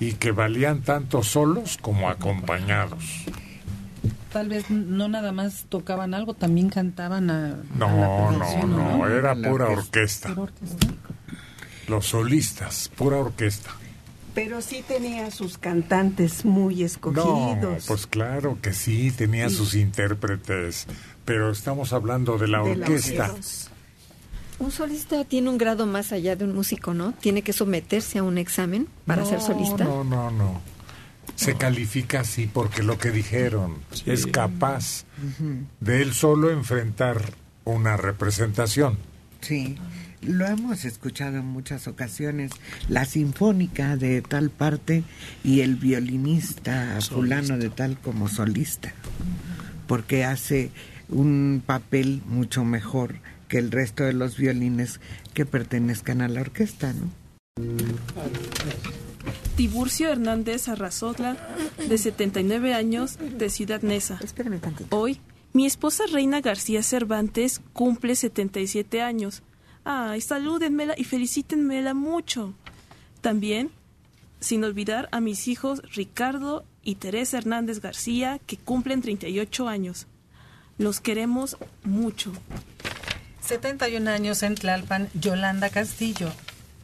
Y 0.00 0.12
que 0.14 0.32
valían 0.32 0.82
tanto 0.82 1.22
solos 1.22 1.78
como 1.80 2.10
acompañados. 2.10 3.24
Tal 4.32 4.48
vez 4.48 4.68
no 4.68 5.08
nada 5.08 5.32
más 5.32 5.64
tocaban 5.68 6.12
algo, 6.12 6.34
también 6.34 6.68
cantaban 6.68 7.30
a, 7.30 7.46
a 7.46 7.56
la 7.56 7.62
No, 7.78 8.32
no, 8.32 8.66
no, 8.66 9.06
era 9.08 9.32
orquesta. 9.32 10.28
Pura 10.34 10.42
orquesta. 10.42 10.88
Los 11.88 12.06
solistas, 12.06 12.90
pura 12.96 13.16
orquesta. 13.18 13.70
Pero 14.34 14.60
sí 14.60 14.84
tenía 14.86 15.30
sus 15.30 15.58
cantantes 15.58 16.44
muy 16.44 16.76
No, 16.80 16.86
escogidos. 16.86 17.84
pues 17.86 18.06
claro 18.06 18.58
que 18.60 18.72
sí, 18.72 19.10
tenía 19.12 19.48
sus 19.48 19.74
intérpretes, 19.74 20.86
pero 21.24 21.50
estamos 21.50 21.92
hablando 21.92 22.36
de 22.36 22.48
la 22.48 22.62
De 22.62 22.72
orquesta. 22.72 23.32
Un 24.58 24.70
solista 24.70 25.24
tiene 25.24 25.50
un 25.50 25.58
grado 25.58 25.86
más 25.86 26.12
allá 26.12 26.36
de 26.36 26.44
un 26.44 26.54
músico, 26.54 26.94
¿no? 26.94 27.12
Tiene 27.12 27.42
que 27.42 27.52
someterse 27.52 28.18
a 28.18 28.22
un 28.22 28.38
examen 28.38 28.88
para 29.06 29.22
No, 29.22 29.28
ser 29.28 29.40
solista. 29.40 29.84
No, 29.84 30.04
no, 30.04 30.30
no. 30.30 30.60
Se 31.36 31.56
califica 31.56 32.20
así 32.20 32.46
porque 32.52 32.82
lo 32.82 32.96
que 32.98 33.10
dijeron 33.10 33.76
es 34.06 34.26
capaz 34.26 35.04
de 35.80 36.02
él 36.02 36.12
solo 36.14 36.50
enfrentar 36.50 37.20
una 37.64 37.96
representación. 37.96 38.98
Sí, 39.40 39.76
lo 40.26 40.46
hemos 40.46 40.84
escuchado 40.84 41.38
en 41.38 41.46
muchas 41.46 41.86
ocasiones, 41.88 42.52
la 42.88 43.04
sinfónica 43.04 43.96
de 43.96 44.22
tal 44.22 44.50
parte 44.50 45.04
y 45.42 45.60
el 45.60 45.76
violinista 45.76 46.98
fulano 47.00 47.58
de 47.58 47.70
tal 47.70 47.98
como 47.98 48.28
solista, 48.28 48.92
porque 49.86 50.24
hace 50.24 50.70
un 51.08 51.62
papel 51.64 52.22
mucho 52.26 52.64
mejor 52.64 53.16
que 53.48 53.58
el 53.58 53.70
resto 53.70 54.04
de 54.04 54.12
los 54.12 54.36
violines 54.36 55.00
que 55.34 55.46
pertenezcan 55.46 56.22
a 56.22 56.28
la 56.28 56.40
orquesta, 56.40 56.92
¿no? 56.92 57.10
Tiburcio 59.56 60.10
Hernández 60.10 60.68
Arrazotla, 60.68 61.36
de 61.88 61.96
79 61.96 62.74
años, 62.74 63.18
de 63.18 63.48
Ciudad 63.50 63.82
Neza. 63.82 64.18
Hoy, 64.90 65.20
mi 65.52 65.66
esposa 65.66 66.04
Reina 66.10 66.40
García 66.40 66.82
Cervantes 66.82 67.60
cumple 67.72 68.16
77 68.16 69.00
años. 69.00 69.44
Ay, 69.84 70.20
salúdenmela 70.20 70.94
y 70.96 71.04
felicítenmela 71.04 71.94
mucho. 71.94 72.54
También, 73.20 73.70
sin 74.40 74.64
olvidar 74.64 75.08
a 75.12 75.20
mis 75.20 75.46
hijos 75.48 75.82
Ricardo 75.94 76.64
y 76.82 76.96
Teresa 76.96 77.38
Hernández 77.38 77.80
García, 77.80 78.40
que 78.46 78.56
cumplen 78.56 79.02
38 79.02 79.68
años. 79.68 80.06
Los 80.78 81.00
queremos 81.00 81.56
mucho. 81.84 82.32
71 83.40 84.10
años 84.10 84.42
en 84.42 84.54
Tlalpan, 84.54 85.08
Yolanda 85.14 85.68
Castillo. 85.68 86.32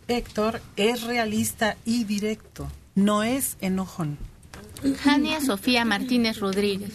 Héctor 0.09 0.61
es 0.77 1.03
realista 1.03 1.77
y 1.85 2.05
directo, 2.05 2.71
no 2.95 3.23
es 3.23 3.57
enojón. 3.61 4.19
Jania 5.03 5.41
Sofía 5.41 5.85
Martínez 5.85 6.39
Rodríguez. 6.39 6.91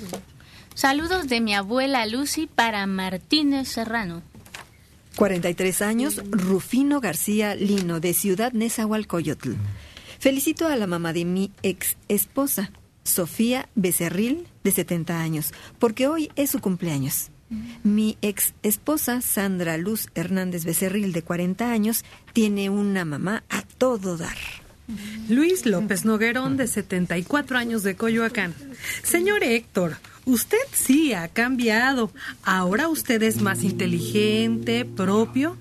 Saludos 0.74 1.28
de 1.28 1.40
mi 1.40 1.56
abuela 1.56 2.06
Lucy 2.06 2.48
para 2.48 2.86
Martínez 2.86 3.70
Serrano. 3.70 4.22
43 5.16 5.82
años, 5.82 6.22
Rufino 6.30 7.00
García 7.00 7.56
Lino, 7.56 8.00
de 8.00 8.14
Ciudad 8.14 8.52
Nezahualcóyotl. 8.54 9.54
Felicito 10.20 10.68
a 10.68 10.76
la 10.76 10.88
mamá 10.88 11.14
de 11.14 11.26
mi 11.26 11.52
ex 11.64 11.98
esposa, 12.08 12.72
Sofía 13.04 13.70
Becerril, 13.76 14.48
de 14.64 14.72
70 14.72 15.20
años, 15.20 15.54
porque 15.80 16.08
hoy 16.08 16.32
es 16.36 16.50
su 16.52 16.60
cumpleaños. 16.60 17.30
Mi 17.84 18.18
ex 18.22 18.54
esposa, 18.64 19.22
Sandra 19.22 19.78
Luz 19.78 20.10
Hernández 20.16 20.66
Becerril, 20.66 21.14
de 21.14 21.22
40 21.22 21.72
años, 21.72 22.04
tiene 22.34 22.70
una 22.70 23.06
mamá 23.06 23.44
a 23.50 23.62
todo 23.62 24.18
dar. 24.18 24.38
Luis 25.30 25.66
López 25.66 26.06
Noguerón, 26.06 26.58
de 26.58 26.68
74 26.68 27.58
años 27.58 27.84
de 27.84 27.96
Coyoacán. 27.96 28.54
Señor 29.04 29.44
Héctor, 29.44 29.98
usted 30.26 30.58
sí 30.74 31.14
ha 31.14 31.28
cambiado. 31.28 32.12
Ahora 32.44 32.88
usted 32.88 33.22
es 33.24 33.42
más 33.42 33.64
inteligente, 33.64 34.86
propio. 34.86 35.58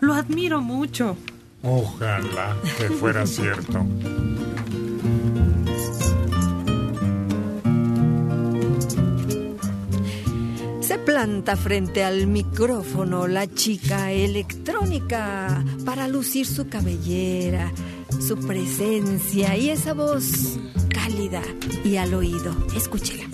Lo 0.00 0.14
admiro 0.14 0.60
mucho. 0.60 1.16
Ojalá 1.62 2.56
que 2.78 2.88
fuera 2.88 3.26
cierto. 3.26 3.86
Se 10.80 10.98
planta 10.98 11.56
frente 11.56 12.04
al 12.04 12.26
micrófono 12.26 13.28
la 13.28 13.46
chica 13.46 14.10
electrónica 14.10 15.64
para 15.84 16.08
lucir 16.08 16.46
su 16.46 16.68
cabellera, 16.68 17.72
su 18.20 18.36
presencia 18.36 19.56
y 19.56 19.70
esa 19.70 19.94
voz 19.94 20.58
cálida 20.92 21.42
y 21.84 21.96
al 21.96 22.12
oído. 22.14 22.54
Escúchela. 22.76 23.24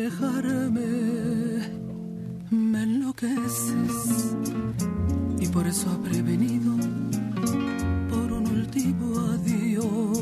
El 0.00 0.06
alejarme 0.06 0.80
me 2.50 2.82
enloqueces 2.82 4.34
y 5.38 5.46
por 5.48 5.66
eso 5.66 5.90
ha 5.90 6.02
prevenido 6.02 6.72
por 8.08 8.32
un 8.32 8.46
último 8.46 9.18
adiós. 9.34 10.18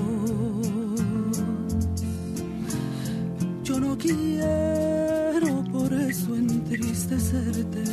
Yo 3.63 3.81
no 3.81 3.97
quiero 3.97 5.65
por 5.71 5.93
eso 5.93 6.35
entristecerte, 6.35 7.85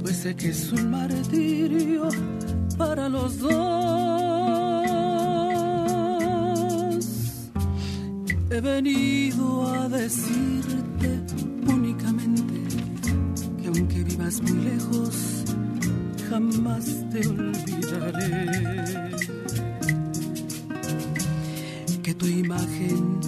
pues 0.00 0.16
sé 0.16 0.34
que 0.34 0.48
es 0.48 0.72
un 0.72 0.90
martirio 0.90 2.08
para 2.78 3.08
los 3.08 3.38
dos. 3.38 4.15
He 8.56 8.60
venido 8.62 9.66
a 9.66 9.86
decirte 9.86 11.20
únicamente 11.66 12.54
que 13.60 13.68
aunque 13.68 14.02
vivas 14.02 14.40
muy 14.40 14.64
lejos, 14.64 15.44
jamás 16.30 16.86
te 17.10 17.28
olvidaré. 17.28 19.10
Que 22.02 22.14
tu 22.14 22.26
imagen 22.26 23.20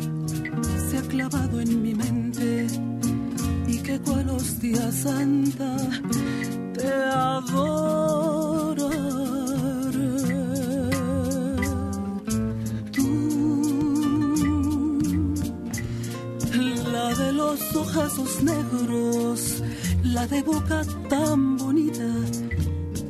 se 0.89 0.97
ha 0.97 1.03
clavado 1.03 1.61
en 1.61 1.83
mi 1.83 1.95
mente 1.95 2.67
y 3.67 3.77
que 3.81 4.01
cual 4.01 4.31
hostia 4.31 4.91
santa 4.91 5.77
te 6.73 6.89
adoraré. 6.89 7.88
Ojazos 17.89 18.43
negros, 18.43 19.63
la 20.05 20.27
de 20.27 20.43
boca 20.43 20.83
tan 21.09 21.57
bonita, 21.57 22.11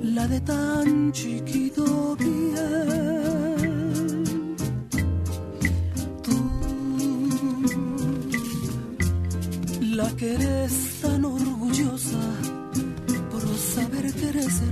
la 0.03 0.27
de 0.29 0.41
tan 0.41 1.13
chiquito 1.13 2.17
pie. 2.17 2.65
Tú, 6.25 6.37
la 9.97 10.09
que 10.17 10.35
eres 10.35 10.73
tan 11.03 11.25
orgullosa 11.25 12.25
por 13.31 13.43
saber 13.75 14.13
que 14.15 14.29
eres 14.29 14.63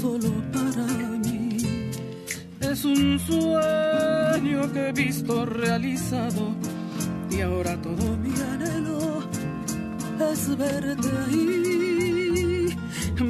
solo 0.00 0.30
para 0.52 0.86
mí. 1.24 1.56
Es 2.60 2.84
un 2.84 3.18
sueño 3.18 4.72
que 4.72 4.88
he 4.88 4.92
visto 4.92 5.44
realizado 5.46 6.54
y 7.30 7.40
ahora 7.40 7.80
todo 7.82 8.16
mi 8.16 8.32
anhelo 8.52 9.22
es 10.30 10.56
verte 10.56 11.08
ahí. 11.26 12.76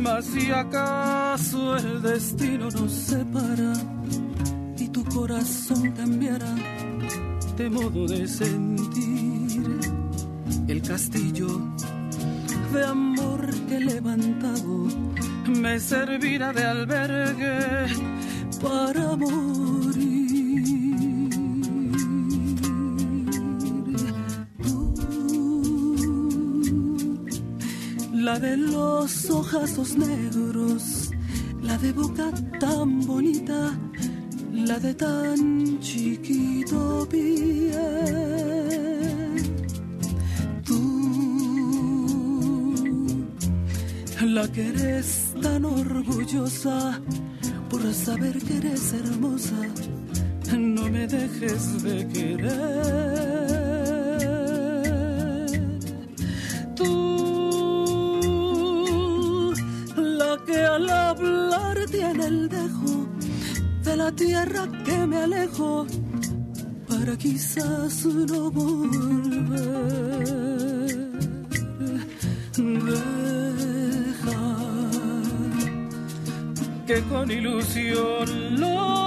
Mas 0.03 0.27
si 0.27 0.51
acaso 0.51 1.77
el 1.77 2.03
destino 2.03 2.71
nos 2.71 2.93
separa 2.93 3.73
y 4.77 4.89
tu 4.89 5.05
corazón 5.05 5.93
cambiará 5.93 6.55
de 7.57 7.71
modo 7.71 8.07
de 8.07 8.29
sentir 8.29 9.81
el 10.69 10.83
castillo 10.83 11.49
de 12.73 12.85
amor 12.85 13.49
que 13.67 13.77
he 13.77 13.81
levantado 13.81 14.87
me 15.49 15.79
servirá 15.81 16.53
de 16.53 16.65
albergue 16.65 17.59
para 18.63 19.17
morir. 19.17 20.09
La 28.13 28.39
de 28.39 28.57
los 28.57 29.31
ojazos 29.31 29.97
negros, 29.97 31.11
la 31.63 31.79
de 31.79 31.93
boca 31.93 32.31
tan 32.61 33.01
bonita, 33.07 33.79
la 34.53 34.79
de 34.79 34.95
tan 34.95 35.81
chiquito 35.81 37.09
pie. 37.11 37.49
La 44.29 44.47
que 44.53 44.69
eres 44.69 45.28
tan 45.41 45.65
orgullosa 45.65 47.01
por 47.69 47.83
saber 47.93 48.39
que 48.39 48.57
eres 48.59 48.93
hermosa, 48.93 49.57
no 50.57 50.89
me 50.91 51.07
dejes 51.07 51.83
de 51.83 52.09
querer. 52.09 52.59
Tú, 56.75 56.93
la 59.97 60.39
que 60.47 60.63
al 60.63 60.91
hablar 60.91 61.79
tiene 61.91 62.27
el 62.27 62.49
dejo 62.49 63.07
de 63.85 63.97
la 63.97 64.11
tierra 64.13 64.69
que 64.85 65.07
me 65.07 65.19
alejo 65.19 65.87
para 66.89 67.17
quizás 67.17 68.05
no 68.07 68.51
volver. 68.51 70.48
Que 76.89 77.03
con 77.03 77.31
ilusión 77.31 78.59
loca 78.59 78.98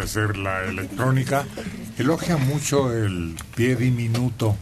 ofrecer 0.00 0.36
la 0.38 0.64
electrónica 0.64 1.44
elogia 1.98 2.38
mucho 2.38 2.90
el 2.92 3.36
pie 3.54 3.76
diminuto 3.76 4.56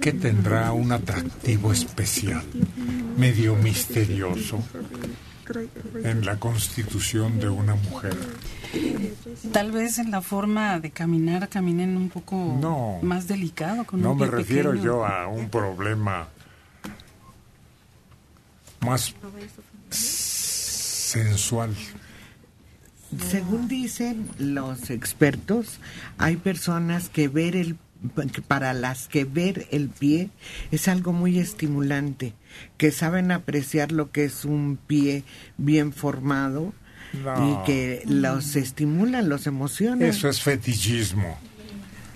que 0.00 0.12
tendrá 0.12 0.72
un 0.72 0.90
atractivo 0.92 1.70
especial, 1.72 2.42
medio 3.18 3.54
misterioso, 3.56 4.62
en 6.02 6.24
la 6.24 6.36
constitución 6.38 7.38
de 7.38 7.50
una 7.50 7.74
mujer. 7.74 8.16
Tal 9.52 9.70
vez 9.72 9.98
en 9.98 10.10
la 10.10 10.22
forma 10.22 10.78
de 10.80 10.90
caminar 10.90 11.50
caminen 11.50 11.96
un 11.98 12.08
poco 12.08 12.56
No. 12.58 12.98
más 13.02 13.28
delicado. 13.28 13.84
Con 13.84 14.00
No 14.00 14.12
un 14.12 14.18
me 14.20 14.26
refiero 14.28 14.70
pequeño. 14.70 14.84
yo 14.86 15.04
a 15.06 15.26
un 15.28 15.50
problema 15.50 16.28
más 18.80 19.14
sensual. 19.90 21.74
Según 23.30 23.66
dicen 23.68 24.28
los 24.38 24.90
expertos, 24.90 25.78
hay 26.18 26.36
personas 26.36 27.08
que 27.08 27.28
ver 27.28 27.56
el 27.56 27.76
para 28.48 28.72
las 28.72 29.08
que 29.08 29.24
ver 29.24 29.66
el 29.72 29.90
pie 29.90 30.30
es 30.70 30.88
algo 30.88 31.12
muy 31.12 31.38
estimulante, 31.38 32.32
que 32.78 32.92
saben 32.92 33.30
apreciar 33.30 33.92
lo 33.92 34.10
que 34.10 34.24
es 34.24 34.46
un 34.46 34.78
pie 34.86 35.22
bien 35.58 35.92
formado 35.92 36.72
No. 37.22 37.62
y 37.62 37.66
que 37.66 38.02
los 38.06 38.56
estimulan, 38.56 39.28
los 39.28 39.46
emociona. 39.46 40.06
Eso 40.06 40.30
es 40.30 40.40
fetichismo. 40.40 41.36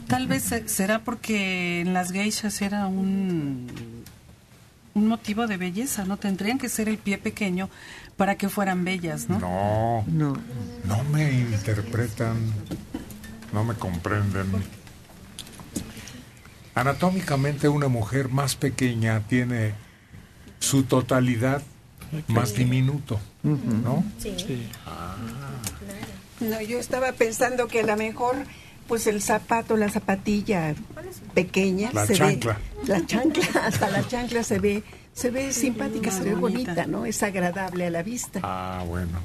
Tal 0.08 0.26
vez 0.26 0.44
se- 0.44 0.66
será 0.68 1.00
porque 1.04 1.80
en 1.82 1.92
las 1.92 2.12
geishas 2.12 2.62
era 2.62 2.86
un 2.86 3.66
un 4.94 5.08
motivo 5.08 5.48
de 5.48 5.56
belleza, 5.56 6.04
¿no? 6.04 6.18
Tendrían 6.18 6.56
que 6.56 6.68
ser 6.68 6.88
el 6.88 6.98
pie 6.98 7.18
pequeño 7.18 7.68
para 8.16 8.36
que 8.36 8.48
fueran 8.48 8.84
bellas, 8.84 9.28
¿no? 9.28 9.38
No, 9.38 10.04
no, 10.08 10.36
no 10.84 11.04
me 11.04 11.32
interpretan, 11.32 12.36
no 13.52 13.64
me 13.64 13.74
comprenden. 13.74 14.46
Anatómicamente 16.74 17.68
una 17.68 17.88
mujer 17.88 18.28
más 18.28 18.56
pequeña 18.56 19.20
tiene 19.28 19.74
su 20.58 20.82
totalidad 20.84 21.62
más 22.28 22.54
diminuto, 22.54 23.20
¿no? 23.42 24.04
Sí. 24.18 24.34
No, 26.40 26.60
yo 26.60 26.78
estaba 26.78 27.12
pensando 27.12 27.68
que 27.68 27.80
a 27.80 27.86
lo 27.86 27.96
mejor, 27.96 28.36
pues 28.88 29.06
el 29.06 29.22
zapato, 29.22 29.76
la 29.76 29.88
zapatilla 29.88 30.74
pequeña, 31.32 31.90
La 31.92 32.06
se 32.06 32.14
chancla. 32.14 32.54
ve, 32.82 32.88
la 32.88 33.06
chancla, 33.06 33.44
hasta 33.66 33.88
la 33.90 34.06
chancla 34.06 34.42
se 34.42 34.58
ve, 34.58 34.82
se 35.14 35.30
ve 35.30 35.52
simpática, 35.52 36.10
se 36.10 36.22
ve 36.24 36.34
bonita, 36.34 36.86
¿no? 36.86 37.06
Es 37.06 37.22
agradable 37.22 37.86
a 37.86 37.90
la 37.90 38.02
vista. 38.02 38.40
Ah, 38.42 38.82
bueno. 38.86 39.20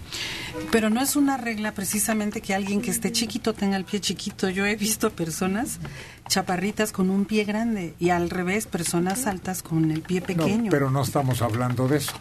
Pero 0.71 0.89
no 0.89 1.01
es 1.01 1.15
una 1.15 1.35
regla 1.35 1.73
precisamente 1.73 2.41
que 2.41 2.53
alguien 2.53 2.81
que 2.81 2.91
esté 2.91 3.11
chiquito 3.11 3.53
tenga 3.53 3.75
el 3.75 3.85
pie 3.85 3.99
chiquito. 3.99 4.49
Yo 4.49 4.65
he 4.65 4.75
visto 4.75 5.09
personas 5.09 5.79
chaparritas 6.27 6.91
con 6.91 7.09
un 7.09 7.25
pie 7.25 7.43
grande 7.43 7.95
y 7.99 8.11
al 8.11 8.29
revés, 8.29 8.67
personas 8.67 9.25
altas 9.25 9.63
con 9.63 9.89
el 9.89 10.01
pie 10.03 10.19
No, 10.21 10.25
pequeño. 10.27 10.69
pero 10.71 10.91
no 10.91 11.01
estamos 11.01 11.41
hablando 11.41 11.87
de 11.87 11.97
eso. 11.97 12.13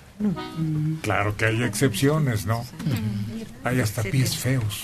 Claro 1.02 1.36
que 1.36 1.44
hay 1.44 1.62
excepciones, 1.62 2.46
¿no? 2.46 2.64
Hay 3.64 3.80
hasta 3.80 4.02
pies 4.02 4.34
feos. 4.36 4.82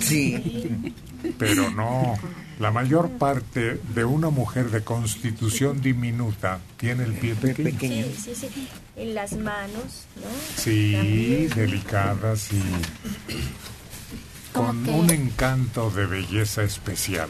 Sí. 0.00 0.92
Pero 1.38 1.70
no, 1.70 2.14
la 2.62 2.70
mayor 2.70 3.10
parte 3.10 3.80
de 3.94 4.04
una 4.04 4.30
mujer 4.30 4.70
de 4.70 4.82
constitución 4.84 5.80
diminuta 5.82 6.60
tiene 6.76 7.02
el 7.02 7.12
pie 7.14 7.34
pequeño. 7.34 8.04
Sí, 8.16 8.34
sí, 8.34 8.48
sí. 8.54 8.68
En 8.96 9.14
las 9.14 9.32
manos, 9.36 10.06
¿no? 10.16 10.30
Sí, 10.56 10.92
También. 10.96 11.48
delicadas 11.50 12.52
y 12.52 12.62
con 14.52 14.84
que- 14.84 14.90
un 14.90 15.10
encanto 15.10 15.90
de 15.90 16.06
belleza 16.06 16.62
especial. 16.62 17.28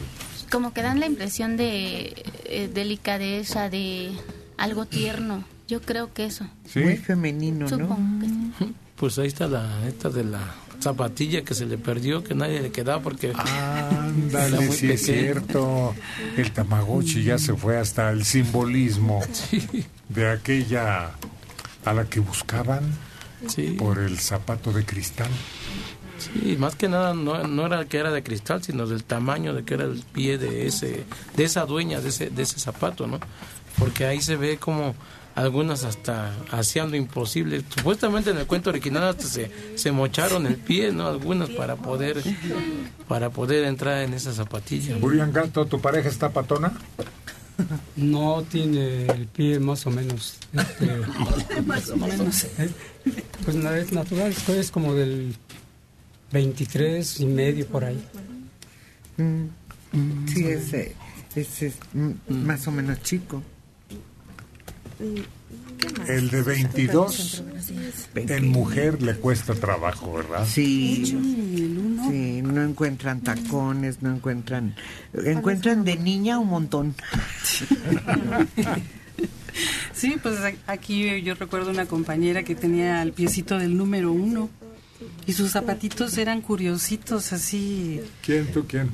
Como 0.51 0.71
que 0.73 0.81
dan 0.83 0.99
la 0.99 1.07
impresión 1.07 1.57
de 1.57 2.13
eh, 2.45 2.69
delicadeza, 2.71 3.69
de 3.69 4.11
algo 4.57 4.85
tierno. 4.85 5.43
Yo 5.67 5.81
creo 5.81 6.13
que 6.13 6.25
eso. 6.25 6.45
Muy 6.75 6.97
femenino, 6.97 7.67
Supongo 7.67 7.97
¿no? 7.97 8.19
que 8.19 8.27
sí. 8.65 8.73
Pues 8.97 9.17
ahí 9.17 9.27
está 9.27 9.47
la 9.47 9.87
esta 9.87 10.09
de 10.09 10.25
la 10.25 10.53
zapatilla 10.83 11.43
que 11.43 11.53
se 11.53 11.65
le 11.65 11.77
perdió, 11.77 12.23
que 12.23 12.35
nadie 12.35 12.61
le 12.61 12.71
quedaba 12.71 13.01
porque 13.01 13.29
era 13.31 13.89
Ándale, 13.89 14.71
sí 14.71 14.91
es 14.91 15.05
cierto. 15.05 15.95
El 16.37 16.51
Tamagotchi 16.51 17.23
ya 17.23 17.37
se 17.37 17.55
fue 17.55 17.77
hasta 17.77 18.11
el 18.11 18.25
simbolismo 18.25 19.21
de 20.09 20.29
aquella 20.29 21.11
a 21.85 21.93
la 21.93 22.05
que 22.05 22.19
buscaban 22.19 22.83
por 23.77 23.99
el 23.99 24.19
zapato 24.19 24.71
de 24.71 24.85
cristal. 24.85 25.29
Sí, 26.17 26.55
más 26.57 26.75
que 26.75 26.87
nada 26.87 27.13
no, 27.13 27.43
no 27.43 27.65
era 27.65 27.85
que 27.85 27.97
era 27.97 28.11
de 28.11 28.23
cristal, 28.23 28.63
sino 28.63 28.85
del 28.85 29.03
tamaño 29.03 29.53
de 29.53 29.63
que 29.63 29.73
era 29.73 29.85
el 29.85 30.03
pie 30.13 30.37
de 30.37 30.67
ese 30.67 31.03
de 31.35 31.43
esa 31.43 31.65
dueña 31.65 31.99
de 31.99 32.09
ese 32.09 32.29
de 32.29 32.43
ese 32.43 32.59
zapato, 32.59 33.07
¿no? 33.07 33.19
Porque 33.77 34.05
ahí 34.05 34.21
se 34.21 34.37
ve 34.37 34.57
como 34.57 34.95
algunas 35.35 35.83
hasta 35.83 36.31
hacían 36.51 36.91
lo 36.91 36.97
imposible. 36.97 37.63
Supuestamente 37.75 38.29
en 38.31 38.37
el 38.37 38.45
cuento 38.47 38.69
original 38.69 39.03
hasta 39.03 39.25
se, 39.25 39.51
se 39.75 39.91
mocharon 39.91 40.45
el 40.45 40.55
pie, 40.57 40.91
¿no? 40.91 41.07
Algunas 41.07 41.49
para 41.49 41.75
poder 41.75 42.21
para 43.07 43.29
poder 43.29 43.65
entrar 43.65 44.03
en 44.03 44.13
esa 44.13 44.33
zapatilla. 44.33 44.97
Burian 44.97 45.31
Gato, 45.33 45.65
¿tu 45.65 45.79
pareja 45.81 46.09
está 46.09 46.29
patona? 46.29 46.71
No 47.95 48.43
tiene 48.49 49.05
el 49.05 49.27
pie 49.27 49.59
más 49.59 49.85
o 49.85 49.91
menos. 49.91 50.37
este, 50.53 50.87
Más 51.65 51.89
o 51.89 51.97
menos. 51.97 52.43
eh, 52.57 52.69
Pues 53.45 53.55
es 53.57 53.91
natural, 53.91 54.31
es- 54.31 54.49
es 54.49 54.71
como 54.71 54.93
del 54.95 55.35
23 56.31 57.19
y 57.19 57.25
medio 57.25 57.67
por 57.67 57.85
ahí. 57.85 58.03
Mm. 59.17 59.45
Sí, 60.27 60.45
ese, 60.47 60.95
ese 61.35 61.67
es 61.67 61.75
mm, 61.93 62.11
más 62.33 62.67
o 62.67 62.71
menos 62.71 63.01
chico. 63.03 63.43
El 66.07 66.29
de 66.29 66.41
22 66.41 67.43
en 68.15 68.47
mujer 68.49 69.01
le 69.01 69.15
cuesta 69.15 69.53
trabajo, 69.53 70.13
¿verdad? 70.13 70.45
Sí, 70.47 71.05
sí, 71.05 72.41
no 72.43 72.63
encuentran 72.63 73.21
tacones, 73.21 74.01
no 74.01 74.15
encuentran, 74.15 74.75
encuentran 75.13 75.83
de 75.83 75.95
niña 75.97 76.39
un 76.39 76.47
montón. 76.47 76.95
Sí, 79.93 80.17
pues 80.21 80.39
aquí 80.65 81.21
yo 81.21 81.35
recuerdo 81.35 81.69
una 81.69 81.85
compañera 81.85 82.41
que 82.43 82.55
tenía 82.55 83.01
el 83.03 83.13
piecito 83.13 83.59
del 83.59 83.77
número 83.77 84.11
uno 84.11 84.49
y 85.25 85.33
sus 85.33 85.51
zapatitos 85.51 86.17
eran 86.17 86.41
curiositos, 86.41 87.33
así. 87.33 88.01
¿Quién, 88.21 88.47
tú, 88.51 88.65
quién? 88.67 88.89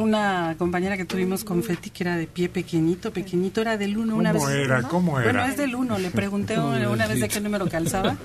Una 0.00 0.54
compañera 0.58 0.96
que 0.96 1.04
tuvimos 1.04 1.44
con 1.44 1.62
Feti 1.62 1.90
que 1.90 2.04
era 2.04 2.16
de 2.16 2.26
pie 2.26 2.48
pequeñito, 2.48 3.12
pequeñito, 3.12 3.60
era 3.60 3.76
del 3.76 3.96
uno. 3.96 4.16
Una 4.16 4.32
¿Cómo 4.32 4.46
vez, 4.46 4.56
era? 4.56 4.82
¿Cómo 4.82 5.12
Bueno, 5.12 5.28
era? 5.30 5.48
es 5.48 5.56
del 5.56 5.74
uno, 5.74 5.98
le 5.98 6.10
pregunté 6.10 6.58
una, 6.60 6.90
una 6.90 7.06
vez 7.06 7.20
de 7.20 7.28
qué 7.28 7.40
número 7.40 7.68
calzaba. 7.68 8.16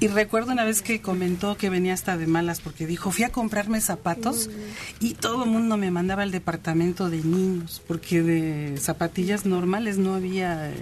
Y 0.00 0.08
recuerdo 0.08 0.50
una 0.52 0.64
vez 0.64 0.82
que 0.82 1.00
comentó 1.00 1.56
que 1.56 1.70
venía 1.70 1.94
hasta 1.94 2.16
de 2.16 2.26
malas 2.26 2.60
porque 2.60 2.84
dijo, 2.86 3.12
fui 3.12 3.24
a 3.24 3.30
comprarme 3.30 3.80
zapatos 3.80 4.50
y 4.98 5.14
todo 5.14 5.44
el 5.44 5.50
mundo 5.50 5.76
me 5.76 5.90
mandaba 5.92 6.24
al 6.24 6.32
departamento 6.32 7.10
de 7.10 7.18
niños 7.22 7.80
porque 7.86 8.20
de 8.22 8.76
zapatillas 8.78 9.46
normales 9.46 9.96
no 9.98 10.14
había 10.14 10.70
eh, 10.70 10.74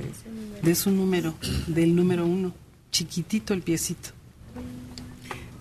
de 0.62 0.74
su 0.74 0.90
número, 0.90 1.34
del 1.66 1.94
número 1.94 2.24
uno, 2.24 2.54
chiquitito 2.90 3.52
el 3.52 3.60
piecito. 3.60 4.10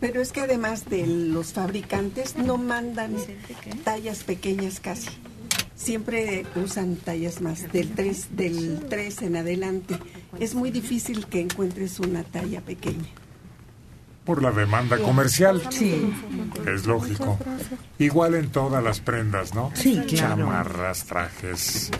Pero 0.01 0.19
es 0.19 0.31
que 0.31 0.41
además 0.41 0.89
de 0.89 1.05
los 1.05 1.53
fabricantes 1.53 2.35
no 2.35 2.57
mandan 2.57 3.15
tallas 3.85 4.23
pequeñas 4.23 4.79
casi. 4.79 5.09
Siempre 5.75 6.45
usan 6.55 6.95
tallas 6.95 7.39
más 7.41 7.71
del 7.71 7.89
3 7.91 8.35
del 8.35 8.85
3 8.89 9.21
en 9.21 9.35
adelante. 9.35 9.95
Es 10.39 10.53
muy 10.55 10.71
difícil 10.71 11.27
que 11.27 11.39
encuentres 11.39 11.99
una 11.99 12.23
talla 12.23 12.61
pequeña. 12.61 13.07
Por 14.25 14.43
la 14.43 14.51
demanda 14.51 14.97
comercial. 14.97 15.61
Sí. 15.71 16.11
Es 16.67 16.85
lógico. 16.85 17.37
Igual 17.97 18.35
en 18.35 18.49
todas 18.49 18.83
las 18.83 18.99
prendas, 18.99 19.53
¿no? 19.55 19.71
Sí, 19.75 19.99
claro. 20.07 20.37
Chamarras, 20.37 21.05
trajes, 21.05 21.91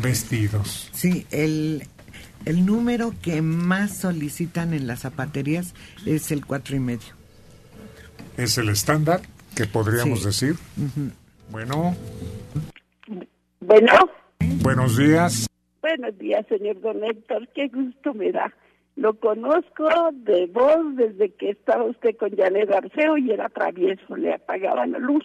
vestidos. 0.00 0.90
Sí, 0.92 1.26
el, 1.30 1.88
el 2.44 2.66
número 2.66 3.12
que 3.22 3.42
más 3.42 3.96
solicitan 3.96 4.74
en 4.74 4.86
las 4.86 5.00
zapaterías 5.00 5.74
es 6.04 6.30
el 6.30 6.46
cuatro 6.46 6.76
y 6.76 6.80
medio. 6.80 7.15
Es 8.36 8.58
el 8.58 8.68
estándar 8.68 9.20
que 9.54 9.66
podríamos 9.66 10.20
Sí. 10.20 10.26
decir. 10.26 10.54
Bueno, 11.50 11.94
Bueno, 13.60 13.92
buenos 14.62 14.96
días. 14.96 15.46
buenos 15.80 16.16
días, 16.18 16.44
señor 16.48 16.80
don 16.80 17.02
Héctor. 17.04 17.48
Qué 17.54 17.68
gusto 17.68 18.14
me 18.14 18.30
da. 18.32 18.52
Lo 18.96 19.14
conozco 19.18 19.88
de 20.12 20.46
voz 20.46 20.96
desde 20.96 21.32
que 21.34 21.50
estaba 21.50 21.84
usted 21.84 22.16
con 22.16 22.30
Janet 22.36 22.70
Arceo 22.72 23.18
y 23.18 23.30
era 23.30 23.48
travieso, 23.48 24.16
le 24.16 24.34
apagaban 24.34 24.92
la 24.92 24.98
luz. 24.98 25.24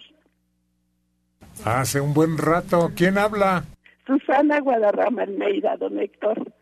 Hace 1.64 2.00
un 2.00 2.12
buen 2.14 2.38
rato. 2.38 2.90
¿Quién 2.96 3.18
habla? 3.18 3.64
Susana 4.06 4.60
Guadarrama 4.60 5.22
Almeida, 5.22 5.76
don 5.76 5.98
Héctor. 5.98 6.52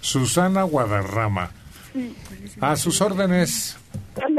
Susana 0.00 0.62
Guadarrama. 0.62 1.50
Sí. 1.92 2.14
A 2.60 2.76
sus 2.76 3.00
órdenes. 3.00 3.78
Don 4.20 4.38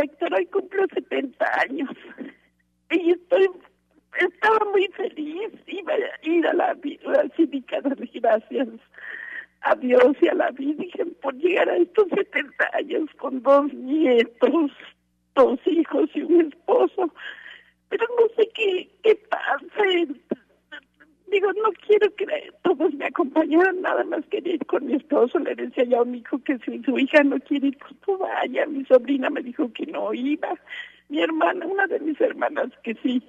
70 1.21 1.59
años. 1.61 1.89
Y 2.91 3.11
estoy, 3.11 3.49
estaba 4.19 4.59
muy 4.71 4.87
feliz. 4.95 5.51
Iba 5.67 5.93
a 5.93 5.97
ir 6.27 6.47
a 6.47 6.53
la 6.53 6.73
vi- 6.75 6.99
basílica 7.03 7.81
de 7.81 8.09
gracias 8.13 8.67
a 9.61 9.75
Dios 9.75 10.15
y 10.21 10.27
a 10.27 10.33
la 10.35 10.51
Virgen 10.51 11.13
por 11.21 11.35
llegar 11.35 11.69
a 11.69 11.77
estos 11.77 12.07
70 12.09 12.69
años 12.73 13.09
con 13.17 13.41
dos 13.41 13.73
nietos, 13.73 14.71
dos 15.35 15.59
hijos 15.65 16.09
y 16.13 16.21
un 16.21 16.47
esposo. 16.47 17.13
Pero 17.89 18.05
no 18.19 18.27
sé 18.35 18.49
qué, 18.53 18.89
qué 19.03 19.15
pase. 19.29 20.07
Digo, 21.27 21.51
no 21.53 21.71
quiero 21.85 22.13
que 22.15 22.25
todos 22.63 22.93
me 22.93 23.05
acompañaran, 23.05 23.81
nada 23.81 24.03
más 24.05 24.25
quería 24.27 24.55
ir 24.55 24.65
con 24.65 24.85
mi 24.85 24.95
esposo. 24.95 25.39
Le 25.39 25.55
decía 25.55 25.83
ya 25.83 25.97
a 25.99 26.03
un 26.03 26.15
hijo 26.15 26.41
que 26.43 26.57
si 26.59 26.81
su 26.83 26.97
hija 26.97 27.21
no 27.23 27.37
quiere 27.41 27.67
ir, 27.67 27.77
pues 27.77 27.93
tú 28.05 28.17
vaya. 28.17 28.65
Mi 28.65 28.85
sobrina 28.85 29.29
me 29.29 29.41
dijo 29.41 29.71
que 29.73 29.85
no 29.87 30.13
iba. 30.13 30.53
Mi 31.09 31.21
hermana, 31.21 31.65
una 31.65 31.85
de 31.87 31.99
mis 31.99 32.19
hermanas, 32.21 32.69
que 32.83 32.93
sí. 32.95 33.21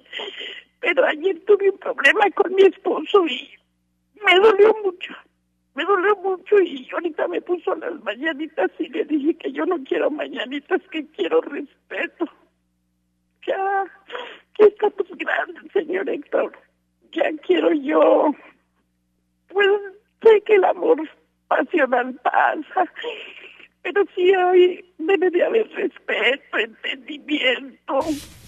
Pero 0.79 1.05
ayer 1.05 1.39
tuve 1.45 1.71
un 1.71 1.77
problema 1.77 2.29
con 2.35 2.53
mi 2.55 2.63
esposo 2.63 3.25
y 3.27 3.49
me 4.25 4.35
dolió 4.39 4.73
mucho. 4.83 5.13
Me 5.75 5.83
dolió 5.83 6.15
mucho 6.17 6.59
y 6.61 6.87
ahorita 6.93 7.27
me 7.27 7.41
puso 7.41 7.75
las 7.75 8.01
mañanitas 8.03 8.71
y 8.79 8.87
le 8.89 9.05
dije 9.05 9.35
que 9.35 9.51
yo 9.51 9.65
no 9.65 9.81
quiero 9.83 10.09
mañanitas, 10.09 10.81
que 10.89 11.05
quiero 11.07 11.41
respeto. 11.41 12.25
Ya, 13.45 13.85
ya 14.57 14.65
estamos 14.65 15.07
grandes, 15.17 15.71
señor 15.73 16.09
Héctor. 16.09 16.51
Ya 17.11 17.23
quiero 17.45 17.73
yo. 17.73 18.33
Pues 19.49 19.67
sé 20.21 20.41
que 20.45 20.55
el 20.55 20.63
amor 20.63 20.97
pasional 21.47 22.13
pasa. 22.23 22.91
Pero 23.81 24.03
sí 24.15 24.33
hay, 24.33 24.93
debe 24.97 25.29
de 25.31 25.43
haber 25.43 25.67
respeto, 25.69 26.57
entendimiento. 26.57 27.99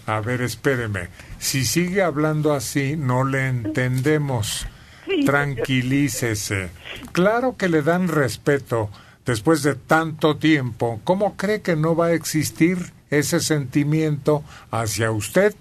A 0.05 0.19
ver, 0.19 0.41
espéreme. 0.41 1.07
Si 1.39 1.63
sigue 1.65 2.01
hablando 2.01 2.53
así, 2.53 2.95
no 2.97 3.23
le 3.23 3.47
entendemos. 3.47 4.67
Sí, 5.05 5.23
Tranquilícese. 5.25 6.69
Claro 7.11 7.55
que 7.57 7.69
le 7.69 7.81
dan 7.81 8.07
respeto 8.07 8.89
después 9.25 9.63
de 9.63 9.75
tanto 9.75 10.37
tiempo. 10.37 10.99
¿Cómo 11.03 11.37
cree 11.37 11.61
que 11.61 11.75
no 11.75 11.95
va 11.95 12.07
a 12.07 12.13
existir 12.13 12.77
ese 13.09 13.39
sentimiento 13.39 14.43
hacia 14.69 15.11
usted? 15.11 15.55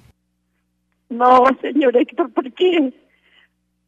No, 1.11 1.45
señor 1.61 1.97
Héctor, 1.97 2.31
porque 2.33 2.93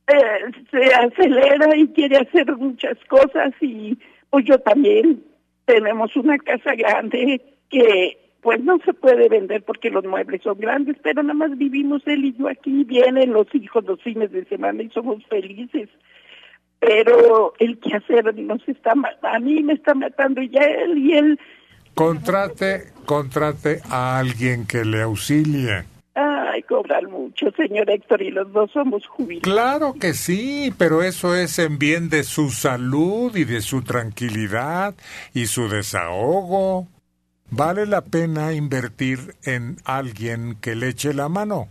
eh, 0.09 0.41
se 0.71 0.95
acelera 0.95 1.77
y 1.77 1.89
quiere 1.89 2.19
hacer 2.19 2.55
muchas 2.57 2.99
cosas 3.09 3.53
y 3.61 3.97
pues 4.31 4.45
yo 4.45 4.59
también 4.59 5.23
tenemos 5.65 6.15
una 6.17 6.37
casa 6.39 6.75
grande 6.75 7.41
que 7.71 8.19
pues 8.41 8.61
no 8.61 8.79
se 8.85 8.93
puede 8.93 9.29
vender 9.29 9.63
porque 9.63 9.89
los 9.89 10.05
muebles 10.05 10.43
son 10.43 10.59
grandes, 10.59 10.97
pero 11.01 11.23
nada 11.23 11.35
más 11.35 11.57
vivimos 11.57 12.03
él 12.07 12.25
y 12.25 12.37
yo 12.37 12.49
aquí, 12.49 12.83
vienen 12.85 13.33
los 13.33 13.47
hijos 13.55 13.85
los 13.85 14.03
fines 14.03 14.33
de 14.33 14.45
semana 14.47 14.83
y 14.83 14.91
somos 14.91 15.25
felices. 15.27 15.89
Pero 16.81 17.53
el 17.61 17.79
quehacer 17.79 18.35
nos 18.35 18.69
está 18.69 18.97
ma- 18.97 19.15
a 19.23 19.39
mí 19.39 19.63
me 19.63 19.75
está 19.75 19.95
matando 19.95 20.43
y 20.43 20.49
ya 20.49 20.63
él 20.65 20.99
y 20.99 21.13
él, 21.13 21.39
Contrate, 21.95 22.85
contrate 23.07 23.81
a 23.91 24.19
alguien 24.19 24.67
que 24.67 24.85
le 24.85 25.03
auxilie. 25.03 25.85
Ay, 26.15 26.63
cobran 26.63 27.11
mucho, 27.11 27.51
señor 27.53 27.91
Héctor, 27.91 28.23
y 28.23 28.31
los 28.31 28.53
dos 28.53 28.71
somos 28.73 29.07
jubilados. 29.07 29.43
Claro 29.43 29.95
que 29.95 30.15
sí, 30.15 30.73
pero 30.77 31.03
eso 31.03 31.35
es 31.35 31.59
en 31.59 31.79
bien 31.79 32.09
de 32.09 32.25
su 32.25 32.51
salud 32.51 33.35
y 33.37 33.45
de 33.45 33.61
su 33.61 33.83
tranquilidad 33.83 34.95
y 35.33 35.47
su 35.47 35.69
desahogo. 35.69 36.87
Vale 37.51 37.87
la 37.87 38.03
pena 38.03 38.53
invertir 38.55 39.35
en 39.45 39.77
alguien 39.85 40.57
que 40.61 40.75
le 40.75 40.89
eche 40.89 41.13
la 41.13 41.29
mano. 41.29 41.69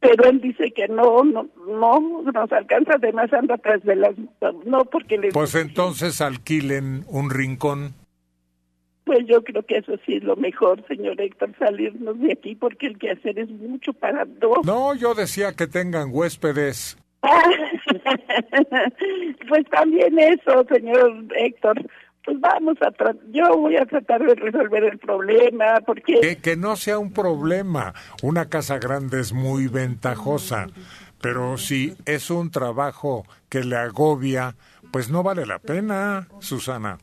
Pero 0.00 0.24
él 0.24 0.40
dice 0.40 0.72
que 0.72 0.88
no, 0.88 1.22
no, 1.22 1.46
no 1.68 2.22
nos 2.22 2.50
alcanza, 2.50 2.94
además 2.94 3.32
anda 3.32 3.54
atrás 3.54 3.84
de 3.84 3.94
las, 3.94 4.14
no 4.66 4.84
porque 4.86 5.16
le, 5.16 5.28
Pues 5.28 5.54
entonces 5.54 6.20
alquilen 6.20 7.04
un 7.08 7.30
rincón. 7.30 7.94
Pues 9.04 9.20
yo 9.26 9.42
creo 9.42 9.62
que 9.62 9.78
eso 9.78 9.94
sí 10.06 10.16
es 10.16 10.22
lo 10.22 10.36
mejor, 10.36 10.84
señor 10.86 11.20
Héctor, 11.20 11.50
salirnos 11.58 12.18
de 12.20 12.32
aquí 12.32 12.54
porque 12.54 12.86
el 12.86 12.98
quehacer 12.98 13.38
es 13.38 13.50
mucho 13.50 13.92
para 13.92 14.24
dos. 14.24 14.64
No, 14.64 14.94
yo 14.94 15.14
decía 15.14 15.52
que 15.52 15.66
tengan 15.66 16.10
huéspedes. 16.12 16.96
pues 19.48 19.64
también 19.70 20.18
eso, 20.18 20.64
señor 20.72 21.24
Héctor. 21.36 21.82
Pues 22.24 22.38
vamos 22.38 22.76
a 22.82 22.92
tratar, 22.92 23.16
yo 23.32 23.56
voy 23.56 23.76
a 23.76 23.84
tratar 23.84 24.24
de 24.24 24.36
resolver 24.36 24.84
el 24.84 24.98
problema 24.98 25.80
porque 25.84 26.20
Que, 26.20 26.36
que 26.36 26.56
no 26.56 26.76
sea 26.76 27.00
un 27.00 27.12
problema. 27.12 27.94
Una 28.22 28.48
casa 28.48 28.78
grande 28.78 29.20
es 29.20 29.32
muy 29.32 29.66
ventajosa. 29.66 30.68
Pero 31.20 31.58
si 31.58 31.94
es 32.04 32.30
un 32.30 32.50
trabajo 32.50 33.24
que 33.48 33.64
le 33.64 33.76
agobia, 33.76 34.54
pues 34.92 35.10
no 35.10 35.22
vale 35.22 35.46
la 35.46 35.58
pena, 35.58 36.28
Susana. 36.40 36.98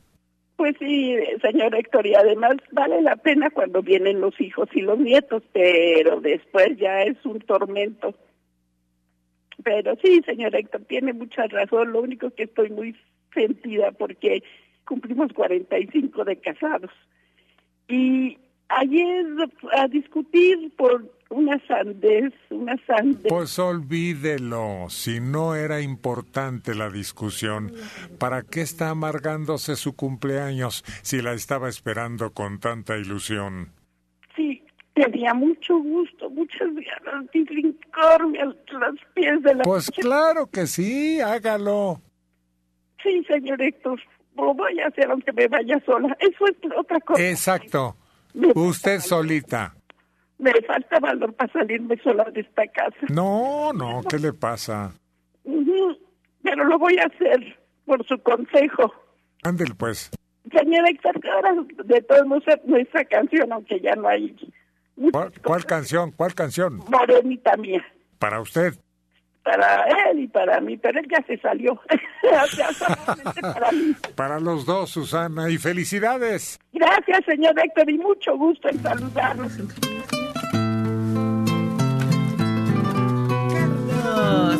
Pues 0.60 0.76
sí, 0.78 1.16
señor 1.40 1.74
Héctor, 1.74 2.06
y 2.06 2.14
además 2.14 2.56
vale 2.70 3.00
la 3.00 3.16
pena 3.16 3.48
cuando 3.48 3.80
vienen 3.80 4.20
los 4.20 4.38
hijos 4.38 4.68
y 4.74 4.82
los 4.82 4.98
nietos, 4.98 5.42
pero 5.54 6.20
después 6.20 6.76
ya 6.76 7.02
es 7.02 7.16
un 7.24 7.40
tormento. 7.40 8.14
Pero 9.64 9.96
sí, 10.04 10.20
señor 10.26 10.54
Héctor, 10.54 10.82
tiene 10.82 11.14
mucha 11.14 11.46
razón. 11.46 11.92
Lo 11.92 12.02
único 12.02 12.30
que 12.32 12.42
estoy 12.42 12.68
muy 12.68 12.94
sentida 13.32 13.92
porque 13.92 14.42
cumplimos 14.86 15.32
45 15.32 16.26
de 16.26 16.36
casados. 16.36 16.90
Y 17.88 18.36
ayer 18.68 19.24
a 19.72 19.88
discutir 19.88 20.76
por 20.76 21.10
una 21.30 21.60
sandez, 21.66 22.32
una 22.50 22.76
sandez. 22.86 23.26
Pues 23.28 23.58
olvídelo, 23.58 24.86
si 24.88 25.20
no 25.20 25.54
era 25.54 25.80
importante 25.80 26.74
la 26.74 26.90
discusión, 26.90 27.72
¿para 28.18 28.42
qué 28.42 28.60
está 28.60 28.90
amargándose 28.90 29.76
su 29.76 29.94
cumpleaños 29.94 30.84
si 31.02 31.22
la 31.22 31.32
estaba 31.32 31.68
esperando 31.68 32.32
con 32.32 32.58
tanta 32.58 32.96
ilusión? 32.96 33.72
Sí, 34.36 34.62
tenía 34.92 35.32
mucho 35.32 35.78
gusto, 35.78 36.28
muchas 36.30 36.68
ganas 36.74 37.30
de 37.32 37.44
brincarme 37.44 38.40
a 38.40 38.44
los 38.46 38.56
pies 39.14 39.42
de 39.42 39.54
la... 39.54 39.62
Pues 39.62 39.90
claro 39.90 40.48
que 40.48 40.66
sí, 40.66 41.20
hágalo. 41.20 42.00
Sí, 43.02 43.24
señor 43.28 43.62
Héctor, 43.62 44.00
lo 44.36 44.52
voy 44.52 44.80
a 44.80 44.88
hacer 44.88 45.10
aunque 45.10 45.32
me 45.32 45.46
vaya 45.46 45.80
sola. 45.86 46.16
Eso 46.18 46.44
es 46.46 46.56
otra 46.76 47.00
cosa. 47.00 47.22
Exacto. 47.22 47.96
Usted 48.54 49.00
solita. 49.00 49.74
Me 50.40 50.52
falta 50.66 50.98
valor 50.98 51.34
para 51.34 51.52
salirme 51.52 51.96
sola 52.02 52.24
de 52.32 52.40
esta 52.40 52.66
casa. 52.68 52.96
No, 53.10 53.72
no, 53.72 54.00
¿qué 54.08 54.18
le 54.18 54.32
pasa? 54.32 54.92
Pero 56.42 56.64
lo 56.64 56.78
voy 56.78 56.96
a 56.98 57.04
hacer 57.04 57.58
por 57.84 58.04
su 58.06 58.18
consejo. 58.22 58.92
Ándel 59.42 59.74
pues. 59.76 60.10
Señor 60.50 60.88
Héctor, 60.88 61.20
ahora 61.30 61.54
de 61.84 62.02
todos 62.02 62.26
modos 62.26 62.44
nuestra 62.64 63.04
canción, 63.04 63.52
aunque 63.52 63.78
ya 63.80 63.94
no 63.94 64.08
hay 64.08 64.34
¿Cuál, 65.12 65.32
cuál 65.44 65.64
canción? 65.64 66.10
¿Cuál 66.12 66.34
canción? 66.34 66.78
morenita 66.88 67.56
mía, 67.56 67.84
Para 68.18 68.40
usted. 68.40 68.74
para 69.42 69.84
él 70.10 70.20
y 70.20 70.28
para 70.28 70.60
mí, 70.60 70.76
pero 70.76 70.98
él 71.00 71.06
ya 71.10 71.24
se 71.26 71.38
salió. 71.38 71.80
Para 73.40 73.72
mí. 73.72 73.94
Para 74.14 74.38
los 74.40 74.66
dos, 74.66 74.90
Susana. 74.90 75.48
Y 75.50 75.56
felicidades. 75.58 76.58
Gracias, 76.72 77.24
señor 77.26 77.58
Héctor, 77.58 77.90
y 77.90 77.98
mucho 77.98 78.36
gusto 78.36 78.68
en 78.68 78.82
saludarlos. 78.82 79.58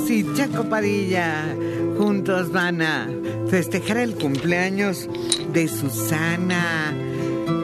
Y 0.09 0.25
Chaco 0.35 0.65
Padilla 0.65 1.55
juntos 1.97 2.51
van 2.51 2.83
a 2.83 3.09
festejar 3.49 3.99
el 3.99 4.15
cumpleaños 4.17 5.09
de 5.53 5.69
Susana. 5.69 6.93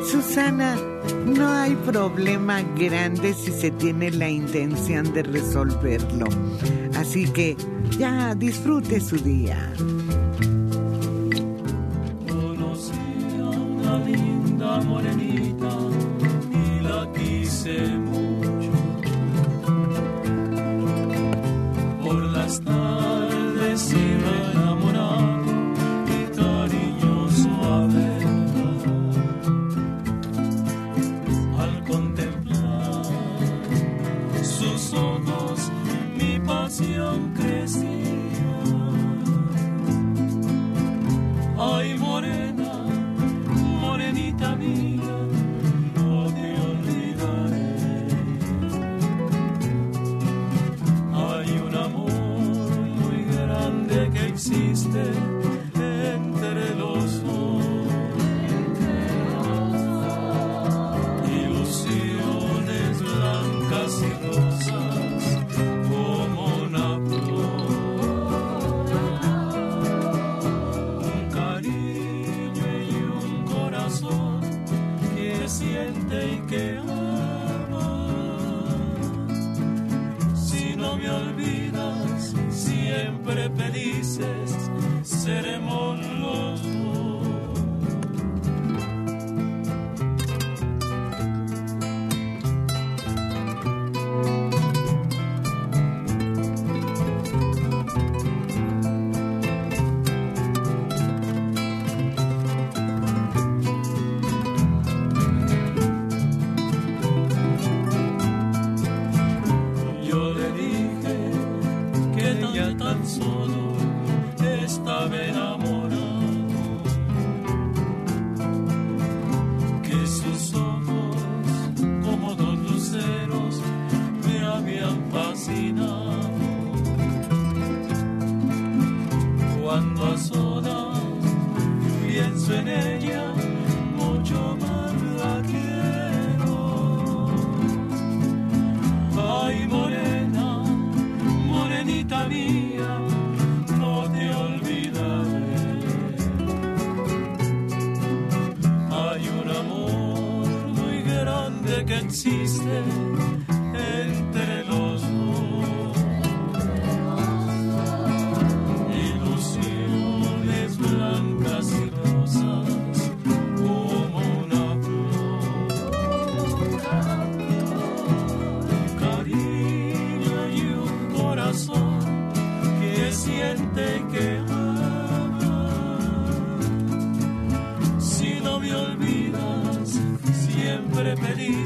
Susana, 0.09 0.77
no 1.27 1.49
hay 1.49 1.75
problema 1.75 2.63
grande 2.63 3.35
si 3.35 3.51
se 3.51 3.73
tiene 3.73 4.13
la 4.13 4.29
intención 4.29 5.13
de 5.13 5.25
resolverlo. 5.25 6.27
Así 6.97 7.25
que 7.33 7.57
ya 7.99 8.35
disfrute 8.37 9.01
su 9.01 9.17
día. 9.17 9.73
Conocí 12.29 12.93
a 13.41 13.49
una 13.49 13.99
linda 14.05 14.81
morenita 14.83 15.79
y 16.53 16.81
la 16.85 17.13
quise 17.13 18.06
las 22.47 22.61
tardes 22.61 24.06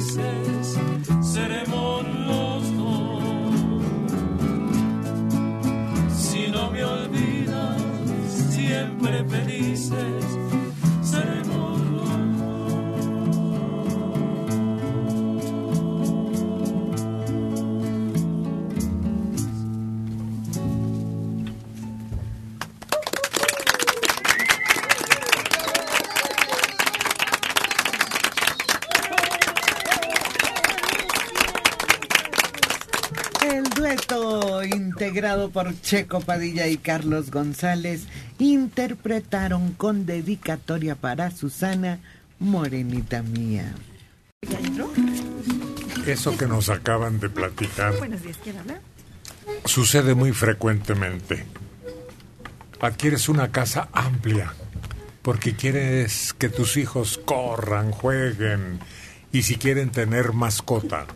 siempre 0.00 0.49
por 35.50 35.78
Checo 35.80 36.20
Padilla 36.20 36.66
y 36.68 36.76
Carlos 36.76 37.30
González 37.30 38.06
interpretaron 38.38 39.72
con 39.72 40.06
dedicatoria 40.06 40.94
para 40.94 41.30
Susana, 41.30 42.00
Morenita 42.38 43.22
Mía. 43.22 43.74
Eso 46.06 46.36
que 46.36 46.46
nos 46.46 46.70
acaban 46.70 47.20
de 47.20 47.28
platicar 47.28 47.96
Buenos 47.98 48.22
días, 48.22 48.38
¿quién 48.42 48.56
habla? 48.58 48.80
sucede 49.64 50.14
muy 50.14 50.32
frecuentemente. 50.32 51.44
Adquieres 52.80 53.28
una 53.28 53.50
casa 53.50 53.88
amplia 53.92 54.54
porque 55.22 55.54
quieres 55.54 56.32
que 56.32 56.48
tus 56.48 56.76
hijos 56.76 57.20
corran, 57.24 57.90
jueguen 57.90 58.80
y 59.32 59.42
si 59.42 59.56
quieren 59.56 59.90
tener 59.90 60.32
mascota, 60.32 61.06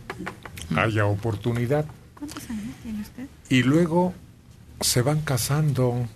haya 0.77 1.07
oportunidad. 1.07 1.87
¿Cuántos 2.15 2.49
años 2.51 2.75
tiene 2.83 3.01
usted? 3.01 3.27
Y 3.49 3.63
luego 3.63 4.15
se 4.85 5.01
van 5.01 5.23
casando 5.23 6.07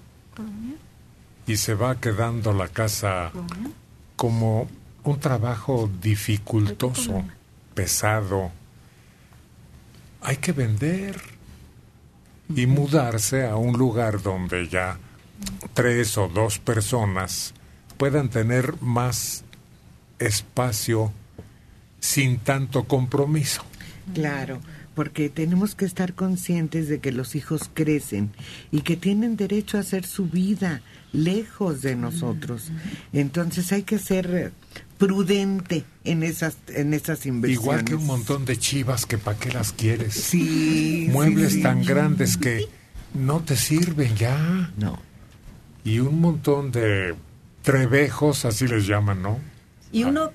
y 1.47 1.57
se 1.57 1.73
va 1.73 1.99
quedando 1.99 2.53
la 2.53 2.69
casa 2.69 3.33
como 4.15 4.69
un 5.05 5.19
trabajo 5.19 5.91
dificultoso, 6.03 7.25
pesado. 7.73 8.51
Hay 10.21 10.37
que 10.37 10.53
vender 10.53 11.19
y 12.55 12.67
mudarse 12.67 13.47
a 13.47 13.57
un 13.57 13.79
lugar 13.79 14.21
donde 14.23 14.69
ya 14.69 14.99
tres 15.73 16.19
o 16.19 16.29
dos 16.29 16.59
personas 16.59 17.55
puedan 17.97 18.29
tener 18.29 18.75
más 18.83 19.45
espacio 20.19 21.11
sin 22.01 22.39
tanto 22.41 22.85
compromiso. 22.85 23.63
Claro, 24.13 24.61
porque 24.99 25.29
tenemos 25.29 25.77
que 25.77 25.85
estar 25.85 26.13
conscientes 26.15 26.89
de 26.89 26.99
que 26.99 27.13
los 27.13 27.37
hijos 27.37 27.71
crecen 27.73 28.33
y 28.73 28.81
que 28.81 28.97
tienen 28.97 29.37
derecho 29.37 29.77
a 29.77 29.83
hacer 29.83 30.05
su 30.05 30.27
vida 30.27 30.83
lejos 31.13 31.83
de 31.83 31.95
nosotros. 31.95 32.73
Entonces 33.13 33.71
hay 33.71 33.85
que 33.85 34.01
ser 34.01 34.53
prudente 34.99 35.85
en 36.03 36.25
esas 36.25 36.57
en 36.67 36.95
esas 36.95 37.27
inversiones. 37.27 37.63
Igual 37.63 37.85
que 37.85 37.95
un 37.95 38.07
montón 38.07 38.45
de 38.45 38.57
chivas 38.57 39.07
que 39.07 39.19
para 39.19 39.39
qué 39.39 39.53
las 39.53 39.71
quieres. 39.71 40.15
Sí, 40.15 41.07
Muebles 41.13 41.51
sí, 41.51 41.59
sí. 41.59 41.63
tan 41.63 41.85
grandes 41.85 42.37
que 42.37 42.67
no 43.15 43.39
te 43.39 43.55
sirven 43.55 44.17
ya. 44.17 44.73
No. 44.77 44.99
Y 45.85 46.01
un 46.01 46.21
montón 46.21 46.73
de 46.73 47.15
trebejos, 47.63 48.45
así 48.45 48.67
les 48.67 48.89
llaman, 48.89 49.23
¿no? 49.23 49.39
Y 49.93 50.03
uno 50.03 50.33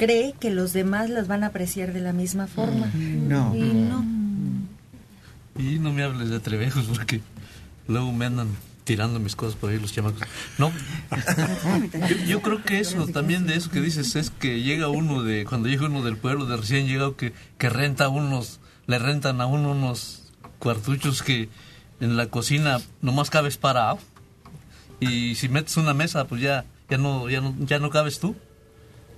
cree 0.00 0.32
que 0.40 0.48
los 0.48 0.72
demás 0.72 1.10
las 1.10 1.28
van 1.28 1.44
a 1.44 1.48
apreciar 1.48 1.92
de 1.92 2.00
la 2.00 2.14
misma 2.14 2.46
forma. 2.46 2.90
No. 2.94 3.54
Y 3.54 3.60
no. 3.60 4.02
Y 5.58 5.78
no 5.78 5.92
me 5.92 6.02
hables 6.02 6.30
de 6.30 6.40
trevejos 6.40 6.86
porque 6.86 7.20
luego 7.86 8.10
me 8.10 8.24
andan 8.24 8.48
tirando 8.84 9.20
mis 9.20 9.36
cosas 9.36 9.56
por 9.56 9.68
ahí 9.68 9.78
los 9.78 9.92
chamacos. 9.92 10.22
No, 10.56 10.72
yo, 12.08 12.16
yo 12.26 12.40
creo 12.40 12.64
que 12.64 12.80
eso 12.80 13.08
también 13.08 13.46
de 13.46 13.56
eso 13.56 13.70
que 13.70 13.82
dices 13.82 14.16
es 14.16 14.30
que 14.30 14.62
llega 14.62 14.88
uno 14.88 15.22
de, 15.22 15.44
cuando 15.44 15.68
llega 15.68 15.84
uno 15.84 16.02
del 16.02 16.16
pueblo 16.16 16.46
de 16.46 16.56
recién 16.56 16.86
llegado 16.86 17.14
que, 17.16 17.34
que 17.58 17.68
renta 17.68 18.08
unos, 18.08 18.58
le 18.86 18.98
rentan 18.98 19.42
a 19.42 19.46
uno 19.46 19.72
unos 19.72 20.32
cuartuchos 20.58 21.22
que 21.22 21.50
en 22.00 22.16
la 22.16 22.28
cocina 22.28 22.80
nomás 23.02 23.28
cabes 23.28 23.58
parado 23.58 23.98
y 24.98 25.34
si 25.34 25.50
metes 25.50 25.76
una 25.76 25.92
mesa 25.92 26.26
pues 26.26 26.40
ya, 26.40 26.64
ya 26.88 26.96
no, 26.96 27.28
ya 27.28 27.42
no, 27.42 27.54
ya 27.58 27.78
no 27.78 27.90
cabes 27.90 28.18
tú. 28.18 28.34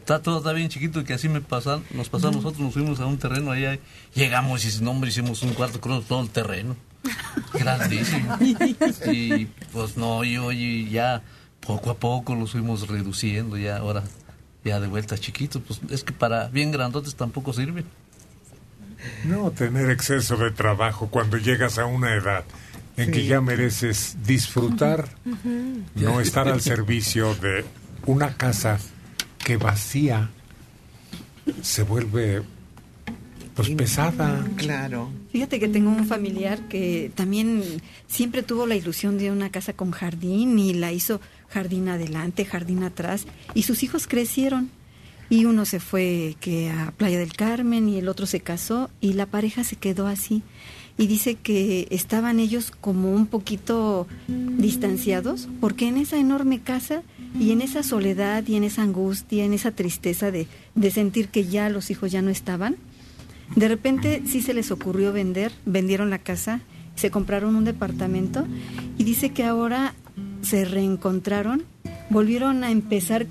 Está 0.03 0.21
todo 0.21 0.39
está 0.39 0.53
bien 0.53 0.69
chiquito 0.69 1.05
que 1.05 1.15
así 1.15 1.29
me 1.29 1.41
pasan, 1.41 1.85
nos 1.93 2.09
pasamos 2.09 2.39
nosotros, 2.39 2.61
nos 2.61 2.73
fuimos 2.75 2.99
a 2.99 3.07
un 3.07 3.19
terreno 3.19 3.53
allá, 3.53 3.79
llegamos 4.15 4.65
y 4.65 4.73
sin 4.73 4.85
nombre 4.85 5.11
hicimos 5.11 5.45
un 5.45 5.55
cuarto 5.55 5.81
con 5.81 6.03
todo 6.03 6.23
el 6.23 6.29
terreno. 6.29 6.75
Grandísimo. 7.55 8.37
Y 8.41 9.47
pues 9.73 9.97
no, 9.97 10.25
y 10.25 10.39
oye, 10.39 10.91
ya 10.91 11.23
poco 11.65 11.91
a 11.91 11.97
poco 11.97 12.35
los 12.35 12.51
fuimos 12.51 12.89
reduciendo, 12.89 13.57
ya 13.57 13.77
ahora 13.77 14.03
ya 14.65 14.81
de 14.81 14.89
vuelta 14.89 15.17
chiquitos, 15.17 15.63
pues 15.65 15.81
es 15.89 16.03
que 16.03 16.13
para 16.13 16.49
bien 16.49 16.73
grandotes 16.73 17.15
tampoco 17.15 17.53
sirve. 17.53 17.85
No 19.25 19.53
tener 19.53 19.89
exceso 19.89 20.37
de 20.37 20.51
trabajo 20.51 21.11
cuando 21.11 21.37
llegas 21.37 21.79
a 21.79 21.87
una 21.87 22.13
edad 22.17 22.43
en 22.97 23.13
que 23.13 23.25
ya 23.25 23.41
mereces 23.41 24.17
disfrutar, 24.27 25.11
no 25.95 26.21
estar 26.21 26.49
al 26.49 26.61
servicio 26.61 27.37
de 27.37 27.65
una 28.05 28.35
casa 28.37 28.81
que 29.45 29.57
vacía 29.57 30.31
se 31.63 31.83
vuelve 31.83 32.43
pues 33.55 33.69
pesada. 33.71 34.47
Claro. 34.57 35.11
Fíjate 35.31 35.61
que 35.61 35.69
tengo 35.69 35.91
un 35.91 36.07
familiar 36.07 36.69
que 36.69 37.11
también 37.15 37.63
siempre 38.07 38.43
tuvo 38.43 38.67
la 38.67 38.77
ilusión 38.77 39.19
de 39.19 39.31
una 39.31 39.51
casa 39.51 39.75
con 39.75 39.91
jardín 39.91 40.59
y 40.59 40.73
la 40.73 40.93
hizo 40.93 41.21
jardín 41.49 41.89
adelante, 41.89 42.45
jardín 42.45 42.83
atrás 42.83 43.27
y 43.55 43.65
sus 43.65 43.83
hijos 43.83 44.07
crecieron 44.07 44.71
y 45.29 45.45
uno 45.45 45.65
se 45.65 45.81
fue 45.81 46.37
que 46.41 46.71
a 46.71 46.93
Playa 46.97 47.19
del 47.19 47.35
Carmen 47.35 47.89
y 47.89 47.99
el 47.99 48.09
otro 48.09 48.27
se 48.27 48.41
casó 48.41 48.91
y 49.01 49.15
la 49.15 49.27
pareja 49.27 49.65
se 49.65 49.77
quedó 49.77 50.07
así 50.07 50.43
y 50.99 51.07
dice 51.07 51.35
que 51.35 51.89
estaban 51.91 52.39
ellos 52.39 52.71
como 52.81 53.13
un 53.13 53.27
poquito 53.27 54.07
distanciados 54.29 55.49
porque 55.61 55.89
en 55.89 55.99
esa 55.99 56.17
enorme 56.17 56.61
casa 56.61 57.03
y 57.39 57.53
en 57.53 57.63
esa 57.63 57.83
soledad 57.83 58.47
y 58.47 58.57
en 58.57 58.65
esa 58.65 58.83
angustia, 58.83 59.45
en 59.45 59.53
esa 59.53 59.71
tristeza 59.73 60.31
de, 60.31 60.47
de 60.75 60.91
sentir 60.91 61.29
que 61.29 61.45
ya 61.45 61.69
los 61.69 61.91
hijos 61.91 62.13
ya 62.13 62.23
no 62.23 62.31
estaban, 62.31 62.77
de 63.57 63.69
repente 63.69 64.23
sí 64.27 64.41
se 64.43 64.55
les 64.55 64.71
ocurrió 64.71 65.13
vender, 65.13 65.53
vendieron 65.67 66.11
la 66.11 66.19
casa, 66.19 66.61
se 66.95 67.11
compraron 67.11 67.57
un 67.57 67.65
departamento 67.65 68.47
y 68.99 69.05
dice 69.05 69.31
que 69.31 69.45
ahora 69.45 69.95
se 70.43 70.65
reencontraron, 70.65 71.65
volvieron 72.11 72.65
a 72.65 72.71
empezar 72.71 73.27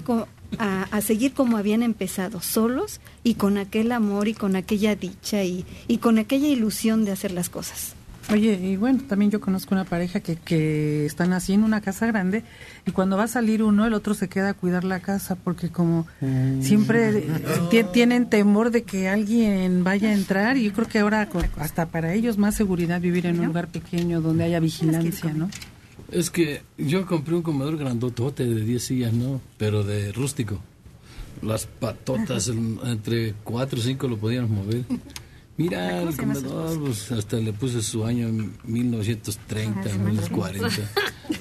a, 0.57 0.83
a 0.83 1.01
seguir 1.01 1.33
como 1.33 1.57
habían 1.57 1.83
empezado, 1.83 2.41
solos 2.41 3.01
y 3.23 3.35
con 3.35 3.57
aquel 3.57 3.91
amor 3.91 4.27
y 4.27 4.33
con 4.33 4.55
aquella 4.55 4.95
dicha 4.95 5.43
y, 5.43 5.65
y 5.87 5.97
con 5.97 6.19
aquella 6.19 6.47
ilusión 6.47 7.05
de 7.05 7.11
hacer 7.11 7.31
las 7.31 7.49
cosas. 7.49 7.95
Oye, 8.31 8.53
y 8.63 8.77
bueno, 8.77 9.01
también 9.07 9.29
yo 9.29 9.41
conozco 9.41 9.75
una 9.75 9.83
pareja 9.83 10.19
que, 10.21 10.35
que 10.37 11.05
están 11.05 11.33
así 11.33 11.53
en 11.53 11.63
una 11.63 11.81
casa 11.81 12.05
grande 12.07 12.43
y 12.85 12.91
cuando 12.91 13.17
va 13.17 13.23
a 13.25 13.27
salir 13.27 13.61
uno, 13.61 13.85
el 13.85 13.93
otro 13.93 14.13
se 14.13 14.29
queda 14.29 14.49
a 14.49 14.53
cuidar 14.53 14.83
la 14.85 15.01
casa 15.01 15.35
porque 15.35 15.69
como 15.69 16.07
siempre 16.61 17.09
eh, 17.17 17.27
ti- 17.71 17.83
tienen 17.91 18.29
temor 18.29 18.71
de 18.71 18.83
que 18.83 19.09
alguien 19.09 19.83
vaya 19.83 20.09
a 20.09 20.13
entrar 20.13 20.55
y 20.57 20.63
yo 20.63 20.73
creo 20.73 20.87
que 20.87 20.99
ahora 20.99 21.27
con- 21.27 21.45
hasta 21.57 21.87
para 21.87 22.13
ellos 22.13 22.37
más 22.37 22.55
seguridad 22.55 23.01
vivir 23.01 23.25
en 23.25 23.39
un 23.39 23.47
lugar 23.47 23.67
pequeño 23.67 24.21
donde 24.21 24.45
haya 24.45 24.59
vigilancia, 24.59 25.33
¿no? 25.33 25.49
Es 26.11 26.29
que 26.29 26.61
yo 26.77 27.05
compré 27.05 27.35
un 27.35 27.41
comedor 27.41 27.77
grandotote 27.77 28.45
de 28.45 28.63
10 28.65 28.83
sillas, 28.83 29.13
¿no? 29.13 29.41
Pero 29.57 29.83
de 29.83 30.11
rústico. 30.11 30.59
Las 31.41 31.65
patotas, 31.65 32.49
entre 32.83 33.33
4 33.43 33.79
o 33.79 33.81
5 33.81 34.07
lo 34.07 34.17
podíamos 34.17 34.49
mover. 34.51 34.83
Mira, 35.63 35.89
¿Cómo 35.99 36.09
el 36.09 36.17
comedor, 36.17 36.79
pues 36.81 37.11
hasta 37.11 37.37
le 37.37 37.53
puse 37.53 37.81
su 37.81 38.05
año 38.05 38.27
en 38.27 38.53
1930, 38.63 39.81
1940. 39.97 40.69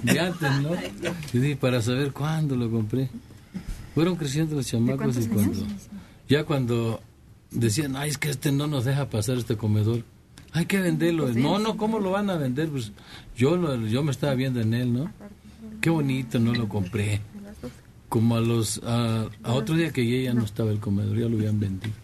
De 0.02 0.20
antes, 0.20 0.50
¿no? 0.62 0.70
Y 1.32 1.38
dije, 1.38 1.56
para 1.56 1.80
saber 1.82 2.12
cuándo 2.12 2.56
lo 2.56 2.70
compré. 2.70 3.08
Fueron 3.94 4.16
creciendo 4.16 4.56
los 4.56 4.66
chamacos 4.66 5.16
y 5.18 5.28
cuando... 5.28 5.52
años? 5.64 5.88
Ya 6.28 6.44
cuando 6.44 7.00
decían, 7.50 7.96
ay, 7.96 8.10
es 8.10 8.18
que 8.18 8.30
este 8.30 8.52
no 8.52 8.66
nos 8.66 8.84
deja 8.84 9.10
pasar 9.10 9.36
este 9.36 9.56
comedor. 9.56 10.04
Hay 10.52 10.66
que 10.66 10.80
venderlo. 10.80 11.28
No, 11.28 11.58
no, 11.58 11.76
¿cómo 11.76 11.98
lo 11.98 12.12
van 12.12 12.30
a 12.30 12.36
vender? 12.36 12.68
Pues 12.68 12.92
yo, 13.36 13.56
lo- 13.56 13.86
yo 13.86 14.02
me 14.02 14.10
estaba 14.10 14.34
viendo 14.34 14.60
en 14.60 14.74
él, 14.74 14.92
¿no? 14.92 15.12
Qué 15.80 15.90
bonito, 15.90 16.38
no 16.38 16.52
lo 16.54 16.68
compré. 16.68 17.20
Como 18.08 18.36
a 18.36 18.40
los, 18.40 18.80
a, 18.84 19.28
a 19.44 19.52
otro 19.52 19.76
día 19.76 19.92
que 19.92 20.04
llegué 20.04 20.24
ya 20.24 20.34
no 20.34 20.44
estaba 20.44 20.70
el 20.72 20.78
comedor, 20.80 21.16
ya 21.18 21.28
lo 21.28 21.36
habían 21.36 21.60
vendido. 21.60 21.94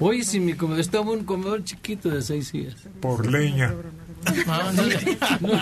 Oye, 0.00 0.24
si 0.24 0.40
mi 0.40 0.54
comedor, 0.54 0.80
estaba 0.80 1.10
un 1.10 1.24
comedor 1.24 1.64
chiquito 1.64 2.08
de 2.08 2.22
seis 2.22 2.48
sillas. 2.48 2.76
Por 3.00 3.26
leña. 3.30 3.74
No, 4.46 4.72
no, 4.72 4.82
no. 5.40 5.60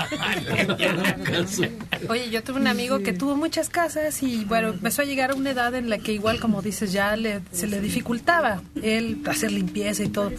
Oye, 2.08 2.30
yo 2.30 2.42
tuve 2.42 2.60
un 2.60 2.66
amigo 2.66 3.00
que 3.00 3.12
tuvo 3.12 3.36
muchas 3.36 3.68
casas 3.68 4.22
y 4.22 4.44
bueno, 4.44 4.70
empezó 4.70 5.02
a 5.02 5.04
llegar 5.04 5.30
a 5.30 5.34
una 5.34 5.50
edad 5.50 5.74
en 5.74 5.88
la 5.88 5.98
que 5.98 6.12
igual 6.12 6.40
como 6.40 6.60
dices 6.60 6.92
ya 6.92 7.14
le, 7.16 7.40
se 7.52 7.68
le 7.68 7.80
dificultaba 7.80 8.62
él 8.82 9.22
hacer 9.26 9.52
limpieza 9.52 10.02
y 10.02 10.08
todo. 10.08 10.32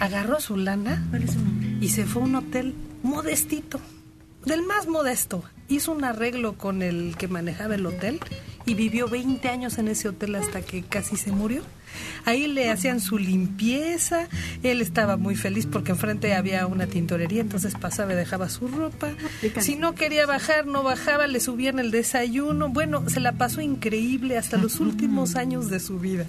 Agarró 0.00 0.40
su 0.40 0.56
lana 0.56 1.04
y 1.80 1.88
se 1.88 2.04
fue 2.04 2.22
a 2.22 2.24
un 2.26 2.36
hotel 2.36 2.74
modestito, 3.02 3.80
del 4.44 4.62
más 4.62 4.86
modesto. 4.86 5.42
Hizo 5.68 5.92
un 5.92 6.04
arreglo 6.04 6.56
con 6.56 6.82
el 6.82 7.16
que 7.16 7.26
manejaba 7.26 7.74
el 7.74 7.86
hotel 7.86 8.20
y 8.66 8.74
vivió 8.74 9.08
20 9.08 9.48
años 9.48 9.78
en 9.78 9.88
ese 9.88 10.08
hotel 10.08 10.36
hasta 10.36 10.62
que 10.62 10.82
casi 10.82 11.16
se 11.16 11.32
murió. 11.32 11.62
Ahí 12.24 12.46
le 12.46 12.70
hacían 12.70 13.00
su 13.00 13.18
limpieza, 13.18 14.28
él 14.62 14.80
estaba 14.80 15.16
muy 15.16 15.36
feliz 15.36 15.66
porque 15.66 15.92
enfrente 15.92 16.34
había 16.34 16.66
una 16.66 16.86
tintorería, 16.86 17.40
entonces 17.40 17.74
pasaba 17.74 18.12
y 18.12 18.16
dejaba 18.16 18.48
su 18.48 18.68
ropa. 18.68 19.08
Si 19.60 19.76
no 19.76 19.94
quería 19.94 20.26
bajar, 20.26 20.66
no 20.66 20.82
bajaba, 20.82 21.26
le 21.26 21.40
subían 21.40 21.78
el 21.78 21.90
desayuno. 21.90 22.68
Bueno, 22.68 23.08
se 23.08 23.20
la 23.20 23.32
pasó 23.32 23.60
increíble 23.60 24.38
hasta 24.38 24.56
los 24.56 24.80
últimos 24.80 25.36
años 25.36 25.70
de 25.70 25.80
su 25.80 25.98
vida. 25.98 26.26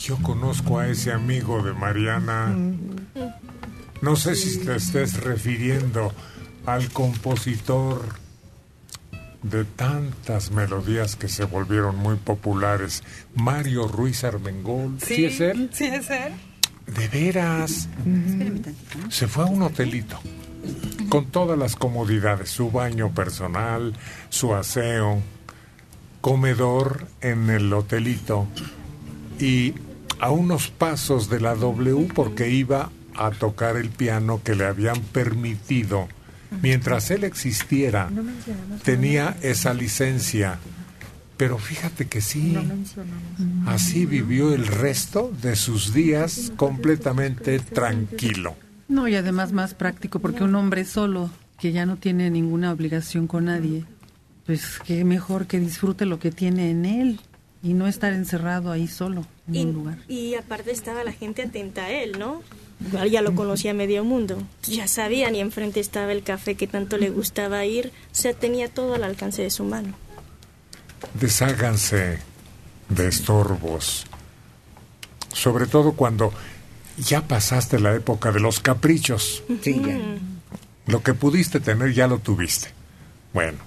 Yo 0.00 0.16
conozco 0.18 0.78
a 0.78 0.88
ese 0.88 1.12
amigo 1.12 1.62
de 1.62 1.72
Mariana. 1.72 2.54
No 4.00 4.16
sé 4.16 4.34
si 4.34 4.58
te 4.64 4.76
estés 4.76 5.22
refiriendo 5.22 6.12
al 6.66 6.88
compositor 6.90 8.21
de 9.42 9.64
tantas 9.64 10.50
melodías 10.50 11.16
que 11.16 11.28
se 11.28 11.44
volvieron 11.44 11.96
muy 11.96 12.16
populares, 12.16 13.02
Mario 13.34 13.88
Ruiz 13.88 14.24
Armengol. 14.24 14.98
¿Sí, 15.04 15.24
es 15.24 15.40
él? 15.40 15.70
Sí, 15.72 15.86
es 15.86 16.10
él. 16.10 16.32
De 16.86 17.08
veras. 17.08 17.88
Se 19.08 19.26
fue 19.26 19.44
a 19.44 19.46
un 19.46 19.62
hotelito 19.62 20.18
con 21.08 21.26
todas 21.26 21.58
las 21.58 21.76
comodidades, 21.76 22.50
su 22.50 22.70
baño 22.70 23.12
personal, 23.12 23.94
su 24.28 24.54
aseo, 24.54 25.20
comedor 26.20 27.06
en 27.20 27.50
el 27.50 27.72
hotelito 27.72 28.46
y 29.38 29.74
a 30.20 30.30
unos 30.30 30.68
pasos 30.68 31.28
de 31.28 31.40
la 31.40 31.54
W 31.54 32.08
porque 32.14 32.48
iba 32.48 32.90
a 33.16 33.30
tocar 33.30 33.76
el 33.76 33.90
piano 33.90 34.40
que 34.42 34.54
le 34.54 34.64
habían 34.64 35.00
permitido 35.00 36.08
mientras 36.60 37.10
él 37.10 37.24
existiera 37.24 38.10
tenía 38.84 39.36
esa 39.42 39.72
licencia. 39.74 40.58
Pero 41.36 41.58
fíjate 41.58 42.06
que 42.06 42.20
sí 42.20 42.56
así 43.66 44.06
vivió 44.06 44.52
el 44.54 44.66
resto 44.66 45.32
de 45.42 45.56
sus 45.56 45.92
días 45.94 46.52
completamente 46.56 47.58
tranquilo. 47.58 48.54
No, 48.88 49.08
y 49.08 49.14
además 49.16 49.52
más 49.52 49.74
práctico, 49.74 50.18
porque 50.18 50.44
un 50.44 50.54
hombre 50.54 50.84
solo, 50.84 51.30
que 51.58 51.72
ya 51.72 51.86
no 51.86 51.96
tiene 51.96 52.30
ninguna 52.30 52.70
obligación 52.72 53.26
con 53.26 53.46
nadie, 53.46 53.84
pues 54.46 54.78
qué 54.84 55.04
mejor 55.04 55.46
que 55.46 55.58
disfrute 55.58 56.04
lo 56.04 56.18
que 56.18 56.30
tiene 56.30 56.70
en 56.70 56.84
él 56.84 57.20
y 57.62 57.72
no 57.74 57.86
estar 57.86 58.12
encerrado 58.12 58.70
ahí 58.70 58.86
solo 58.88 59.24
en 59.48 59.54
Y, 59.54 59.64
un 59.64 59.72
lugar. 59.72 59.98
y 60.08 60.34
aparte 60.34 60.72
estaba 60.72 61.04
la 61.04 61.12
gente 61.12 61.42
atenta 61.42 61.84
a 61.84 61.90
él, 61.90 62.18
¿no? 62.18 62.42
Igual 62.86 63.10
ya 63.10 63.22
lo 63.22 63.34
conocía 63.34 63.74
medio 63.74 64.04
mundo. 64.04 64.42
Ya 64.64 64.88
sabían 64.88 65.34
y 65.34 65.40
enfrente 65.40 65.80
estaba 65.80 66.12
el 66.12 66.22
café 66.22 66.54
que 66.54 66.66
tanto 66.66 66.96
le 66.98 67.10
gustaba 67.10 67.64
ir. 67.64 67.92
O 68.12 68.14
sea, 68.14 68.34
tenía 68.34 68.68
todo 68.68 68.94
al 68.94 69.04
alcance 69.04 69.42
de 69.42 69.50
su 69.50 69.64
mano. 69.64 69.94
desháganse 71.14 72.18
de 72.88 73.08
estorbos 73.08 74.06
sobre 75.32 75.66
todo 75.66 75.92
cuando 75.92 76.32
ya 76.98 77.26
pasaste 77.26 77.80
la 77.80 77.94
época 77.94 78.32
de 78.32 78.40
los 78.40 78.60
caprichos 78.60 79.42
Sí, 79.62 79.80
ya. 79.84 79.98
Lo 80.86 81.02
que 81.02 81.14
pudiste 81.14 81.60
tener 81.60 81.92
ya 81.94 82.06
lo 82.06 82.18
tuviste. 82.18 82.68
Bueno, 83.32 83.58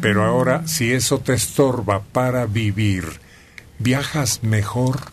pero 0.00 0.24
ahora 0.24 0.66
si 0.66 0.92
eso 0.92 1.20
te 1.20 1.32
estorba 1.32 2.02
para 2.02 2.46
vivir, 2.46 3.04
viajas 3.78 4.42
mejor 4.42 5.12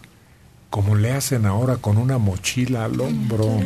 como 0.74 0.96
le 0.96 1.12
hacen 1.12 1.46
ahora 1.46 1.78
con 1.78 2.00
una 2.00 2.18
mochila 2.18 2.86
al 2.86 3.00
hombro. 3.00 3.60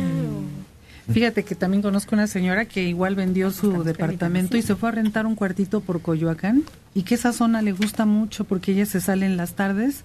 Fíjate 1.10 1.42
que 1.42 1.54
también 1.54 1.80
conozco 1.80 2.14
una 2.14 2.26
señora 2.26 2.66
que 2.66 2.82
igual 2.82 3.14
vendió 3.14 3.50
su 3.50 3.82
departamento 3.82 4.58
y 4.58 4.62
se 4.62 4.76
fue 4.76 4.90
a 4.90 4.92
rentar 4.92 5.24
un 5.24 5.34
cuartito 5.34 5.80
por 5.80 6.02
Coyoacán 6.02 6.64
y 6.92 7.04
que 7.04 7.14
esa 7.14 7.32
zona 7.32 7.62
le 7.62 7.72
gusta 7.72 8.04
mucho 8.04 8.44
porque 8.44 8.72
ella 8.72 8.84
se 8.84 9.00
sale 9.00 9.24
en 9.24 9.38
las 9.38 9.54
tardes 9.54 10.04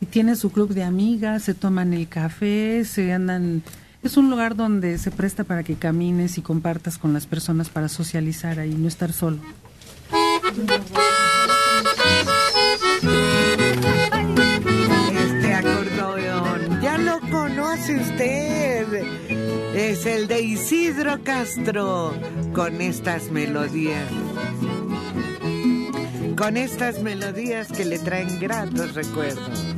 y 0.00 0.06
tiene 0.06 0.36
su 0.36 0.52
club 0.52 0.72
de 0.74 0.84
amigas, 0.84 1.42
se 1.42 1.54
toman 1.54 1.92
el 1.92 2.06
café, 2.06 2.84
se 2.84 3.12
andan... 3.12 3.64
Es 4.04 4.16
un 4.16 4.30
lugar 4.30 4.54
donde 4.54 4.98
se 4.98 5.10
presta 5.10 5.42
para 5.42 5.64
que 5.64 5.74
camines 5.74 6.38
y 6.38 6.42
compartas 6.42 6.98
con 6.98 7.12
las 7.12 7.26
personas 7.26 7.68
para 7.68 7.88
socializar 7.88 8.60
ahí, 8.60 8.76
no 8.78 8.86
estar 8.86 9.12
solo. 9.12 9.40
Conoce 17.74 17.96
usted. 17.96 19.04
Es 19.74 20.06
el 20.06 20.28
de 20.28 20.42
Isidro 20.42 21.22
Castro 21.24 22.14
con 22.54 22.80
estas 22.80 23.30
melodías. 23.30 24.08
Con 26.36 26.56
estas 26.56 27.00
melodías 27.00 27.68
que 27.72 27.84
le 27.84 27.98
traen 27.98 28.38
gratos 28.38 28.94
recuerdos. 28.94 29.74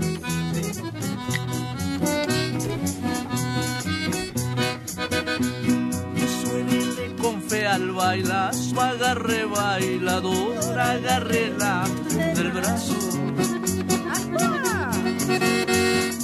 Suénele 6.42 7.16
con 7.20 7.42
fe 7.42 7.66
al 7.66 7.92
bailar, 7.92 8.54
su 8.54 8.78
agarre 8.78 9.44
bailador, 9.46 10.78
agárrela 10.78 11.84
del 12.34 12.52
brazo. 12.52 12.94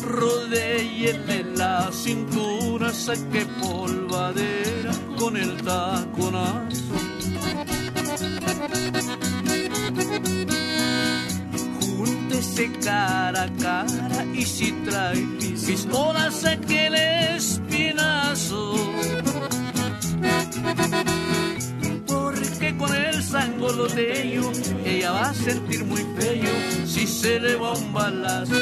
Rodéyele 0.02 1.41
la 1.72 1.90
cintura, 1.90 2.92
saque 2.92 3.46
polvadera 3.60 4.92
con 5.18 5.36
el 5.36 5.52
taconazo. 5.68 6.96
Júntese 11.80 12.64
cara 12.84 13.44
a 13.44 13.52
cara 13.64 14.20
y 14.34 14.42
si 14.54 14.68
trae 14.86 15.22
pistola, 15.66 16.30
saque 16.30 16.86
el 16.88 16.94
espinazo. 17.36 18.62
Porque 22.06 22.68
con 22.76 22.92
el 22.94 23.22
sangoloteo 23.22 24.52
ella 24.84 25.10
va 25.12 25.30
a 25.30 25.34
sentir 25.34 25.84
muy 25.86 26.04
feo 26.18 26.54
si 26.84 27.06
se 27.06 27.40
le 27.40 27.56
va 27.56 27.72
un 27.72 27.92
balazo. 27.94 28.60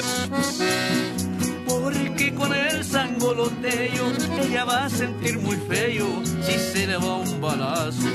Porque 1.70 2.34
con 2.34 2.52
el 2.52 2.84
sangoloteo 2.84 4.12
ella 4.42 4.64
va 4.64 4.86
a 4.86 4.90
sentir 4.90 5.38
muy 5.38 5.56
feo 5.56 6.08
si 6.42 6.58
se 6.58 6.86
le 6.88 6.96
va 6.96 7.16
un 7.16 7.40
balazo. 7.40 8.08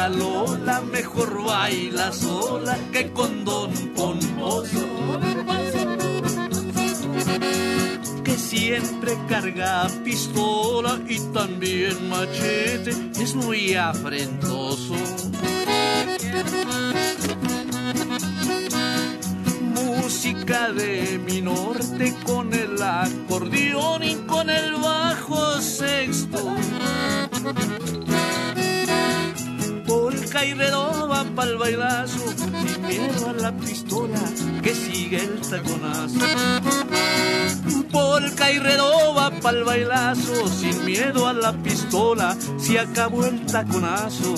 Doña 0.00 0.08
Lola 0.08 0.80
mejor 0.80 1.44
baila 1.44 2.12
sola 2.12 2.78
que 2.92 3.10
con 3.12 3.44
don 3.44 3.72
Pomposo. 3.94 4.86
Que 8.24 8.36
siempre 8.36 9.18
carga 9.28 9.88
pistola 10.04 10.98
y 11.08 11.18
también 11.32 12.08
machete, 12.08 12.92
es 13.20 13.34
muy 13.34 13.74
afrentoso. 13.74 14.94
Música 19.74 20.72
de 20.72 21.20
mi 21.26 21.40
norte 21.40 22.14
con 22.24 22.52
el 22.54 22.82
acordeón 22.82 24.02
y 24.02 24.14
con 24.26 24.48
el 24.50 24.74
bajo 24.74 25.60
sexto 25.60 26.56
polca 30.30 30.46
y 30.46 30.54
redoba 30.54 31.24
pa'l 31.34 31.58
bailazo, 31.58 32.20
sin 32.38 32.86
miedo 32.86 33.30
a 33.30 33.32
la 33.32 33.52
pistola 33.52 34.20
que 34.62 34.74
sigue 34.74 35.16
el 35.16 35.40
taconazo. 35.40 36.20
Polca 37.90 38.52
y 38.52 38.58
redoba 38.60 39.30
pa'l 39.42 39.64
bailazo, 39.64 40.48
sin 40.48 40.84
miedo 40.84 41.26
a 41.26 41.32
la 41.32 41.52
pistola, 41.52 42.36
si 42.58 42.76
acabó 42.76 43.24
el 43.24 43.44
taconazo. 43.46 44.34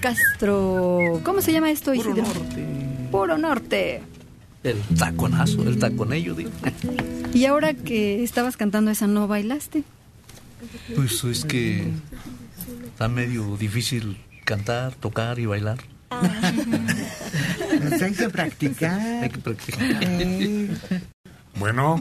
Castro. 0.00 1.20
¿Cómo 1.24 1.40
se 1.40 1.52
llama 1.52 1.70
esto, 1.70 1.92
Isidro? 1.94 2.24
Puro 3.10 3.38
norte. 3.38 4.02
El 4.64 4.80
taconazo, 4.98 5.62
el 5.62 5.78
taconello, 5.78 6.34
digo. 6.34 6.50
Y 7.34 7.44
ahora 7.44 7.74
que 7.74 8.22
estabas 8.24 8.56
cantando 8.56 8.90
esa, 8.90 9.06
¿no 9.06 9.28
bailaste? 9.28 9.82
Pues 10.96 11.22
es 11.24 11.44
que 11.44 11.86
está 12.86 13.06
medio 13.08 13.56
difícil 13.58 14.18
cantar, 14.44 14.94
tocar 14.94 15.38
y 15.38 15.44
bailar. 15.46 15.78
Pues 17.80 18.02
hay 18.02 18.12
que 18.14 18.28
practicar. 18.30 18.98
Hay 19.22 19.28
que 19.28 19.38
practicar. 19.38 19.82
Eh, 20.02 20.68
Bueno, 21.58 22.00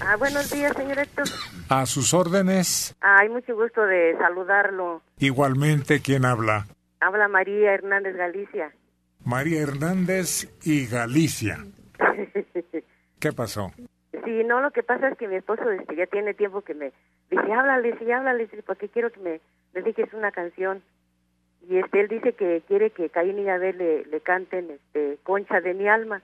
Ah, 0.00 0.16
buenos 0.16 0.50
días, 0.50 0.72
señor 0.76 0.98
Héctor. 0.98 1.24
a 1.68 1.86
sus 1.86 2.12
órdenes, 2.12 2.96
Hay 3.00 3.28
mucho 3.28 3.54
gusto 3.54 3.80
de 3.82 4.16
saludarlo. 4.18 5.00
igualmente, 5.20 6.00
¿quién 6.00 6.24
habla? 6.24 6.66
Habla 7.04 7.28
María 7.28 7.74
Hernández 7.74 8.16
Galicia. 8.16 8.72
María 9.24 9.60
Hernández 9.60 10.48
y 10.64 10.86
Galicia. 10.86 11.58
¿Qué 13.20 13.32
pasó? 13.32 13.72
Sí, 14.24 14.42
no, 14.46 14.62
lo 14.62 14.70
que 14.70 14.82
pasa 14.82 15.08
es 15.08 15.18
que 15.18 15.28
mi 15.28 15.36
esposo 15.36 15.70
este, 15.70 15.96
ya 15.96 16.06
tiene 16.06 16.32
tiempo 16.32 16.62
que 16.62 16.72
me 16.72 16.92
dice, 17.30 17.52
háblale, 17.52 17.98
sí, 17.98 18.10
háblale, 18.10 18.48
sí, 18.48 18.56
porque 18.66 18.88
quiero 18.88 19.12
que 19.12 19.20
me 19.20 19.40
dediques 19.74 20.14
una 20.14 20.32
canción. 20.32 20.82
Y 21.68 21.76
este, 21.76 22.00
él 22.00 22.08
dice 22.08 22.32
que 22.32 22.62
quiere 22.66 22.90
que 22.90 23.10
Caín 23.10 23.38
y 23.38 23.50
Abel 23.50 23.76
le, 23.76 24.04
le 24.06 24.20
canten 24.22 24.70
este, 24.70 25.18
Concha 25.24 25.60
de 25.60 25.74
mi 25.74 25.88
alma, 25.88 26.22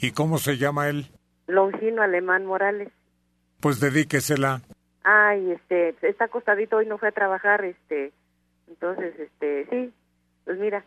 ¿Y 0.00 0.12
cómo 0.12 0.38
se 0.38 0.56
llama 0.56 0.88
él? 0.88 1.06
Longino 1.46 2.02
Alemán 2.02 2.46
Morales. 2.46 2.90
Pues 3.60 3.80
dedíquesela. 3.80 4.60
Ay, 5.02 5.52
este, 5.52 5.96
está 6.02 6.26
acostadito, 6.26 6.76
hoy 6.76 6.86
no 6.86 6.98
fue 6.98 7.08
a 7.08 7.12
trabajar, 7.12 7.64
este, 7.64 8.12
entonces, 8.68 9.18
este, 9.18 9.66
sí, 9.70 9.92
pues 10.44 10.58
mira, 10.58 10.84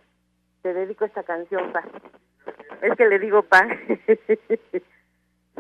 te 0.62 0.74
dedico 0.74 1.06
esta 1.06 1.24
canción, 1.24 1.72
pa. 1.72 1.84
Es 2.82 2.98
que 2.98 3.06
le 3.06 3.20
digo 3.20 3.44
pa. 3.44 3.68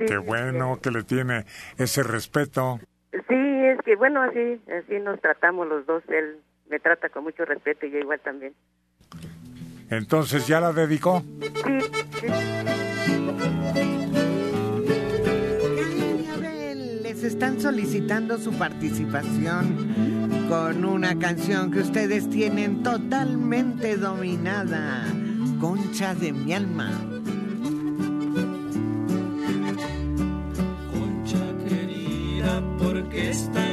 Qué 0.07 0.17
bueno 0.17 0.79
que 0.81 0.91
le 0.91 1.03
tiene 1.03 1.45
ese 1.77 2.03
respeto. 2.03 2.79
Sí, 3.11 3.35
es 3.35 3.79
que 3.83 3.95
bueno, 3.95 4.21
así, 4.21 4.61
así 4.71 4.99
nos 4.99 5.19
tratamos 5.19 5.67
los 5.67 5.85
dos. 5.85 6.03
Él 6.07 6.37
me 6.69 6.79
trata 6.79 7.09
con 7.09 7.23
mucho 7.23 7.45
respeto 7.45 7.85
y 7.85 7.91
yo 7.91 7.99
igual 7.99 8.19
también. 8.21 8.53
Entonces, 9.89 10.47
¿ya 10.47 10.61
la 10.61 10.71
dedicó? 10.71 11.21
Y 16.17 16.29
Abel 16.29 17.03
les 17.03 17.23
están 17.23 17.59
solicitando 17.59 18.37
su 18.37 18.57
participación 18.57 20.20
con 20.51 20.83
una 20.83 21.17
canción 21.17 21.71
que 21.71 21.79
ustedes 21.79 22.29
tienen 22.29 22.83
totalmente 22.83 23.95
dominada, 23.95 25.05
Concha 25.61 26.13
de 26.13 26.33
mi 26.33 26.51
alma. 26.51 26.91
Concha 30.91 31.39
querida, 31.65 32.61
porque 32.77 33.29
estás 33.29 33.70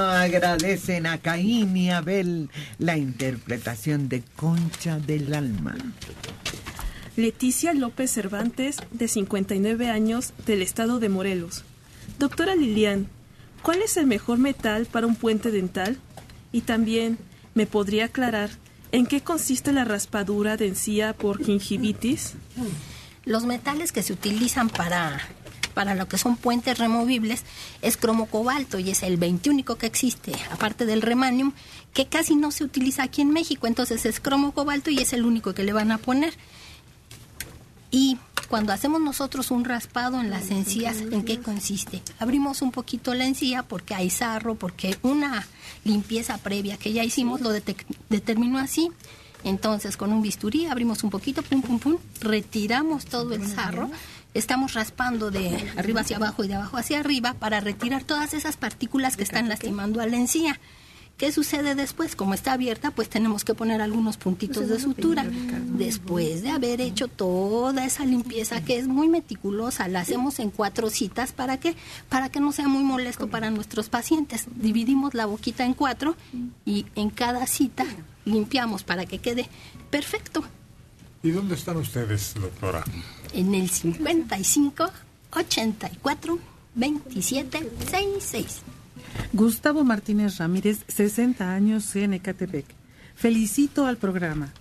Agradecen 0.00 1.06
a 1.06 1.18
Caín 1.18 1.76
y 1.76 1.90
Abel 1.90 2.50
la 2.78 2.96
interpretación 2.96 4.08
de 4.08 4.22
Concha 4.36 4.98
del 4.98 5.34
Alma. 5.34 5.76
Leticia 7.16 7.74
López 7.74 8.10
Cervantes, 8.10 8.78
de 8.92 9.08
59 9.08 9.90
años, 9.90 10.32
del 10.46 10.62
estado 10.62 11.00
de 11.00 11.08
Morelos. 11.08 11.64
Doctora 12.18 12.54
Lilian, 12.54 13.08
¿cuál 13.62 13.82
es 13.82 13.96
el 13.96 14.06
mejor 14.06 14.38
metal 14.38 14.86
para 14.86 15.06
un 15.06 15.16
puente 15.16 15.50
dental? 15.50 15.98
Y 16.52 16.62
también, 16.62 17.18
¿me 17.54 17.66
podría 17.66 18.06
aclarar 18.06 18.50
en 18.92 19.06
qué 19.06 19.20
consiste 19.20 19.72
la 19.72 19.84
raspadura 19.84 20.56
de 20.56 20.68
encía 20.68 21.12
por 21.12 21.44
gingivitis? 21.44 22.34
Los 23.24 23.44
metales 23.44 23.92
que 23.92 24.02
se 24.02 24.12
utilizan 24.12 24.70
para, 24.70 25.20
para 25.70 25.94
lo 25.94 26.08
que 26.08 26.18
son 26.18 26.36
puentes 26.36 26.78
removibles 26.78 27.44
es 27.82 27.96
cromo 27.96 28.26
cobalto 28.26 28.78
y 28.78 28.90
es 28.90 29.02
el 29.02 29.16
20 29.16 29.50
único 29.50 29.76
que 29.76 29.86
existe, 29.86 30.32
aparte 30.50 30.86
del 30.86 31.02
remanium, 31.02 31.52
que 31.92 32.06
casi 32.06 32.36
no 32.36 32.50
se 32.50 32.64
utiliza 32.64 33.02
aquí 33.02 33.22
en 33.22 33.30
México. 33.30 33.66
Entonces 33.66 34.04
es 34.06 34.20
cromo 34.20 34.52
cobalto 34.52 34.90
y 34.90 34.98
es 34.98 35.12
el 35.12 35.24
único 35.24 35.54
que 35.54 35.64
le 35.64 35.72
van 35.72 35.92
a 35.92 35.98
poner. 35.98 36.34
Y 37.90 38.18
cuando 38.48 38.72
hacemos 38.72 39.00
nosotros 39.00 39.50
un 39.50 39.64
raspado 39.64 40.20
en 40.20 40.30
las 40.30 40.50
encías, 40.50 40.98
¿en 41.00 41.24
qué 41.24 41.40
consiste? 41.40 42.02
Abrimos 42.18 42.62
un 42.62 42.72
poquito 42.72 43.14
la 43.14 43.24
encía 43.24 43.62
porque 43.62 43.94
hay 43.94 44.10
sarro, 44.10 44.56
porque 44.56 44.96
una 45.02 45.46
limpieza 45.84 46.38
previa 46.38 46.76
que 46.76 46.92
ya 46.92 47.04
hicimos 47.04 47.40
lo 47.40 47.50
determinó 47.50 48.58
así. 48.58 48.90
Entonces, 49.44 49.96
con 49.96 50.12
un 50.12 50.20
bisturí 50.20 50.66
abrimos 50.66 51.02
un 51.02 51.10
poquito, 51.10 51.42
pum, 51.42 51.62
pum, 51.62 51.78
pum, 51.78 51.96
retiramos 52.20 53.06
todo 53.06 53.34
el 53.34 53.46
sarro. 53.46 53.90
Estamos 54.32 54.74
raspando 54.74 55.30
de 55.30 55.72
arriba 55.76 56.02
hacia 56.02 56.16
abajo 56.16 56.44
y 56.44 56.48
de 56.48 56.54
abajo 56.54 56.76
hacia 56.76 57.00
arriba 57.00 57.34
para 57.34 57.60
retirar 57.60 58.04
todas 58.04 58.32
esas 58.32 58.56
partículas 58.56 59.16
que 59.16 59.24
están 59.24 59.48
lastimando 59.48 60.00
a 60.00 60.06
la 60.06 60.16
encía. 60.16 60.60
¿Qué 61.20 61.32
sucede 61.32 61.74
después? 61.74 62.16
Como 62.16 62.32
está 62.32 62.54
abierta, 62.54 62.92
pues 62.92 63.10
tenemos 63.10 63.44
que 63.44 63.52
poner 63.52 63.82
algunos 63.82 64.16
puntitos 64.16 64.68
de 64.68 64.80
sutura. 64.80 65.26
Después 65.66 66.42
de 66.42 66.48
haber 66.48 66.80
hecho 66.80 67.08
toda 67.08 67.84
esa 67.84 68.06
limpieza 68.06 68.64
que 68.64 68.78
es 68.78 68.88
muy 68.88 69.08
meticulosa, 69.08 69.86
la 69.88 70.00
hacemos 70.00 70.38
en 70.38 70.50
cuatro 70.50 70.88
citas. 70.88 71.32
¿Para 71.32 71.60
qué? 71.60 71.76
Para 72.08 72.30
que 72.30 72.40
no 72.40 72.52
sea 72.52 72.68
muy 72.68 72.84
molesto 72.84 73.28
para 73.28 73.50
nuestros 73.50 73.90
pacientes. 73.90 74.46
Dividimos 74.54 75.12
la 75.12 75.26
boquita 75.26 75.66
en 75.66 75.74
cuatro 75.74 76.16
y 76.64 76.86
en 76.94 77.10
cada 77.10 77.46
cita 77.46 77.84
limpiamos 78.24 78.82
para 78.82 79.04
que 79.04 79.18
quede 79.18 79.46
perfecto. 79.90 80.42
¿Y 81.22 81.30
dónde 81.32 81.54
están 81.54 81.76
ustedes, 81.76 82.34
doctora? 82.34 82.82
En 83.34 83.54
el 83.54 83.68
55 83.68 84.90
84 85.32 86.38
27 86.74 87.70
66. 87.78 88.62
Gustavo 89.32 89.84
Martínez 89.84 90.38
Ramírez, 90.38 90.84
60 90.88 91.52
años, 91.52 91.94
en 91.96 92.14
Ecatepec. 92.14 92.64
Felicito 93.14 93.86
al 93.86 93.98
programa. 93.98 94.52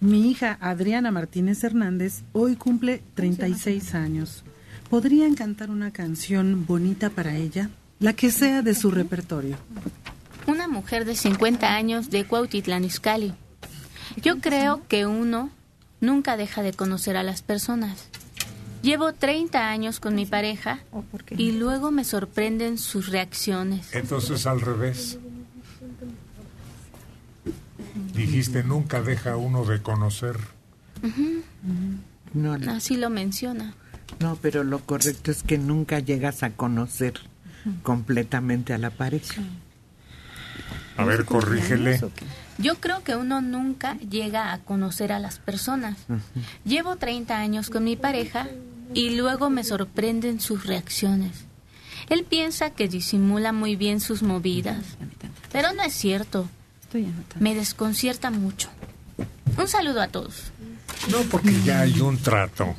Mi 0.00 0.30
hija 0.30 0.56
Adriana 0.60 1.10
Martínez 1.10 1.62
Hernández 1.62 2.22
hoy 2.32 2.56
cumple 2.56 3.02
36 3.14 3.94
años. 3.94 4.44
¿Podrían 4.88 5.34
cantar 5.34 5.70
una 5.70 5.90
canción 5.90 6.64
bonita 6.64 7.10
para 7.10 7.36
ella? 7.36 7.68
La 7.98 8.14
que 8.14 8.30
sea 8.30 8.62
de 8.62 8.74
su 8.74 8.90
repertorio. 8.90 9.56
Una 10.46 10.68
mujer 10.68 11.04
de 11.04 11.16
50 11.16 11.74
años 11.74 12.08
de 12.08 12.24
Cuautitlán 12.24 12.84
Izcalli. 12.84 13.34
Yo 14.22 14.40
creo 14.40 14.86
que 14.88 15.04
uno 15.04 15.50
nunca 16.00 16.36
deja 16.36 16.62
de 16.62 16.72
conocer 16.72 17.16
a 17.16 17.22
las 17.22 17.42
personas. 17.42 18.08
Llevo 18.82 19.12
30 19.12 19.68
años 19.70 19.98
con 19.98 20.14
mi 20.14 20.24
pareja 20.24 20.78
y 21.36 21.52
luego 21.52 21.90
me 21.90 22.04
sorprenden 22.04 22.78
sus 22.78 23.08
reacciones. 23.08 23.92
Entonces 23.94 24.46
al 24.46 24.60
revés. 24.60 25.18
Dijiste 28.14 28.62
nunca 28.62 29.02
deja 29.02 29.36
uno 29.36 29.64
de 29.64 29.82
conocer. 29.82 30.36
No, 32.34 32.54
Así 32.70 32.96
lo 32.96 33.10
menciona. 33.10 33.74
no, 34.20 34.36
pero 34.40 34.64
lo 34.64 34.80
correcto 34.80 35.30
es 35.30 35.42
que 35.42 35.58
nunca 35.58 35.98
llegas 35.98 36.42
a 36.42 36.50
conocer 36.50 37.14
completamente 37.82 38.72
a 38.74 38.78
la 38.78 38.90
pareja. 38.90 39.42
A 40.96 41.04
ver, 41.04 41.24
corrígele. 41.24 42.00
Yo 42.58 42.74
creo 42.76 43.04
que 43.04 43.14
uno 43.14 43.40
nunca 43.40 43.96
llega 43.98 44.52
a 44.52 44.58
conocer 44.58 45.12
a 45.12 45.20
las 45.20 45.38
personas. 45.38 45.96
Llevo 46.64 46.96
30 46.96 47.38
años 47.38 47.70
con 47.70 47.84
mi 47.84 47.96
pareja 47.96 48.48
y 48.94 49.10
luego 49.16 49.48
me 49.48 49.64
sorprenden 49.64 50.40
sus 50.40 50.66
reacciones. 50.66 51.44
Él 52.08 52.24
piensa 52.24 52.70
que 52.70 52.88
disimula 52.88 53.52
muy 53.52 53.76
bien 53.76 54.00
sus 54.00 54.22
movidas, 54.22 54.84
pero 55.52 55.72
no 55.72 55.82
es 55.82 55.92
cierto. 55.92 56.48
Me 57.38 57.54
desconcierta 57.54 58.30
mucho. 58.30 58.68
Un 59.56 59.68
saludo 59.68 60.00
a 60.00 60.08
todos. 60.08 60.52
No, 61.10 61.18
porque 61.30 61.54
ya 61.64 61.80
hay 61.80 62.00
un 62.00 62.18
trato 62.18 62.74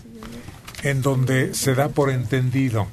en 0.84 1.02
donde 1.02 1.54
se 1.54 1.76
da 1.76 1.90
por 1.90 2.10
entendido. 2.10 2.88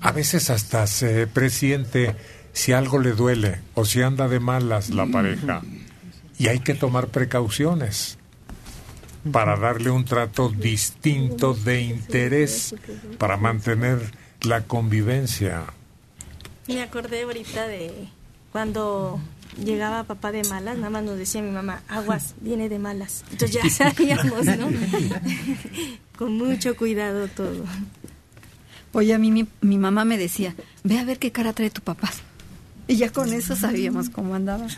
A 0.00 0.12
veces 0.12 0.50
hasta 0.50 0.86
se 0.86 1.26
presiente 1.26 2.16
si 2.52 2.72
algo 2.72 2.98
le 2.98 3.12
duele 3.12 3.60
o 3.74 3.84
si 3.84 4.02
anda 4.02 4.28
de 4.28 4.40
malas 4.40 4.90
la 4.90 5.06
pareja. 5.06 5.62
Y 6.38 6.48
hay 6.48 6.60
que 6.60 6.74
tomar 6.74 7.08
precauciones 7.08 8.18
para 9.32 9.56
darle 9.56 9.90
un 9.90 10.04
trato 10.04 10.50
distinto 10.50 11.54
de 11.54 11.80
interés 11.82 12.74
para 13.18 13.36
mantener 13.36 13.98
la 14.42 14.62
convivencia. 14.62 15.64
Me 16.68 16.82
acordé 16.82 17.22
ahorita 17.22 17.66
de 17.66 18.08
cuando 18.52 19.20
llegaba 19.62 20.04
papá 20.04 20.32
de 20.32 20.44
malas, 20.44 20.76
nada 20.76 20.90
más 20.90 21.04
nos 21.04 21.18
decía 21.18 21.42
mi 21.42 21.50
mamá, 21.50 21.82
aguas, 21.88 22.34
viene 22.40 22.68
de 22.68 22.78
malas. 22.78 23.24
Entonces 23.30 23.62
ya 23.62 23.70
sabíamos, 23.90 24.44
¿no? 24.46 24.68
Con 26.18 26.36
mucho 26.36 26.76
cuidado 26.76 27.28
todo. 27.28 27.64
Oye, 28.92 29.14
a 29.14 29.18
mí 29.18 29.30
mi, 29.30 29.46
mi 29.60 29.78
mamá 29.78 30.04
me 30.04 30.16
decía, 30.16 30.54
ve 30.82 30.98
a 30.98 31.04
ver 31.04 31.18
qué 31.18 31.30
cara 31.32 31.52
trae 31.52 31.70
tu 31.70 31.82
papá. 31.82 32.10
Y 32.88 32.96
ya 32.96 33.10
con 33.10 33.32
eso 33.32 33.56
sabíamos 33.56 34.08
cómo 34.08 34.34
andaba. 34.34 34.66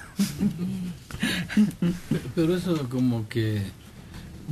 Pero 2.35 2.57
eso 2.57 2.89
como 2.89 3.28
que 3.28 3.62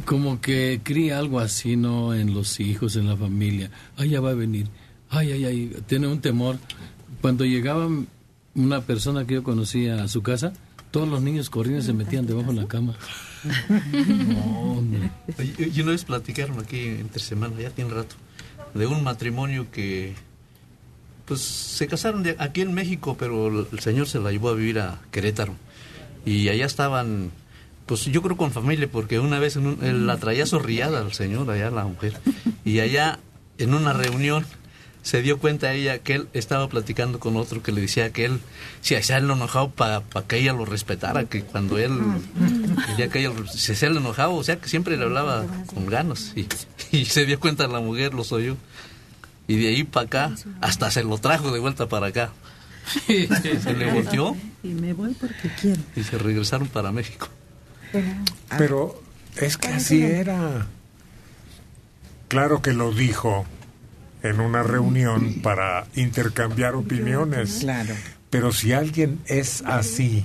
como 0.05 0.41
que 0.41 0.81
cría 0.83 1.19
algo 1.19 1.41
así, 1.41 1.77
¿no? 1.77 2.13
En 2.15 2.35
los 2.35 2.61
hijos, 2.61 2.97
en 2.97 3.07
la 3.09 3.17
familia. 3.17 3.71
Ay, 3.97 4.11
ya 4.11 4.21
va 4.21 4.31
a 4.31 4.35
venir. 4.35 4.69
Ay, 5.09 5.33
ay, 5.33 5.45
ay. 5.47 5.77
Tiene 5.87 6.07
un 6.07 6.21
temor. 6.21 6.59
Cuando 7.23 7.45
llegaba 7.47 7.89
una 8.55 8.81
persona 8.83 9.27
que 9.27 9.35
yo 9.35 9.43
conocía 9.43 10.03
a 10.03 10.09
su 10.09 10.23
casa, 10.23 10.53
todos 10.91 11.09
los 11.09 11.23
niños 11.23 11.49
corrían 11.49 11.79
y 11.79 11.83
se 11.83 11.93
metían 11.95 12.27
debajo 12.27 12.53
de 12.53 12.61
la 12.61 12.69
cama. 12.69 12.95
No, 13.93 14.73
hombre. 14.73 15.11
Oye, 15.39 15.71
Y 15.75 15.81
una 15.81 15.93
vez 15.93 16.05
platicaron 16.05 16.59
aquí 16.61 16.81
entre 16.87 17.21
semana, 17.23 17.59
ya 17.61 17.71
tiene 17.71 17.91
rato, 17.95 18.17
de 18.75 18.87
un 18.87 19.03
matrimonio 19.03 19.67
que 19.71 20.15
pues 21.25 21.41
se 21.41 21.87
casaron 21.89 22.23
de- 22.23 22.37
aquí 22.39 22.61
en 22.61 22.73
México, 22.73 23.17
pero 23.19 23.67
el 23.73 23.79
señor 23.81 24.07
se 24.09 24.21
la 24.21 24.31
llevó 24.31 24.51
a 24.51 24.55
vivir 24.55 24.79
a 24.79 25.01
Querétaro. 25.11 25.55
Y 26.27 26.49
allá 26.51 26.67
estaban, 26.67 27.31
pues 27.87 28.05
yo 28.05 28.21
creo 28.21 28.37
con 28.37 28.53
familia, 28.53 28.89
porque 28.93 29.19
una 29.19 29.39
vez 29.39 29.57
en 29.57 29.67
un- 29.67 29.85
él 29.85 30.07
la 30.07 30.19
traía 30.19 30.45
sorriada 30.45 30.99
al 31.01 31.15
señor, 31.15 31.51
allá 31.51 31.71
la 31.71 31.85
mujer. 31.85 32.19
Y 32.65 32.81
allá 32.81 33.19
en 33.59 33.73
una 33.73 33.93
reunión 33.95 34.45
se 35.03 35.23
dio 35.23 35.39
cuenta 35.39 35.73
ella 35.73 35.99
que 36.01 36.15
él 36.17 36.29
estaba 36.33 36.69
platicando 36.69 37.21
con 37.21 37.37
otro 37.37 37.63
que 37.63 37.71
le 37.71 37.81
decía 37.83 38.13
que 38.13 38.25
él, 38.25 38.41
si 38.81 38.97
hacía 38.97 39.19
él 39.19 39.31
enojado 39.31 39.71
para 39.71 40.03
que 40.27 40.39
ella 40.39 40.53
lo 40.53 40.65
respetara, 40.65 41.27
que 41.27 41.43
cuando 41.43 41.79
él, 41.79 41.93
ya 42.99 43.07
que 43.09 43.21
ella, 43.21 43.31
se 43.55 43.89
le 43.89 43.99
enojaba, 44.01 44.31
o 44.35 44.43
sea 44.43 44.57
que 44.57 44.69
siempre 44.69 44.97
le 44.97 45.05
hablaba 45.05 45.45
con 45.73 45.87
ganas. 45.87 46.33
Y, 46.35 46.47
y 46.91 47.05
se 47.05 47.25
dio 47.25 47.39
cuenta 47.39 47.69
la 47.69 47.79
mujer, 47.81 48.15
lo 48.15 48.23
oyó. 48.29 48.57
Y 49.47 49.55
de 49.59 49.69
ahí 49.69 49.85
para 49.85 50.07
acá, 50.07 50.35
hasta 50.61 50.91
se 50.91 51.05
lo 51.05 51.19
trajo 51.19 51.53
de 51.53 51.61
vuelta 51.61 51.89
para 51.89 52.09
acá. 52.09 52.33
Se 53.07 53.75
le 53.75 53.93
volteó 53.93 54.37
Y 54.63 54.69
me 54.69 54.93
voy 54.93 55.15
porque 55.15 55.51
quiero. 55.61 55.81
y 55.95 56.03
se 56.03 56.19
regresaron 56.19 56.69
para 56.69 56.93
México. 56.93 57.29
Pero 58.57 59.03
es 59.37 59.57
que 59.57 59.69
así 59.69 60.03
era. 60.03 60.67
Claro 62.29 62.61
que 62.63 62.73
lo 62.73 62.93
dijo 62.93 63.45
en 64.23 64.41
una 64.41 64.63
reunión 64.63 65.41
para 65.43 65.87
intercambiar 65.95 66.75
opiniones. 66.75 67.59
Claro. 67.61 67.95
Pero 68.31 68.53
si 68.53 68.73
alguien 68.73 69.21
es 69.27 69.63
así, 69.65 70.25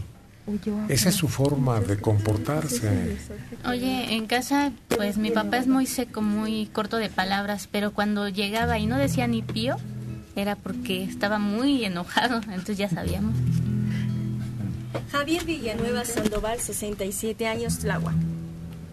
esa 0.90 1.10
es 1.10 1.16
su 1.16 1.28
forma 1.28 1.80
de 1.80 1.98
comportarse. 2.00 3.18
Oye, 3.66 4.16
en 4.16 4.26
casa, 4.26 4.72
pues 4.90 5.18
mi 5.18 5.30
papá 5.32 5.58
es 5.58 5.68
muy 5.68 5.86
seco, 5.86 6.22
muy 6.22 6.66
corto 6.68 6.98
de 6.98 7.10
palabras, 7.10 7.70
pero 7.72 7.92
cuando 7.94 8.28
llegaba 8.28 8.80
y 8.80 8.88
no 8.88 8.98
decía 8.98 9.28
ni 9.28 9.44
pío, 9.44 9.78
era 10.36 10.56
porque 10.56 11.04
estaba 11.04 11.40
muy 11.40 11.84
enojado, 11.86 12.42
entonces 12.48 12.78
ya 12.78 12.90
sabíamos. 12.90 13.36
Javier 15.12 15.46
Villanueva 15.46 16.06
Sandoval, 16.06 16.60
67 16.60 17.48
años, 17.48 17.80
Tláhuac. 17.80 18.16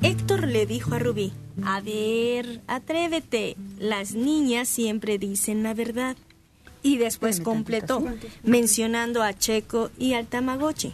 Héctor 0.02 0.46
le 0.46 0.66
dijo 0.66 0.94
a 0.94 0.98
Rubí, 0.98 1.32
a 1.64 1.80
ver, 1.80 2.60
atrévete, 2.66 3.56
las 3.78 4.14
niñas 4.14 4.68
siempre 4.68 5.18
dicen 5.18 5.62
la 5.62 5.74
verdad. 5.74 6.16
Y 6.82 6.98
después 6.98 7.40
completó 7.40 8.04
mencionando 8.44 9.22
a 9.22 9.34
Checo 9.34 9.90
y 9.98 10.14
al 10.14 10.26
Tamagotchi. 10.26 10.92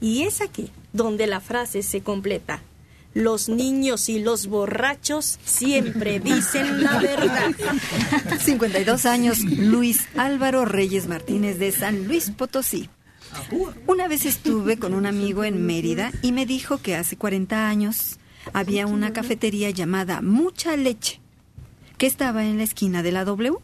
Y 0.00 0.22
es 0.22 0.40
aquí 0.40 0.70
donde 0.92 1.26
la 1.26 1.40
frase 1.40 1.82
se 1.82 2.02
completa. 2.02 2.62
Los 3.14 3.48
niños 3.48 4.08
y 4.08 4.20
los 4.20 4.46
borrachos 4.46 5.38
siempre 5.44 6.18
dicen 6.18 6.82
la 6.82 6.98
verdad. 6.98 7.52
52 8.40 9.06
años, 9.06 9.40
Luis 9.40 10.08
Álvaro 10.16 10.64
Reyes 10.64 11.08
Martínez 11.08 11.58
de 11.58 11.72
San 11.72 12.08
Luis 12.08 12.30
Potosí. 12.30 12.88
Una 13.86 14.08
vez 14.08 14.26
estuve 14.26 14.78
con 14.78 14.94
un 14.94 15.06
amigo 15.06 15.44
en 15.44 15.64
Mérida 15.64 16.12
y 16.22 16.32
me 16.32 16.46
dijo 16.46 16.78
que 16.78 16.96
hace 16.96 17.16
40 17.16 17.68
años 17.68 18.18
había 18.52 18.86
una 18.86 19.12
cafetería 19.12 19.70
llamada 19.70 20.20
Mucha 20.20 20.76
Leche, 20.76 21.20
que 21.98 22.06
estaba 22.06 22.44
en 22.44 22.58
la 22.58 22.64
esquina 22.64 23.02
de 23.02 23.12
la 23.12 23.24
W. 23.24 23.58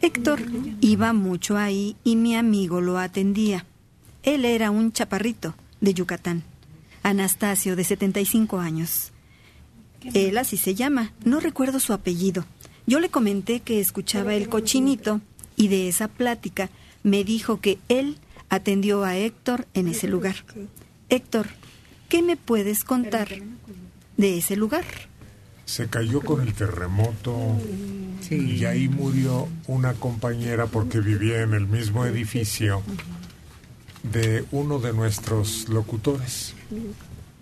Héctor 0.00 0.40
iba 0.80 1.12
mucho 1.12 1.56
ahí 1.56 1.96
y 2.04 2.16
mi 2.16 2.36
amigo 2.36 2.80
lo 2.80 2.98
atendía. 2.98 3.66
Él 4.22 4.44
era 4.44 4.70
un 4.70 4.92
chaparrito 4.92 5.54
de 5.80 5.94
Yucatán, 5.94 6.42
Anastasio, 7.02 7.76
de 7.76 7.84
75 7.84 8.58
años. 8.58 9.12
Él 10.14 10.38
así 10.38 10.56
se 10.56 10.74
llama, 10.74 11.12
no 11.24 11.40
recuerdo 11.40 11.80
su 11.80 11.92
apellido. 11.92 12.44
Yo 12.86 13.00
le 13.00 13.08
comenté 13.08 13.60
que 13.60 13.80
escuchaba 13.80 14.34
el 14.34 14.48
cochinito 14.48 15.20
y 15.56 15.68
de 15.68 15.88
esa 15.88 16.08
plática 16.08 16.70
me 17.02 17.24
dijo 17.24 17.60
que 17.60 17.78
él 17.88 18.18
atendió 18.48 19.04
a 19.04 19.16
Héctor 19.16 19.66
en 19.74 19.88
ese 19.88 20.08
lugar. 20.08 20.36
Héctor, 21.08 21.48
¿qué 22.08 22.22
me 22.22 22.36
puedes 22.36 22.84
contar 22.84 23.28
de 24.16 24.38
ese 24.38 24.56
lugar? 24.56 24.84
Se 25.64 25.88
cayó 25.88 26.20
con 26.20 26.40
el 26.40 26.52
terremoto 26.52 27.56
y 28.30 28.64
ahí 28.64 28.88
murió 28.88 29.48
una 29.66 29.94
compañera 29.94 30.66
porque 30.66 31.00
vivía 31.00 31.42
en 31.42 31.54
el 31.54 31.66
mismo 31.66 32.04
edificio 32.04 32.82
de 34.02 34.44
uno 34.50 34.78
de 34.80 34.92
nuestros 34.92 35.68
locutores. 35.68 36.54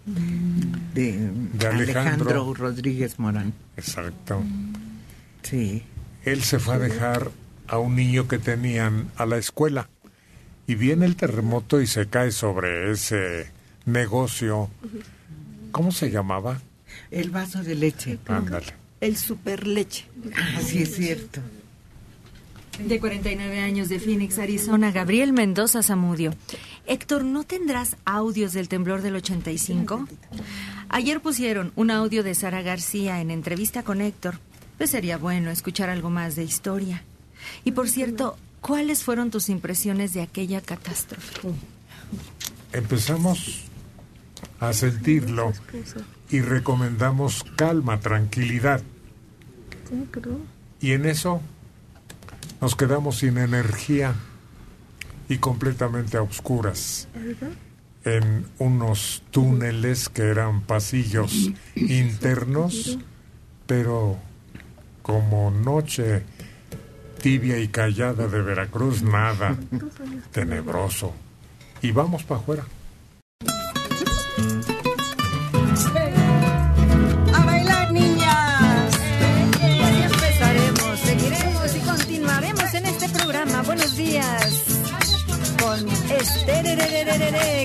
De, 0.06 1.30
De 1.52 1.66
Alejandro. 1.66 2.30
Alejandro 2.30 2.54
Rodríguez 2.54 3.18
Morán. 3.18 3.52
Exacto. 3.76 4.42
Sí. 5.42 5.82
Él 6.24 6.42
se 6.42 6.58
fue 6.58 6.74
a 6.74 6.78
dejar 6.78 7.30
a 7.66 7.78
un 7.78 7.96
niño 7.96 8.28
que 8.28 8.38
tenían 8.38 9.10
a 9.16 9.26
la 9.26 9.38
escuela 9.38 9.88
y 10.66 10.74
viene 10.74 11.06
el 11.06 11.16
terremoto 11.16 11.80
y 11.80 11.86
se 11.86 12.06
cae 12.08 12.32
sobre 12.32 12.92
ese 12.92 13.50
negocio. 13.86 14.70
¿Cómo 15.72 15.92
se 15.92 16.10
llamaba? 16.10 16.60
El 17.10 17.30
vaso 17.30 17.62
de 17.62 17.74
leche. 17.74 18.18
Ándale. 18.26 18.66
El 19.00 19.16
super 19.16 19.66
leche. 19.66 20.06
Así 20.56 20.82
es 20.82 20.94
cierto. 20.94 21.40
De 22.78 22.98
49 22.98 23.60
años 23.60 23.88
de 23.88 24.00
Phoenix, 24.00 24.38
Arizona, 24.38 24.90
Gabriel 24.90 25.32
Mendoza 25.32 25.82
Zamudio. 25.82 26.34
Héctor, 26.86 27.24
¿no 27.24 27.44
tendrás 27.44 27.96
audios 28.04 28.52
del 28.52 28.68
temblor 28.68 29.02
del 29.02 29.16
85? 29.16 30.08
Ayer 30.88 31.20
pusieron 31.20 31.72
un 31.76 31.90
audio 31.90 32.22
de 32.22 32.34
Sara 32.34 32.62
García 32.62 33.20
en 33.20 33.30
entrevista 33.30 33.82
con 33.82 34.00
Héctor. 34.00 34.38
Pues 34.78 34.90
sería 34.90 35.18
bueno 35.18 35.50
escuchar 35.50 35.90
algo 35.90 36.08
más 36.08 36.36
de 36.36 36.44
historia. 36.44 37.04
Y 37.64 37.72
por 37.72 37.88
cierto, 37.88 38.38
¿cuáles 38.60 39.04
fueron 39.04 39.30
tus 39.30 39.50
impresiones 39.50 40.14
de 40.14 40.22
aquella 40.22 40.60
catástrofe? 40.62 41.48
Empezamos 42.72 43.64
a 44.58 44.72
sentirlo 44.72 45.52
y 46.30 46.40
recomendamos 46.40 47.44
calma, 47.56 48.00
tranquilidad. 48.00 48.82
Y 50.80 50.92
en 50.92 51.06
eso 51.06 51.42
nos 52.60 52.76
quedamos 52.76 53.18
sin 53.18 53.38
energía 53.38 54.14
y 55.28 55.38
completamente 55.38 56.16
a 56.16 56.22
oscuras 56.22 57.08
en 58.04 58.46
unos 58.58 59.22
túneles 59.30 60.08
que 60.08 60.22
eran 60.22 60.62
pasillos 60.62 61.50
internos, 61.74 62.98
pero 63.66 64.18
como 65.02 65.50
noche 65.50 66.24
tibia 67.20 67.58
y 67.58 67.68
callada 67.68 68.26
de 68.26 68.40
Veracruz, 68.40 69.02
nada 69.02 69.56
tenebroso. 70.32 71.12
Y 71.82 71.92
vamos 71.92 72.24
para 72.24 72.40
afuera. 72.40 72.64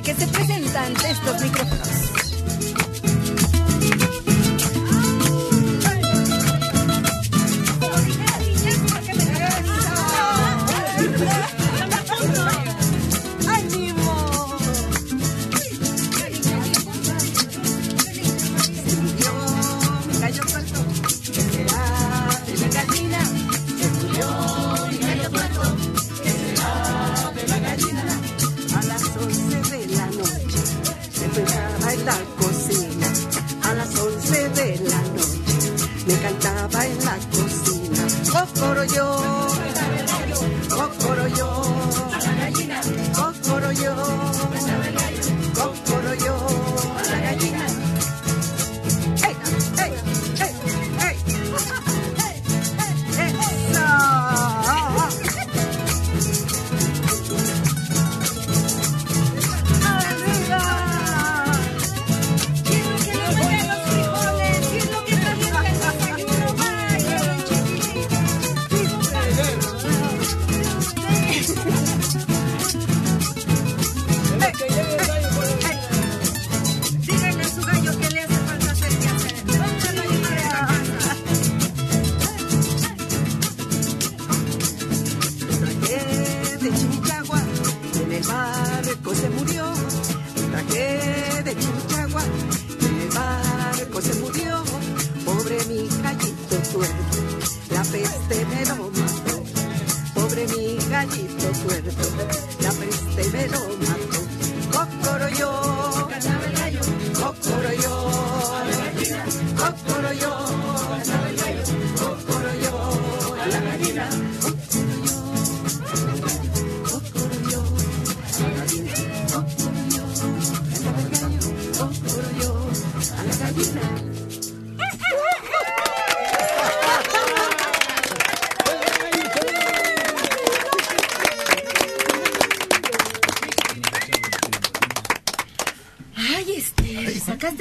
Que 0.01 0.13
se 0.13 0.27
presenta 0.27 0.85
ante 0.85 1.09
estos 1.09 1.41
micrófonos. 1.41 2.14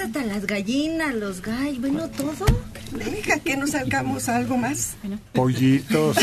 Hasta 0.04 0.22
las 0.24 0.46
gallinas, 0.46 1.14
los 1.14 1.40
gallos, 1.42 1.80
bueno, 1.80 2.08
todo. 2.10 2.46
Deja 2.92 3.38
que 3.40 3.56
nos 3.56 3.70
salgamos 3.70 4.28
a 4.28 4.36
algo 4.36 4.56
más. 4.56 4.94
Pollitos. 5.32 6.16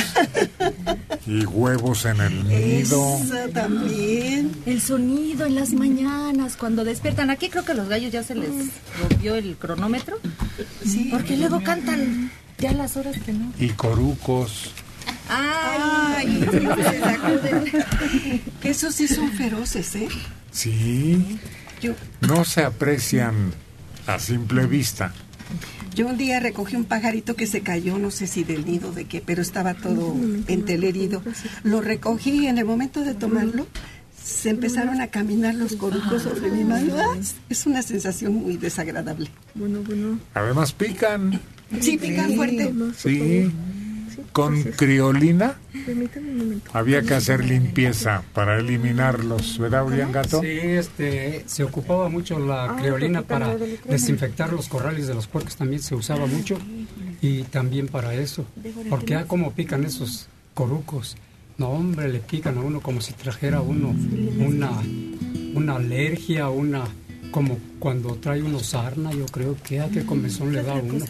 Y 1.28 1.46
huevos 1.46 2.06
en 2.06 2.22
el 2.22 2.48
nido. 2.48 3.18
Eso 3.18 3.50
también. 3.54 4.52
El 4.66 4.82
sonido 4.82 5.46
en 5.46 5.56
las 5.56 5.74
mañanas 5.74 6.56
cuando 6.56 6.84
despiertan. 6.84 7.30
Aquí 7.30 7.50
creo 7.50 7.66
que 7.66 7.74
a 7.74 7.76
los 7.76 7.90
gallos 7.90 8.12
ya 8.12 8.24
se 8.24 8.36
les 8.36 8.52
rompió 9.00 9.36
el 9.36 9.56
cronómetro. 9.58 10.18
Sí. 10.86 11.10
Porque 11.12 11.38
luego 11.38 11.62
cantan 11.64 12.32
ya 12.58 12.72
las 12.72 12.96
horas 12.96 13.18
que 13.26 13.34
no. 13.34 13.52
Y 13.60 13.70
corucos. 13.70 14.72
Ay, 15.28 16.46
se 16.50 17.00
sacuden. 17.00 17.86
Esos 18.64 18.96
sí 18.96 19.08
son 19.08 19.32
feroces, 19.34 19.96
¿eh? 19.96 20.08
Sí. 20.52 21.40
Yo, 21.82 21.94
No 22.22 22.46
se 22.46 22.64
aprecian 22.64 23.54
a 24.08 24.20
simple 24.20 24.66
vista. 24.66 25.14
yo 25.96 26.08
un 26.08 26.18
día 26.18 26.40
recogí 26.40 26.76
un 26.76 26.86
pajarito 26.86 27.36
que 27.36 27.48
se 27.48 27.62
cayó, 27.62 27.98
no 27.98 28.12
sé 28.12 28.28
si 28.28 28.44
del 28.44 28.66
nido 28.66 28.92
de 28.92 29.06
qué, 29.06 29.22
pero 29.26 29.42
estaba 29.42 29.74
todo 29.74 30.16
entelerido. 30.48 31.22
Lo 31.64 31.82
recogí 31.82 32.44
y 32.44 32.48
en 32.48 32.58
el 32.58 32.66
momento 32.66 33.02
de 33.02 33.14
tomarlo 33.14 33.68
se 34.24 34.50
empezaron 34.50 35.02
a 35.02 35.08
caminar 35.08 35.56
los 35.56 35.76
corucos 35.76 36.24
sobre 36.24 36.52
mi 36.52 36.64
mano. 36.64 36.96
Es 37.50 37.66
una 37.66 37.82
sensación 37.82 38.36
muy 38.36 38.58
desagradable. 38.58 39.30
Bueno, 39.56 39.82
bueno. 39.82 40.20
Además 40.34 40.72
pican. 40.74 41.40
Sí, 41.80 41.98
pican 41.98 42.36
fuerte. 42.36 42.74
Sí. 42.98 43.52
Con 44.34 44.62
criolina 44.64 45.56
Permítame 45.86 46.32
un 46.32 46.38
momento. 46.38 46.51
Había 46.74 47.02
que 47.02 47.14
hacer 47.14 47.44
limpieza 47.46 48.24
para 48.34 48.58
eliminarlos, 48.60 49.58
¿verdad, 49.58 49.86
Urián 49.86 50.12
Gato? 50.12 50.42
Sí, 50.42 50.48
este, 50.48 51.44
se 51.46 51.64
ocupaba 51.64 52.10
mucho 52.10 52.40
la 52.40 52.66
Ah, 52.66 52.78
creolina 52.80 53.22
para 53.24 53.56
desinfectar 53.86 54.54
los 54.54 54.68
corrales 54.68 55.08
de 55.08 55.14
los 55.14 55.28
puercos 55.28 55.56
también 55.56 55.82
se 55.82 55.96
usaba 55.96 56.26
mucho 56.28 56.58
y 57.22 57.44
también 57.44 57.88
para 57.88 58.14
eso, 58.14 58.46
porque 58.90 59.16
ah, 59.16 59.26
como 59.28 59.52
pican 59.52 59.84
esos 59.84 60.28
corucos, 60.54 61.18
no 61.58 61.70
hombre, 61.70 62.10
le 62.10 62.20
pican 62.20 62.58
a 62.58 62.62
uno 62.62 62.82
como 62.82 63.02
si 63.02 63.14
trajera 63.14 63.62
uno 63.62 63.90
una, 64.40 64.72
una 65.54 65.76
alergia, 65.76 66.50
una 66.50 66.84
como 67.32 67.58
cuando 67.80 68.16
trae 68.16 68.44
uno 68.44 68.60
sarna, 68.60 69.12
yo 69.12 69.26
creo 69.26 69.56
que 69.64 69.80
a 69.80 69.88
qué 69.90 70.06
comezón 70.06 70.52
le 70.52 70.64
da 70.64 70.74
a 70.74 70.76
uno. 70.82 71.06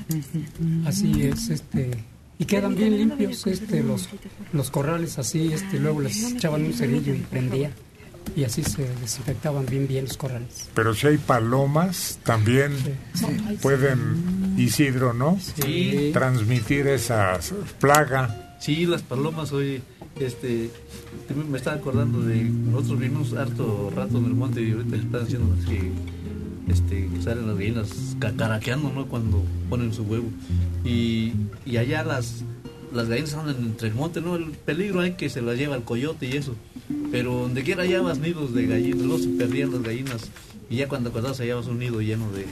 Así 0.85 1.23
es, 1.23 1.49
este, 1.49 1.91
y 2.41 2.45
quedan 2.45 2.75
bien 2.75 2.97
limpios 2.97 3.45
este 3.45 3.83
los 3.83 4.09
los 4.51 4.71
corrales 4.71 5.19
así, 5.19 5.53
este, 5.53 5.77
luego 5.77 6.01
les 6.01 6.33
echaban 6.33 6.65
un 6.65 6.73
cerillo 6.73 7.13
y 7.13 7.19
prendía 7.19 7.71
y 8.35 8.43
así 8.45 8.63
se 8.63 8.87
desinfectaban 8.99 9.67
bien 9.67 9.87
bien 9.87 10.05
los 10.05 10.17
corrales. 10.17 10.67
Pero 10.73 10.95
si 10.95 11.05
hay 11.05 11.17
palomas, 11.17 12.19
también 12.23 12.73
pueden, 13.61 14.55
Isidro, 14.57 15.13
¿no? 15.13 15.37
Sí. 15.61 16.09
Transmitir 16.13 16.87
esa 16.87 17.39
plaga. 17.79 18.57
Sí, 18.59 18.87
las 18.87 19.03
palomas, 19.03 19.51
oye, 19.51 19.81
este, 20.19 20.69
también 21.27 21.51
me 21.51 21.59
estaba 21.59 21.77
acordando 21.77 22.21
de, 22.21 22.43
nosotros 22.43 22.99
vimos 22.99 23.33
harto 23.33 23.91
rato 23.95 24.17
en 24.17 24.25
el 24.25 24.33
monte 24.33 24.61
y 24.61 24.71
ahorita 24.71 24.95
están 24.95 25.23
diciendo 25.25 25.55
que, 25.67 25.91
este, 26.71 27.07
que 27.07 27.21
salen 27.21 27.47
las 27.47 27.57
gallinas 27.57 28.15
cacaraqueando, 28.19 28.91
¿no? 28.91 29.07
Cuando 29.07 29.43
ponen 29.69 29.93
su 29.93 30.03
huevo. 30.03 30.29
Y, 30.83 31.33
y 31.65 31.77
allá 31.77 32.03
las, 32.03 32.43
las 32.93 33.07
gallinas 33.07 33.33
andan 33.33 33.57
entre 33.57 33.89
el 33.89 33.93
monte, 33.93 34.21
¿no? 34.21 34.35
El 34.35 34.51
peligro 34.51 35.01
hay 35.01 35.13
que 35.13 35.29
se 35.29 35.41
las 35.41 35.57
lleva 35.57 35.75
el 35.75 35.83
coyote 35.83 36.27
y 36.27 36.37
eso. 36.37 36.55
Pero 37.11 37.33
donde 37.33 37.63
quiera 37.63 37.83
hallabas 37.83 38.19
nidos 38.19 38.53
de 38.53 38.67
gallinas, 38.67 39.01
luego 39.01 39.19
se 39.19 39.29
perdían 39.29 39.71
las 39.71 39.83
gallinas. 39.83 40.29
Y 40.69 40.77
ya 40.77 40.87
cuando 40.87 41.09
acordabas 41.09 41.39
hallabas 41.39 41.67
un 41.67 41.79
nido 41.79 42.01
lleno 42.01 42.31
de, 42.31 42.45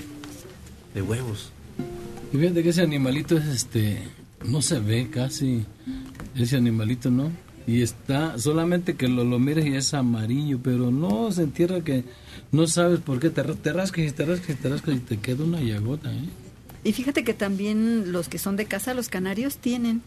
de 0.94 1.02
huevos. 1.02 1.52
Y 2.34 2.38
fíjate 2.38 2.64
que 2.64 2.70
ese 2.70 2.82
animalito 2.82 3.38
es 3.38 3.46
este, 3.46 4.04
no 4.46 4.62
se 4.62 4.80
ve 4.80 5.10
casi, 5.10 5.66
ese 6.36 6.58
animalito, 6.58 7.10
¿no? 7.10 7.32
Y 7.70 7.84
está, 7.84 8.40
solamente 8.40 8.96
que 8.96 9.08
lo, 9.08 9.24
lo 9.24 9.38
mires 9.38 9.64
y 9.68 9.76
es 9.76 9.94
amarillo, 9.94 10.58
pero 10.64 10.90
no 10.90 11.32
se 11.32 11.44
entierra 11.44 11.82
que 11.82 12.04
no 12.52 12.66
sabes 12.66 13.00
por 13.00 13.20
qué 13.20 13.30
te, 13.30 13.44
te 13.44 13.74
rascas 13.74 14.06
y 14.06 14.12
te 14.12 14.26
rascas 14.26 14.50
y 14.50 14.54
te 14.56 14.70
rascas 14.70 14.96
y 14.96 15.00
te 15.00 15.18
queda 15.18 15.44
una 15.44 15.62
llagota, 15.62 16.12
¿eh? 16.12 16.30
Y 16.84 16.94
fíjate 16.94 17.24
que 17.24 17.36
también 17.36 18.12
los 18.12 18.28
que 18.28 18.40
son 18.40 18.56
de 18.56 18.66
casa, 18.66 18.96
los 18.96 19.08
canarios, 19.08 19.58
tienen, 19.58 20.02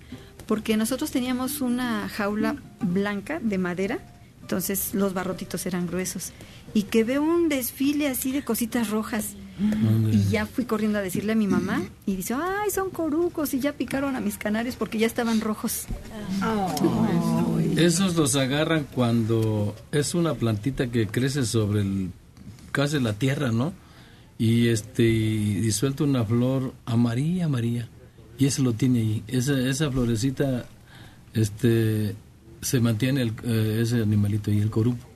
porque 0.49 0.77
nosotros 0.77 1.13
teníamos 1.13 1.61
una 1.61 2.09
jaula 2.09 2.57
blanca 2.81 3.39
de 3.39 3.59
madera, 3.59 4.01
entonces 4.41 4.93
los 4.93 5.15
barrotitos 5.15 5.65
eran 5.65 5.87
gruesos, 5.87 6.33
y 6.74 6.85
que 6.85 7.05
veo 7.05 7.23
un 7.23 7.49
desfile 7.49 8.09
así 8.09 8.32
de 8.32 8.43
cositas 8.43 8.90
rojas. 8.90 9.35
Y 10.11 10.24
ya 10.31 10.47
fui 10.47 10.65
corriendo 10.65 10.99
a 10.99 11.03
decirle 11.03 11.32
a 11.32 11.36
mi 11.36 11.47
mamá 11.47 11.82
y 12.05 12.16
dice, 12.16 12.35
ay, 12.35 12.70
son 12.70 12.90
corucos 12.90 13.55
y 13.55 13.61
ya 13.61 13.73
picaron 13.74 14.16
a 14.16 14.20
mis 14.20 14.36
canarios 14.36 14.77
porque 14.77 14.99
ya 14.99 15.07
estaban 15.07 15.40
rojos. 15.40 15.86
Esos 17.77 18.16
los 18.16 18.35
agarran 18.35 18.86
cuando 18.93 19.77
es 19.93 20.15
una 20.15 20.35
plantita 20.35 20.89
que 20.89 21.07
crece 21.07 21.44
sobre 21.44 21.82
el, 21.82 22.11
casi 22.73 22.99
la 22.99 23.12
tierra, 23.12 23.53
¿no? 23.53 23.73
Y 24.39 24.69
este 24.69 25.05
y, 25.05 25.59
y 25.65 25.70
suelta 25.70 26.03
una 26.03 26.24
flor 26.24 26.73
amarilla, 26.85 27.44
amarilla. 27.44 27.89
Y 28.39 28.47
eso 28.47 28.62
lo 28.62 28.73
tiene 28.73 29.01
ahí. 29.01 29.23
Esa, 29.28 29.61
esa 29.61 29.90
florecita, 29.90 30.66
este, 31.35 32.16
se 32.61 32.81
mantiene 32.81 33.23
el, 33.23 33.35
eh, 33.44 33.81
ese 33.82 34.03
animalito 34.03 34.51
ahí, 34.51 34.59
el 34.61 34.70
corupo. 34.70 35.12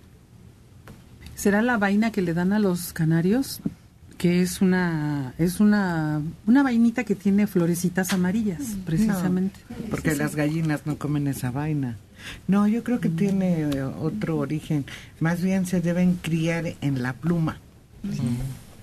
¿Será 1.36 1.62
la 1.62 1.76
vaina 1.78 2.10
que 2.10 2.22
le 2.22 2.34
dan 2.34 2.52
a 2.52 2.58
los 2.58 2.92
canarios? 2.92 3.60
Que 4.18 4.40
es 4.40 4.60
una 4.62 5.34
es 5.38 5.60
una 5.60 6.22
una 6.46 6.62
vainita 6.62 7.04
que 7.04 7.14
tiene 7.14 7.46
florecitas 7.46 8.12
amarillas, 8.14 8.62
precisamente. 8.86 9.60
No, 9.68 9.76
porque 9.90 10.16
las 10.16 10.34
gallinas 10.34 10.86
no 10.86 10.96
comen 10.96 11.28
esa 11.28 11.50
vaina. 11.50 11.96
No, 12.48 12.66
yo 12.66 12.82
creo 12.82 12.98
que 12.98 13.10
tiene 13.10 13.60
eh, 13.60 13.82
otro 13.82 14.38
origen. 14.38 14.86
Más 15.20 15.42
bien 15.42 15.66
se 15.66 15.80
deben 15.82 16.14
criar 16.14 16.74
en 16.80 17.02
la 17.02 17.12
pluma. 17.12 17.58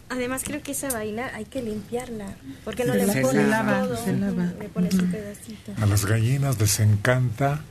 Además 0.09 0.43
creo 0.45 0.61
que 0.61 0.73
esa 0.73 0.89
vaina 0.89 1.23
hay 1.34 1.45
que 1.45 1.63
limpiarla, 1.63 2.27
porque 2.63 2.85
no 2.85 2.93
Se 2.93 2.99
le 2.99 3.07
la- 3.07 3.13
pones 3.21 3.31
se 3.43 3.47
lava, 3.49 3.81
todo, 3.85 3.97
se 3.97 4.13
lava. 4.15 4.53
le 4.59 4.69
pones 4.69 4.93
un 4.93 5.07
pedacito. 5.09 5.73
A 5.81 5.85
las 5.88 6.05
gallinas 6.05 6.59
les 6.59 6.80
encanta 6.80 7.61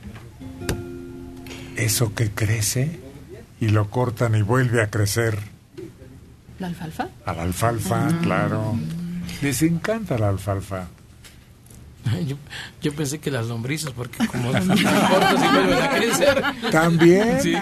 eso 1.77 2.13
que 2.13 2.29
crece 2.31 2.99
y 3.59 3.69
lo 3.69 3.89
cortan 3.89 4.35
y 4.35 4.41
vuelve 4.41 4.81
a 4.81 4.89
crecer. 4.89 5.37
¿La 6.59 6.67
alfalfa? 6.67 7.09
A 7.25 7.33
la 7.33 7.43
alfalfa, 7.43 8.07
Ah. 8.07 8.19
claro. 8.21 8.75
Les 9.41 9.61
encanta 9.63 10.17
la 10.17 10.29
alfalfa. 10.29 10.87
Yo, 12.27 12.35
yo 12.81 12.93
pensé 12.93 13.19
que 13.19 13.31
las 13.31 13.47
lombrices, 13.47 13.91
porque 13.91 14.27
como 14.27 14.51
las 14.51 14.65
cortas 14.65 15.39
y 15.41 15.53
vuelven 15.55 15.81
a 15.81 15.89
crecer. 15.89 16.43
También. 16.71 17.41
Sí. 17.41 17.53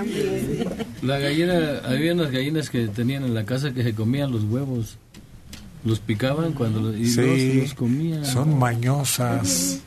La 1.03 1.19
gallina, 1.19 1.80
había 1.85 2.13
unas 2.13 2.31
gallinas 2.31 2.69
que 2.72 2.88
tenían 2.88 3.23
en 3.23 3.35
la 3.35 3.45
casa 3.45 3.72
que 3.72 3.84
se 3.84 3.93
comían 3.93 4.31
los 4.31 4.43
huevos. 4.45 4.97
Los 5.85 5.99
picaban 5.99 6.53
cuando 6.53 6.80
los, 6.81 6.95
y 6.95 7.05
Sí, 7.07 7.22
los, 7.53 7.63
los 7.63 7.73
comían. 7.76 8.26
son 8.26 8.57
mañosas. 8.57 9.80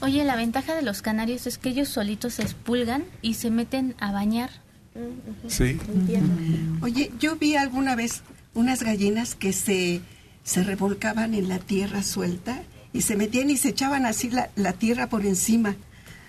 Oye, 0.00 0.24
la 0.24 0.34
ventaja 0.34 0.74
de 0.74 0.82
los 0.82 1.00
canarios 1.00 1.46
es 1.46 1.58
que 1.58 1.68
ellos 1.68 1.88
solitos 1.88 2.34
se 2.34 2.42
expulgan 2.42 3.04
y 3.22 3.34
se 3.34 3.50
meten 3.52 3.94
a 4.00 4.10
bañar. 4.10 4.50
Sí. 5.48 5.78
Oye, 6.82 7.10
yo 7.18 7.36
vi 7.36 7.56
alguna 7.56 7.94
vez 7.96 8.22
unas 8.54 8.82
gallinas 8.82 9.34
que 9.34 9.52
se, 9.52 10.00
se 10.44 10.62
revolcaban 10.64 11.34
en 11.34 11.48
la 11.48 11.58
tierra 11.58 12.02
suelta 12.02 12.62
y 12.92 13.02
se 13.02 13.16
metían 13.16 13.50
y 13.50 13.56
se 13.56 13.70
echaban 13.70 14.04
así 14.06 14.30
la, 14.30 14.50
la 14.56 14.72
tierra 14.74 15.08
por 15.08 15.24
encima. 15.24 15.74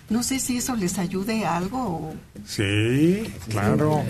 No 0.10 0.24
sé 0.24 0.40
si 0.40 0.58
eso 0.58 0.76
les 0.76 0.98
ayude 1.00 1.46
a 1.46 1.58
algo 1.58 1.78
o... 1.80 2.14
Sí, 2.46 3.24
claro. 3.50 4.04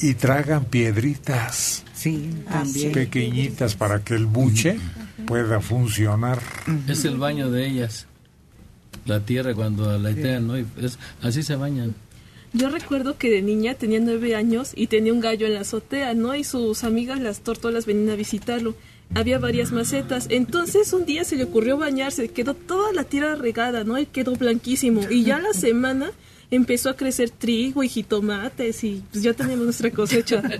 Y 0.00 0.14
tragan 0.14 0.64
piedritas. 0.66 1.84
Sí, 1.94 2.30
también. 2.50 2.92
Pequeñitas 2.92 3.74
para 3.74 4.02
que 4.04 4.14
el 4.14 4.26
buche 4.26 4.78
pueda 5.26 5.60
funcionar. 5.60 6.40
Es 6.88 7.04
el 7.04 7.16
baño 7.18 7.50
de 7.50 7.66
ellas. 7.66 8.06
La 9.06 9.20
tierra 9.20 9.54
cuando 9.54 9.98
la 9.98 10.10
itean, 10.10 10.46
¿no? 10.46 10.58
Y 10.58 10.66
es- 10.80 10.98
así 11.22 11.42
se 11.42 11.56
bañan. 11.56 11.94
Yo 12.54 12.70
recuerdo 12.70 13.18
que 13.18 13.30
de 13.30 13.42
niña 13.42 13.74
tenía 13.74 13.98
nueve 13.98 14.36
años 14.36 14.70
y 14.76 14.86
tenía 14.86 15.12
un 15.12 15.18
gallo 15.18 15.44
en 15.46 15.54
la 15.54 15.62
azotea, 15.62 16.14
¿no? 16.14 16.36
Y 16.36 16.44
sus 16.44 16.84
amigas, 16.84 17.20
las 17.20 17.40
tortolas, 17.40 17.84
venían 17.84 18.10
a 18.10 18.16
visitarlo. 18.16 18.76
Había 19.12 19.40
varias 19.40 19.72
macetas. 19.72 20.28
Entonces 20.30 20.92
un 20.92 21.04
día 21.04 21.24
se 21.24 21.34
le 21.34 21.44
ocurrió 21.44 21.76
bañarse, 21.78 22.28
quedó 22.28 22.54
toda 22.54 22.92
la 22.92 23.02
tierra 23.02 23.34
regada, 23.34 23.82
¿no? 23.82 23.98
Y 23.98 24.06
quedó 24.06 24.36
blanquísimo. 24.36 25.02
Y 25.10 25.24
ya 25.24 25.40
la 25.40 25.52
semana 25.52 26.12
empezó 26.52 26.90
a 26.90 26.96
crecer 26.96 27.30
trigo 27.30 27.82
y 27.82 27.88
jitomates 27.88 28.84
y 28.84 29.02
pues 29.10 29.24
ya 29.24 29.34
teníamos 29.34 29.64
nuestra 29.64 29.90
cosecha. 29.90 30.40